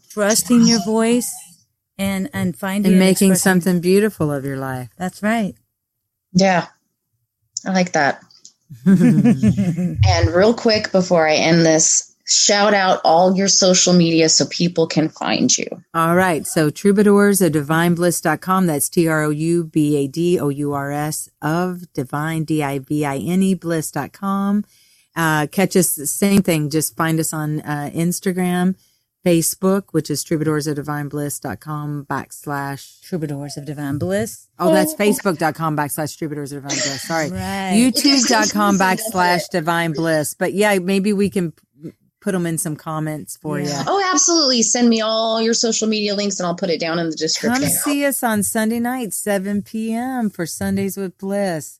trusting 0.09 0.65
your 0.65 0.83
voice, 0.83 1.33
and 1.97 2.29
and 2.33 2.57
finding 2.57 2.93
and 2.93 2.99
making 2.99 3.35
something 3.35 3.79
beautiful 3.79 4.31
of 4.31 4.45
your 4.45 4.57
life. 4.57 4.89
That's 4.97 5.23
right. 5.23 5.55
Yeah, 6.33 6.67
I 7.65 7.71
like 7.71 7.93
that. 7.93 8.21
and 8.85 10.29
real 10.33 10.53
quick 10.53 10.91
before 10.91 11.27
I 11.27 11.35
end 11.35 11.65
this, 11.65 12.14
shout 12.25 12.73
out 12.73 13.01
all 13.03 13.35
your 13.35 13.47
social 13.47 13.93
media 13.93 14.29
so 14.29 14.45
people 14.45 14.87
can 14.87 15.09
find 15.09 15.57
you. 15.57 15.67
All 15.93 16.15
right. 16.15 16.45
So 16.45 16.69
troubadours 16.69 17.41
of 17.41 17.51
divine 17.51 17.95
divinebliss.com. 17.95 18.67
That's 18.67 18.89
T 18.89 19.07
R 19.07 19.23
O 19.23 19.29
U 19.29 19.63
B 19.63 19.97
A 19.97 20.07
D 20.07 20.39
O 20.39 20.49
U 20.49 20.73
R 20.73 20.91
S 20.91 21.29
of 21.41 21.91
divine, 21.93 22.43
D 22.43 22.63
I 22.63 22.79
V 22.79 23.05
I 23.05 23.17
N 23.17 23.43
E 23.43 23.53
bliss.com. 23.53 24.63
Uh, 25.15 25.47
catch 25.47 25.75
us, 25.75 25.91
same 26.11 26.41
thing. 26.41 26.69
Just 26.69 26.97
find 26.97 27.19
us 27.21 27.31
on 27.31 27.61
uh, 27.61 27.89
Instagram, 27.95 28.75
Facebook, 29.25 29.83
which 29.91 30.09
is 30.09 30.23
troubadours 30.23 30.67
of 30.67 30.75
divine 30.75 31.09
divinebliss.com 31.09 32.05
backslash 32.09 33.01
troubadours 33.01 33.55
of 33.55 33.65
divine 33.65 33.97
bliss. 33.97 34.47
Oh, 34.59 34.73
that's 34.73 34.93
facebook.com 34.93 35.77
backslash 35.77 36.17
troubadours 36.17 36.51
of 36.51 36.63
divine 36.63 36.77
bliss. 36.77 37.01
Sorry. 37.07 37.29
Right. 37.29 37.73
YouTube.com 37.75 38.77
backslash 38.77 39.43
divine 39.51 39.93
bliss. 39.93 40.33
But 40.33 40.53
yeah, 40.53 40.77
maybe 40.79 41.13
we 41.13 41.29
can 41.29 41.53
put 42.25 42.31
them 42.31 42.47
in 42.47 42.57
some 42.57 42.75
comments 42.75 43.37
for 43.37 43.59
yeah. 43.59 43.67
you. 43.67 43.85
Oh, 43.87 44.03
absolutely. 44.11 44.63
Send 44.63 44.89
me 44.89 44.99
all 44.99 45.39
your 45.39 45.53
social 45.53 45.87
media 45.87 46.15
links 46.15 46.39
and 46.39 46.47
I'll 46.47 46.55
put 46.55 46.71
it 46.71 46.79
down 46.79 46.97
in 46.97 47.11
the 47.11 47.15
description. 47.15 47.61
Come 47.61 47.69
see 47.69 48.03
us 48.03 48.23
on 48.23 48.41
Sunday 48.41 48.79
night, 48.79 49.13
7 49.13 49.61
p.m. 49.61 50.31
for 50.31 50.47
Sundays 50.47 50.97
with 50.97 51.15
Bliss. 51.19 51.79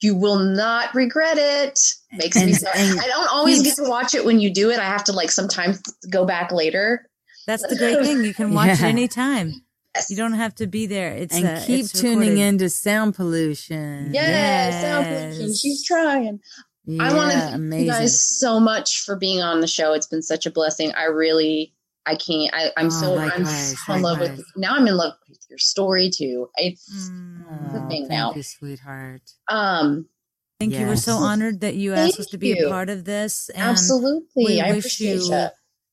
You 0.00 0.16
will 0.16 0.40
not 0.40 0.92
regret 0.92 1.38
it. 1.38 1.78
Makes 2.12 2.36
and, 2.36 2.46
me 2.46 2.52
sad. 2.54 2.98
I 2.98 3.06
don't 3.06 3.30
always 3.30 3.62
get 3.62 3.76
to 3.76 3.88
watch 3.88 4.12
it 4.12 4.24
when 4.24 4.40
you 4.40 4.52
do 4.52 4.70
it. 4.70 4.80
I 4.80 4.86
have 4.86 5.04
to 5.04 5.12
like 5.12 5.30
sometimes 5.30 5.80
go 6.10 6.26
back 6.26 6.50
later. 6.50 7.06
That's 7.46 7.64
the 7.64 7.76
great 7.76 8.04
thing. 8.04 8.24
You 8.24 8.34
can 8.34 8.52
watch 8.54 8.66
yeah. 8.66 8.86
it 8.86 8.88
anytime. 8.88 9.52
Yes. 9.94 10.10
You 10.10 10.16
don't 10.16 10.32
have 10.32 10.54
to 10.56 10.66
be 10.66 10.86
there. 10.86 11.12
It's 11.12 11.36
and 11.36 11.46
uh, 11.46 11.60
keep 11.64 11.80
it's 11.80 11.92
tuning 11.92 12.38
into 12.38 12.70
sound 12.70 13.14
pollution. 13.14 14.10
Yes, 14.12 14.28
yes, 14.28 14.82
sound 14.82 15.06
pollution. 15.06 15.54
She's 15.54 15.84
trying. 15.84 16.40
Yeah, 16.86 17.04
I 17.04 17.14
want 17.14 17.32
to 17.32 17.38
thank 17.40 17.54
amazing. 17.54 17.86
you 17.86 17.92
guys 17.92 18.38
so 18.38 18.58
much 18.60 19.02
for 19.04 19.16
being 19.16 19.40
on 19.42 19.60
the 19.60 19.66
show. 19.66 19.92
It's 19.92 20.06
been 20.06 20.22
such 20.22 20.46
a 20.46 20.50
blessing. 20.50 20.92
I 20.92 21.04
really 21.04 21.74
I 22.06 22.16
can't. 22.16 22.52
I, 22.54 22.70
I'm 22.76 22.86
Oh, 22.86 22.88
so 22.90 23.18
I'm 23.18 23.44
so 23.44 23.94
in 23.94 24.02
love 24.02 24.18
with. 24.20 24.44
Now 24.56 24.76
I'm 24.76 24.86
in 24.86 24.96
love 24.96 25.14
with 25.28 25.38
your 25.48 25.58
story 25.58 26.10
too. 26.10 26.48
It's 26.56 26.90
Mm. 26.90 27.72
the 27.72 27.80
Oh, 27.80 27.88
thing 27.88 28.06
thank 28.08 28.10
now. 28.10 28.34
you, 28.34 28.42
sweetheart. 28.42 29.22
um 29.48 30.08
Thank 30.58 30.74
you. 30.74 30.86
We're 30.86 30.96
so 30.96 31.14
honored 31.14 31.60
that 31.62 31.74
you 31.74 31.94
Thank 31.94 32.10
asked 32.10 32.20
us 32.20 32.26
to 32.28 32.38
be 32.38 32.48
you. 32.48 32.66
a 32.66 32.68
part 32.68 32.90
of 32.90 33.04
this. 33.06 33.48
And 33.50 33.64
absolutely. 33.64 34.44
we 34.44 34.60
I 34.60 34.72
wish 34.72 34.80
appreciate 34.84 35.22
you 35.22 35.34
you. 35.34 35.48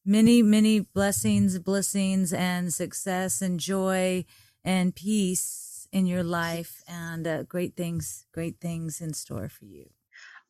many, 0.06 0.42
many 0.44 0.82
blessings, 0.82 1.58
blessings, 1.60 2.34
and 2.34 2.74
success, 2.74 3.42
and 3.42 3.62
joy, 3.62 4.26
and 4.66 4.94
peace 4.94 5.88
in 5.94 6.06
your 6.06 6.24
life, 6.24 6.84
and 6.86 7.26
uh, 7.26 7.44
great 7.44 7.78
things, 7.78 8.26
great 8.34 8.60
things 8.60 9.00
in 9.00 9.14
store 9.14 9.48
for 9.48 9.64
you. 9.66 9.90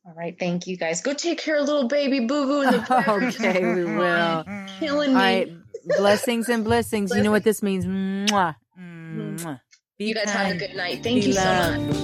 All 0.08 0.14
right, 0.14 0.40
thank 0.40 0.68
you 0.68 0.78
guys. 0.78 1.02
Go 1.02 1.14
take 1.14 1.38
care 1.38 1.58
of 1.58 1.68
little 1.68 1.90
baby 1.90 2.22
boo 2.22 2.46
boo 2.46 2.62
in 2.62 2.72
the 2.72 2.78
background. 2.90 3.26
Okay, 3.26 3.60
we 3.76 3.84
will. 3.84 4.46
Killing 4.80 5.10
me. 5.14 5.16
right. 5.16 5.54
Blessings 5.98 6.48
and 6.48 6.64
blessings. 6.64 7.14
You 7.14 7.24
know 7.24 7.32
what 7.32 7.44
this 7.44 7.62
means. 7.62 7.86
Mwah. 7.86 8.56
Mm-hmm. 8.80 9.36
Mwah. 9.36 9.60
Be 10.00 10.06
you 10.06 10.16
guys 10.16 10.30
have 10.30 10.56
a 10.56 10.58
good 10.58 10.76
night. 10.76 11.04
Thank 11.04 11.22
Be 11.22 11.28
you 11.28 11.34
so 11.34 11.42
much. 11.42 11.96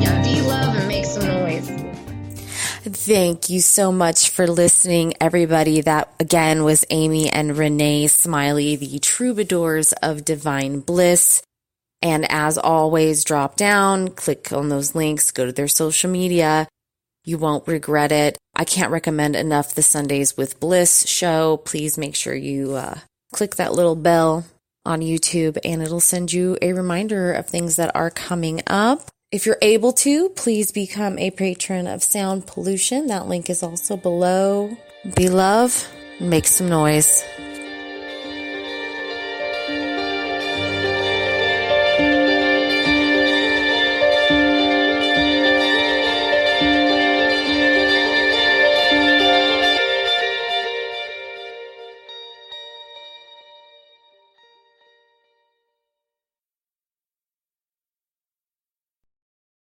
Yeah, 0.00 0.22
be 0.22 0.40
love 0.42 0.76
and 0.76 0.86
make 0.86 1.04
some 1.04 1.26
noise. 1.26 1.68
Thank 2.86 3.50
you 3.50 3.60
so 3.60 3.90
much 3.90 4.30
for 4.30 4.46
listening, 4.46 5.14
everybody. 5.20 5.80
That 5.80 6.14
again 6.20 6.62
was 6.62 6.84
Amy 6.90 7.30
and 7.30 7.58
Renee 7.58 8.06
Smiley, 8.06 8.76
the 8.76 9.00
troubadours 9.00 9.92
of 9.94 10.24
divine 10.24 10.80
bliss. 10.80 11.42
And 12.00 12.30
as 12.30 12.58
always, 12.58 13.24
drop 13.24 13.56
down, 13.56 14.08
click 14.08 14.52
on 14.52 14.68
those 14.68 14.94
links, 14.94 15.32
go 15.32 15.46
to 15.46 15.52
their 15.52 15.66
social 15.68 16.10
media. 16.10 16.68
You 17.24 17.38
won't 17.38 17.66
regret 17.66 18.12
it. 18.12 18.36
I 18.54 18.64
can't 18.64 18.92
recommend 18.92 19.34
enough 19.34 19.74
the 19.74 19.82
Sundays 19.82 20.36
with 20.36 20.60
Bliss 20.60 21.06
show. 21.06 21.56
Please 21.56 21.96
make 21.96 22.14
sure 22.14 22.34
you 22.34 22.74
uh, 22.74 22.98
click 23.32 23.56
that 23.56 23.72
little 23.72 23.96
bell 23.96 24.44
on 24.84 25.00
YouTube 25.00 25.56
and 25.64 25.82
it'll 25.82 26.00
send 26.00 26.32
you 26.32 26.58
a 26.60 26.74
reminder 26.74 27.32
of 27.32 27.46
things 27.46 27.76
that 27.76 27.94
are 27.96 28.10
coming 28.10 28.60
up. 28.66 29.08
If 29.32 29.46
you're 29.46 29.58
able 29.62 29.92
to, 29.94 30.28
please 30.28 30.70
become 30.70 31.18
a 31.18 31.30
patron 31.30 31.86
of 31.86 32.02
Sound 32.02 32.46
Pollution. 32.46 33.06
That 33.06 33.26
link 33.26 33.48
is 33.48 33.62
also 33.62 33.96
below. 33.96 34.76
Be 35.16 35.28
love, 35.28 35.88
make 36.20 36.46
some 36.46 36.68
noise. 36.68 37.24